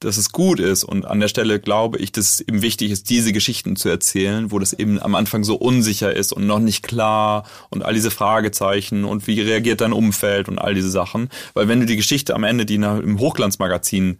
dass 0.00 0.16
es 0.16 0.32
gut 0.32 0.60
ist. 0.60 0.82
Und 0.82 1.04
an 1.06 1.20
der 1.20 1.28
Stelle 1.28 1.60
glaube 1.60 1.98
ich, 1.98 2.10
dass 2.10 2.34
es 2.34 2.40
eben 2.40 2.62
wichtig 2.62 2.90
ist, 2.90 3.10
diese 3.10 3.32
Geschichten 3.32 3.76
zu 3.76 3.88
erzählen, 3.88 4.50
wo 4.50 4.58
das 4.58 4.72
eben 4.72 5.00
am 5.00 5.14
Anfang 5.14 5.44
so 5.44 5.56
unsicher 5.56 6.14
ist 6.14 6.32
und 6.32 6.46
noch 6.46 6.58
nicht 6.58 6.82
klar 6.82 7.44
und 7.68 7.84
all 7.84 7.94
diese 7.94 8.10
Fragezeichen 8.10 9.04
und 9.04 9.26
wie 9.26 9.40
reagiert 9.40 9.80
dein 9.80 9.92
Umfeld 9.92 10.48
und 10.48 10.58
all 10.58 10.74
diese 10.74 10.90
Sachen. 10.90 11.28
Weil 11.54 11.68
wenn 11.68 11.80
du 11.80 11.86
die 11.86 11.96
Geschichte 11.96 12.34
am 12.34 12.44
Ende, 12.44 12.66
die 12.66 12.76
im 12.76 13.18
Hochglanzmagazin 13.18 14.18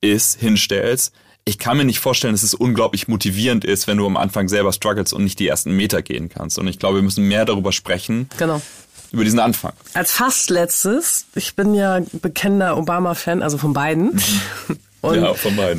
ist, 0.00 0.40
hinstellst, 0.40 1.12
ich 1.48 1.58
kann 1.58 1.76
mir 1.76 1.84
nicht 1.84 2.00
vorstellen, 2.00 2.34
dass 2.34 2.42
es 2.42 2.54
unglaublich 2.54 3.06
motivierend 3.06 3.64
ist, 3.64 3.86
wenn 3.86 3.98
du 3.98 4.06
am 4.06 4.16
Anfang 4.16 4.48
selber 4.48 4.72
struggles 4.72 5.12
und 5.12 5.22
nicht 5.22 5.38
die 5.38 5.46
ersten 5.46 5.76
Meter 5.76 6.02
gehen 6.02 6.28
kannst. 6.28 6.58
Und 6.58 6.66
ich 6.66 6.80
glaube, 6.80 6.96
wir 6.96 7.02
müssen 7.02 7.28
mehr 7.28 7.44
darüber 7.44 7.72
sprechen. 7.72 8.28
Genau 8.36 8.60
über 9.12 9.24
diesen 9.24 9.38
Anfang. 9.38 9.72
Als 9.94 10.12
fast 10.12 10.50
letztes, 10.50 11.26
ich 11.36 11.54
bin 11.54 11.74
ja 11.74 12.00
bekennender 12.12 12.76
Obama-Fan, 12.76 13.42
also 13.42 13.56
von 13.56 13.72
beiden. 13.72 14.20
Und 15.06 15.22
ja. 15.22 15.34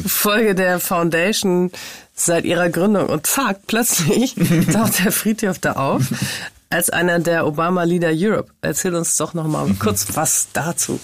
Folge 0.06 0.56
der 0.56 0.80
Foundation 0.80 1.72
seit 2.14 2.46
ihrer 2.46 2.70
Gründung. 2.70 3.08
Und 3.08 3.26
zack, 3.26 3.68
plötzlich 3.68 4.36
taucht 4.74 5.04
der 5.04 5.12
Friedhof 5.12 5.60
da 5.60 5.74
auf 5.74 6.04
als 6.70 6.90
einer 6.90 7.20
der 7.20 7.48
Obama 7.48 7.84
Leader 7.84 8.12
Europe. 8.14 8.52
Erzähl 8.62 8.96
uns 8.96 9.16
doch 9.16 9.34
noch 9.34 9.48
mal 9.48 9.74
kurz 9.80 10.16
was 10.16 10.50
dazu. 10.54 11.00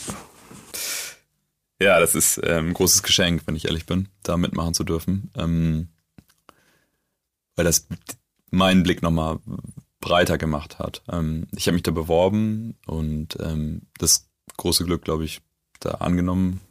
Ja, 1.80 2.00
das 2.00 2.16
ist 2.16 2.40
ähm, 2.44 2.70
ein 2.70 2.74
großes 2.74 3.04
Geschenk, 3.04 3.44
wenn 3.46 3.56
ich 3.56 3.66
ehrlich 3.66 3.86
bin, 3.86 4.08
da 4.24 4.38
mitmachen 4.38 4.74
zu 4.74 4.84
dürfen. 4.84 5.32
Ähm, 5.38 5.90
weil 7.56 7.66
das 7.66 7.88
meinen 8.52 8.84
Blick 8.84 9.02
nochmal 9.02 9.40
breiter 10.00 10.38
gemacht 10.38 10.80
hat. 10.80 11.02
Ähm, 11.12 11.48
ich 11.56 11.68
habe 11.68 11.74
mich 11.74 11.84
da 11.84 11.92
beworben 11.92 12.76
und 12.86 13.38
ähm, 13.42 13.84
das 13.98 14.28
große 14.58 14.86
Glück, 14.86 15.04
glaube 15.04 15.26
ich, 15.26 15.42
da 15.80 15.92
angenommen 15.96 16.62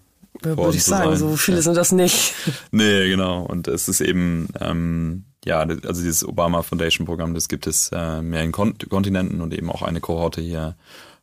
ja, 0.44 0.56
würde 0.56 0.76
ich 0.76 0.84
sagen, 0.84 1.16
so 1.16 1.36
viele 1.36 1.58
ja. 1.58 1.62
sind 1.62 1.76
das 1.76 1.92
nicht. 1.92 2.34
Nee, 2.70 3.08
genau. 3.08 3.42
Und 3.44 3.68
es 3.68 3.88
ist 3.88 4.00
eben, 4.00 4.48
ähm, 4.60 5.24
ja, 5.44 5.60
also 5.60 6.02
dieses 6.02 6.26
Obama 6.26 6.62
Foundation 6.62 7.06
Programm, 7.06 7.34
das 7.34 7.48
gibt 7.48 7.66
es 7.66 7.90
äh, 7.92 8.22
mehr 8.22 8.42
in 8.42 8.52
Kon 8.52 8.76
Kontinenten 8.88 9.40
und 9.40 9.52
eben 9.52 9.70
auch 9.70 9.82
eine 9.82 10.00
Kohorte 10.00 10.40
hier 10.40 10.76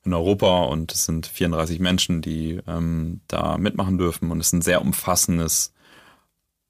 in 0.06 0.14
Europa 0.14 0.64
und 0.64 0.94
es 0.94 1.06
sind 1.06 1.28
34 1.28 1.80
Menschen, 1.80 2.22
die 2.22 2.60
ähm, 2.68 3.22
da 3.28 3.58
mitmachen 3.58 3.98
dürfen 3.98 4.32
und 4.32 4.40
es 4.40 4.48
ist 4.48 4.54
ein 4.54 4.62
sehr 4.62 4.82
umfassendes 4.82 5.74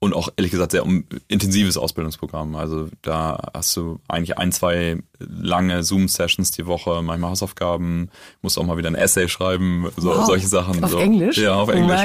und 0.00 0.14
auch 0.14 0.30
ehrlich 0.36 0.50
gesagt 0.50 0.72
sehr 0.72 0.82
um, 0.82 1.04
intensives 1.28 1.76
Ausbildungsprogramm. 1.76 2.56
Also 2.56 2.88
da 3.02 3.50
hast 3.52 3.76
du 3.76 4.00
eigentlich 4.08 4.38
ein, 4.38 4.50
zwei 4.50 5.02
lange 5.18 5.84
Zoom-Sessions 5.84 6.50
die 6.52 6.66
Woche, 6.66 7.02
manchmal 7.02 7.30
Hausaufgaben, 7.30 8.08
musst 8.40 8.58
auch 8.58 8.64
mal 8.64 8.78
wieder 8.78 8.88
ein 8.88 8.94
Essay 8.94 9.28
schreiben, 9.28 9.90
so, 9.96 10.08
wow. 10.08 10.26
solche 10.26 10.48
Sachen. 10.48 10.82
Auf 10.82 10.90
so. 10.90 10.98
Englisch? 10.98 11.36
Ja, 11.36 11.54
auf 11.54 11.68
Englisch. 11.68 12.00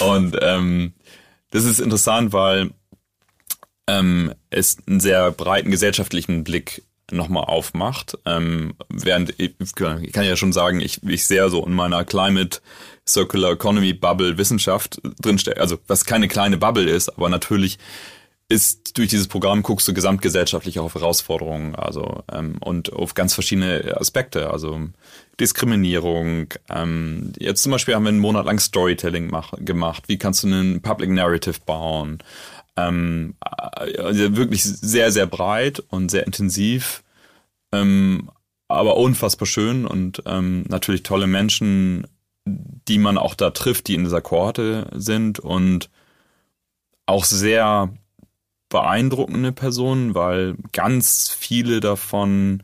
Oh 0.00 0.04
und 0.12 0.36
ähm, 0.40 0.94
das 1.50 1.64
ist 1.64 1.78
interessant, 1.78 2.32
weil 2.32 2.70
ähm, 3.86 4.32
es 4.48 4.78
einen 4.86 5.00
sehr 5.00 5.30
breiten 5.32 5.70
gesellschaftlichen 5.70 6.42
Blick 6.42 6.82
nochmal 7.12 7.44
aufmacht. 7.44 8.18
Ähm, 8.26 8.74
während 8.88 9.34
ich, 9.38 9.74
kann 9.74 10.24
ja 10.24 10.36
schon 10.36 10.52
sagen, 10.52 10.80
ich, 10.80 11.02
ich 11.02 11.26
sehr 11.26 11.50
so 11.50 11.64
in 11.64 11.72
meiner 11.72 12.04
Climate 12.04 12.60
Circular 13.06 13.52
Economy 13.52 13.92
Bubble 13.92 14.38
Wissenschaft 14.38 15.00
drinsteckt, 15.20 15.58
also 15.58 15.78
was 15.86 16.04
keine 16.04 16.28
kleine 16.28 16.58
Bubble 16.58 16.88
ist, 16.88 17.08
aber 17.08 17.28
natürlich 17.28 17.78
ist 18.50 18.98
durch 18.98 19.08
dieses 19.08 19.28
Programm 19.28 19.62
guckst 19.62 19.86
du 19.86 19.94
gesamtgesellschaftlich 19.94 20.80
auf 20.80 20.94
Herausforderungen, 20.94 21.76
also 21.76 22.24
ähm, 22.32 22.56
und 22.60 22.92
auf 22.92 23.14
ganz 23.14 23.32
verschiedene 23.32 23.96
Aspekte, 23.96 24.50
also 24.50 24.88
Diskriminierung. 25.38 26.48
Ähm, 26.68 27.32
jetzt 27.38 27.62
zum 27.62 27.70
Beispiel 27.70 27.94
haben 27.94 28.02
wir 28.02 28.08
einen 28.08 28.18
Monat 28.18 28.46
lang 28.46 28.58
Storytelling 28.58 29.28
mach, 29.30 29.52
gemacht. 29.58 30.04
Wie 30.08 30.18
kannst 30.18 30.42
du 30.42 30.48
einen 30.48 30.82
Public 30.82 31.10
Narrative 31.10 31.60
bauen? 31.64 32.18
Ähm, 32.88 33.34
also 33.40 34.36
wirklich 34.36 34.62
sehr, 34.64 35.12
sehr 35.12 35.26
breit 35.26 35.80
und 35.88 36.10
sehr 36.10 36.26
intensiv, 36.26 37.02
ähm, 37.72 38.30
aber 38.68 38.96
unfassbar 38.96 39.46
schön 39.46 39.86
und 39.86 40.22
ähm, 40.26 40.64
natürlich 40.68 41.02
tolle 41.02 41.26
Menschen, 41.26 42.06
die 42.46 42.98
man 42.98 43.18
auch 43.18 43.34
da 43.34 43.50
trifft, 43.50 43.88
die 43.88 43.94
in 43.94 44.04
dieser 44.04 44.20
Kohorte 44.20 44.88
sind 44.94 45.38
und 45.38 45.90
auch 47.06 47.24
sehr 47.24 47.92
beeindruckende 48.68 49.52
Personen, 49.52 50.14
weil 50.14 50.56
ganz 50.72 51.28
viele 51.28 51.80
davon 51.80 52.62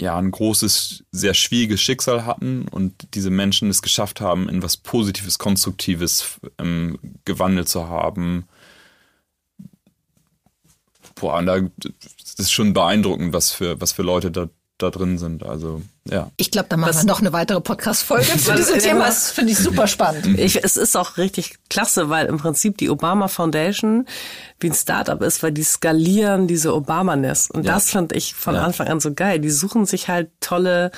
ja 0.00 0.16
ein 0.16 0.30
großes, 0.30 1.04
sehr 1.10 1.34
schwieriges 1.34 1.80
Schicksal 1.80 2.24
hatten 2.24 2.66
und 2.68 3.14
diese 3.14 3.30
Menschen 3.30 3.68
es 3.70 3.82
geschafft 3.82 4.20
haben, 4.20 4.48
in 4.48 4.62
was 4.62 4.76
Positives, 4.76 5.38
Konstruktives 5.38 6.40
ähm, 6.58 6.98
gewandelt 7.24 7.68
zu 7.68 7.88
haben. 7.88 8.46
Boah, 11.14 11.38
und 11.38 11.46
da 11.46 11.60
das 11.60 12.34
ist 12.46 12.52
schon 12.52 12.72
beeindruckend, 12.72 13.32
was 13.32 13.52
für, 13.52 13.80
was 13.80 13.92
für 13.92 14.02
Leute 14.02 14.30
da 14.30 14.48
da 14.82 14.90
drin 14.90 15.18
sind. 15.18 15.44
Also 15.44 15.82
ja. 16.10 16.30
Ich 16.36 16.50
glaube, 16.50 16.68
da 16.68 16.76
machen 16.76 16.88
das 16.88 17.02
wir 17.02 17.06
noch 17.06 17.20
eine 17.20 17.32
weitere 17.32 17.60
Podcast-Folge 17.60 18.36
zu 18.36 18.52
diesem 18.56 18.78
Thema. 18.80 19.06
Das 19.06 19.30
finde 19.30 19.52
ich 19.52 19.58
super 19.58 19.86
spannend. 19.86 20.26
Ich, 20.38 20.62
es 20.62 20.76
ist 20.76 20.96
auch 20.96 21.16
richtig 21.16 21.54
klasse, 21.68 22.10
weil 22.10 22.26
im 22.26 22.38
Prinzip 22.38 22.76
die 22.78 22.90
Obama 22.90 23.28
Foundation 23.28 24.06
wie 24.58 24.70
ein 24.70 24.74
Startup 24.74 25.20
ist, 25.22 25.42
weil 25.42 25.52
die 25.52 25.62
skalieren 25.62 26.48
diese 26.48 26.74
Obama-Nest. 26.74 27.52
Und 27.52 27.64
ja. 27.64 27.74
das 27.74 27.90
fand 27.90 28.12
ich 28.12 28.34
von 28.34 28.56
ja. 28.56 28.62
Anfang 28.62 28.88
an 28.88 29.00
so 29.00 29.14
geil. 29.14 29.38
Die 29.38 29.50
suchen 29.50 29.86
sich 29.86 30.08
halt 30.08 30.30
tolle 30.40 30.90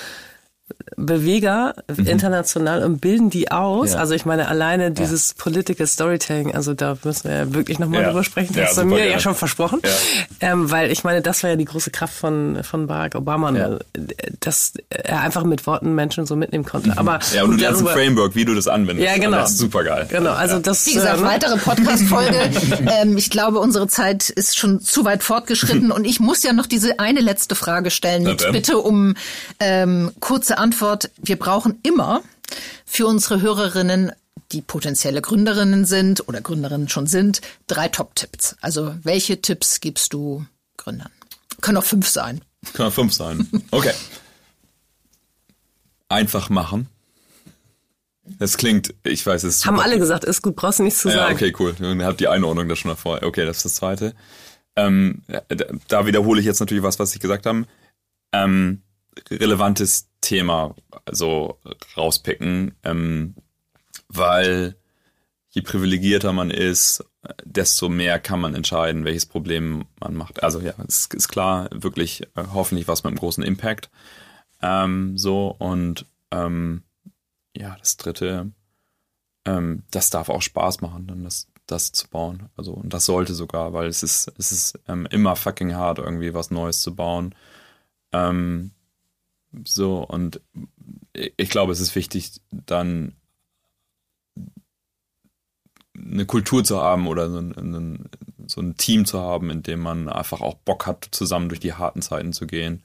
Beweger 0.96 1.74
mhm. 1.94 2.06
international 2.06 2.84
und 2.84 3.00
bilden 3.00 3.30
die 3.30 3.50
aus. 3.50 3.92
Ja. 3.92 3.98
Also 3.98 4.14
ich 4.14 4.24
meine, 4.24 4.48
alleine 4.48 4.90
dieses 4.90 5.30
ja. 5.30 5.42
Political 5.42 5.86
Storytelling, 5.86 6.54
also 6.54 6.74
da 6.74 6.96
müssen 7.02 7.28
wir 7.28 7.36
ja 7.36 7.54
wirklich 7.54 7.78
nochmal 7.78 8.02
ja. 8.02 8.08
drüber 8.08 8.24
sprechen. 8.24 8.54
Das 8.54 8.56
ja, 8.56 8.66
hast 8.66 8.78
du 8.78 8.84
mir 8.84 8.96
gerne. 8.96 9.10
ja 9.12 9.18
schon 9.18 9.34
versprochen. 9.34 9.80
Ähm, 10.40 10.70
weil 10.70 10.90
ich 10.90 11.04
meine, 11.04 11.22
das 11.22 11.42
war 11.42 11.50
ja 11.50 11.56
die 11.56 11.64
große 11.64 11.90
Kraft 11.90 12.14
von, 12.14 12.62
von 12.62 12.86
Barack 12.86 13.14
Obama, 13.14 13.50
ne? 13.50 13.78
dass 14.40 14.74
er 14.88 15.20
einfach 15.20 15.44
mit 15.44 15.66
Worten 15.66 15.94
Menschen 15.94 16.26
so 16.26 16.36
mitnehmen 16.36 16.64
konnte. 16.64 16.90
Mhm. 16.90 16.98
Aber 16.98 17.18
ja, 17.34 17.44
und 17.44 17.52
du 17.52 17.56
lernst 17.56 17.80
ein 17.80 17.88
Framework, 17.88 18.34
wie 18.34 18.44
du 18.44 18.54
das 18.54 18.68
anwendest. 18.68 19.08
Ja, 19.08 19.18
genau. 19.18 19.38
Das 19.38 19.52
ist 19.52 19.58
super 19.58 19.84
geil. 19.84 20.06
Genau, 20.08 20.32
also 20.32 20.58
das. 20.58 20.86
Wie 20.86 20.94
gesagt, 20.94 21.18
ähm, 21.18 21.24
weitere 21.24 21.56
Podcast-Folge. 21.56 22.50
ähm, 23.00 23.16
ich 23.16 23.30
glaube, 23.30 23.58
unsere 23.58 23.86
Zeit 23.86 24.30
ist 24.30 24.58
schon 24.58 24.80
zu 24.80 25.04
weit 25.04 25.22
fortgeschritten 25.22 25.90
und 25.92 26.04
ich 26.04 26.20
muss 26.20 26.42
ja 26.42 26.52
noch 26.52 26.66
diese 26.66 26.98
eine 26.98 27.20
letzte 27.20 27.54
Frage 27.54 27.90
stellen 27.90 28.24
mit 28.24 28.50
Bitte 28.52 28.78
um 28.78 29.14
ähm, 29.60 30.10
kurze 30.20 30.58
Antwort. 30.62 31.10
Wir 31.22 31.36
brauchen 31.36 31.78
immer 31.82 32.22
für 32.86 33.06
unsere 33.06 33.40
Hörerinnen 33.40 34.12
die 34.52 34.62
potenzielle 34.62 35.22
Gründerinnen 35.22 35.84
sind 35.84 36.28
oder 36.28 36.40
Gründerinnen 36.40 36.88
schon 36.88 37.06
sind, 37.06 37.40
drei 37.66 37.88
Top-Tipps. 37.88 38.56
Also 38.60 38.94
welche 39.02 39.40
Tipps 39.40 39.80
gibst 39.80 40.12
du 40.12 40.46
Gründern? 40.76 41.10
Können 41.60 41.78
auch 41.78 41.84
fünf 41.84 42.08
sein. 42.08 42.42
Können 42.74 42.88
auch 42.88 42.94
fünf 42.94 43.12
sein. 43.12 43.48
Okay. 43.70 43.92
Einfach 46.08 46.50
machen. 46.50 46.88
Das 48.24 48.56
klingt, 48.56 48.94
ich 49.02 49.24
weiß 49.24 49.44
es. 49.44 49.64
Haben 49.66 49.80
alle 49.80 49.98
gesagt, 49.98 50.24
ist 50.24 50.42
gut, 50.42 50.56
brauchst 50.56 50.78
du 50.78 50.84
nichts 50.84 51.00
zu 51.00 51.08
ja, 51.08 51.14
sagen. 51.14 51.34
Okay, 51.34 51.54
cool. 51.58 51.74
Ihr 51.80 52.04
habt 52.04 52.20
die 52.20 52.28
Einordnung 52.28 52.68
da 52.68 52.76
schon 52.76 52.90
davor. 52.90 53.22
Okay, 53.22 53.44
das 53.46 53.58
ist 53.58 53.64
das 53.64 53.74
zweite. 53.76 54.14
Ähm, 54.76 55.22
da 55.88 56.06
wiederhole 56.06 56.40
ich 56.40 56.46
jetzt 56.46 56.60
natürlich 56.60 56.84
was, 56.84 56.98
was 56.98 57.14
ich 57.14 57.20
gesagt 57.20 57.46
habe. 57.46 57.64
Ähm, 58.32 58.82
relevantes 59.30 60.08
Thema 60.20 60.74
so 61.10 61.58
rauspicken, 61.96 62.74
ähm, 62.84 63.34
weil 64.08 64.76
je 65.50 65.62
privilegierter 65.62 66.32
man 66.32 66.50
ist, 66.50 67.04
desto 67.44 67.88
mehr 67.88 68.18
kann 68.18 68.40
man 68.40 68.54
entscheiden, 68.54 69.04
welches 69.04 69.26
Problem 69.26 69.84
man 70.00 70.14
macht. 70.14 70.42
Also 70.42 70.60
ja, 70.60 70.74
es 70.88 71.06
ist 71.06 71.28
klar, 71.28 71.68
wirklich 71.72 72.22
äh, 72.34 72.44
hoffentlich 72.52 72.88
was 72.88 73.04
mit 73.04 73.10
einem 73.10 73.18
großen 73.18 73.44
Impact. 73.44 73.90
Ähm, 74.60 75.16
so 75.18 75.54
und 75.58 76.06
ähm, 76.30 76.82
ja, 77.56 77.76
das 77.78 77.96
dritte, 77.96 78.50
ähm, 79.44 79.82
das 79.90 80.10
darf 80.10 80.30
auch 80.30 80.42
Spaß 80.42 80.80
machen, 80.80 81.06
dann 81.06 81.24
das, 81.24 81.48
das 81.66 81.92
zu 81.92 82.08
bauen. 82.08 82.48
Also 82.56 82.72
und 82.72 82.92
das 82.92 83.04
sollte 83.04 83.34
sogar, 83.34 83.72
weil 83.72 83.88
es 83.88 84.02
ist, 84.02 84.32
es 84.38 84.52
ist 84.52 84.80
ähm, 84.88 85.06
immer 85.10 85.36
fucking 85.36 85.74
hart, 85.74 85.98
irgendwie 85.98 86.34
was 86.34 86.50
Neues 86.50 86.80
zu 86.82 86.94
bauen. 86.94 87.34
Ähm, 88.12 88.72
so 89.64 89.98
und 89.98 90.40
ich 91.12 91.50
glaube, 91.50 91.72
es 91.72 91.80
ist 91.80 91.94
wichtig, 91.94 92.40
dann 92.50 93.14
eine 95.94 96.26
Kultur 96.26 96.64
zu 96.64 96.80
haben 96.80 97.06
oder 97.06 97.30
so 97.30 97.38
ein, 97.38 98.08
so 98.46 98.60
ein 98.60 98.76
Team 98.76 99.04
zu 99.04 99.20
haben, 99.20 99.50
in 99.50 99.62
dem 99.62 99.80
man 99.80 100.08
einfach 100.08 100.40
auch 100.40 100.54
Bock 100.54 100.86
hat, 100.86 101.08
zusammen 101.10 101.48
durch 101.48 101.60
die 101.60 101.74
harten 101.74 102.02
Zeiten 102.02 102.32
zu 102.32 102.46
gehen. 102.46 102.82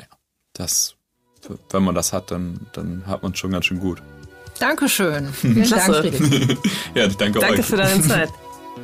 Ja, 0.00 0.06
das, 0.52 0.96
wenn 1.70 1.82
man 1.82 1.94
das 1.94 2.12
hat, 2.12 2.30
dann, 2.30 2.66
dann 2.72 3.06
hat 3.06 3.22
man 3.22 3.32
es 3.32 3.38
schon 3.38 3.50
ganz 3.50 3.66
schön 3.66 3.80
gut. 3.80 4.02
Dankeschön. 4.58 5.28
Vielen 5.32 5.62
Klasse. 5.64 6.02
Dank, 6.02 6.14
Friedrich. 6.14 6.58
ja, 6.94 7.06
ich 7.06 7.16
danke, 7.16 7.40
Danke 7.40 7.60
euch. 7.60 7.66
für 7.66 7.76
deine 7.76 8.02
Zeit. 8.02 8.30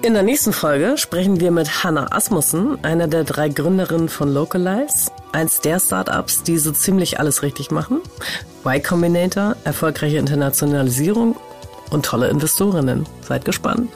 In 0.03 0.15
der 0.15 0.23
nächsten 0.23 0.53
Folge 0.53 0.99
sprechen 0.99 1.41
wir 1.41 1.51
mit 1.51 1.83
Hannah 1.83 2.09
Asmussen, 2.11 2.79
einer 2.85 3.09
der 3.09 3.25
drei 3.25 3.49
Gründerinnen 3.49 4.09
von 4.09 4.33
Localize, 4.33 5.11
eins 5.33 5.61
der 5.61 5.81
Startups, 5.81 6.43
die 6.43 6.59
so 6.59 6.73
ziemlich 6.73 7.19
alles 7.19 7.43
richtig 7.43 7.71
machen. 7.71 8.01
Y 8.65 8.83
Combinator, 8.83 9.57
erfolgreiche 9.65 10.19
Internationalisierung 10.19 11.37
und 11.91 12.05
tolle 12.05 12.29
Investorinnen. 12.29 13.07
Seid 13.23 13.45
gespannt. 13.45 13.91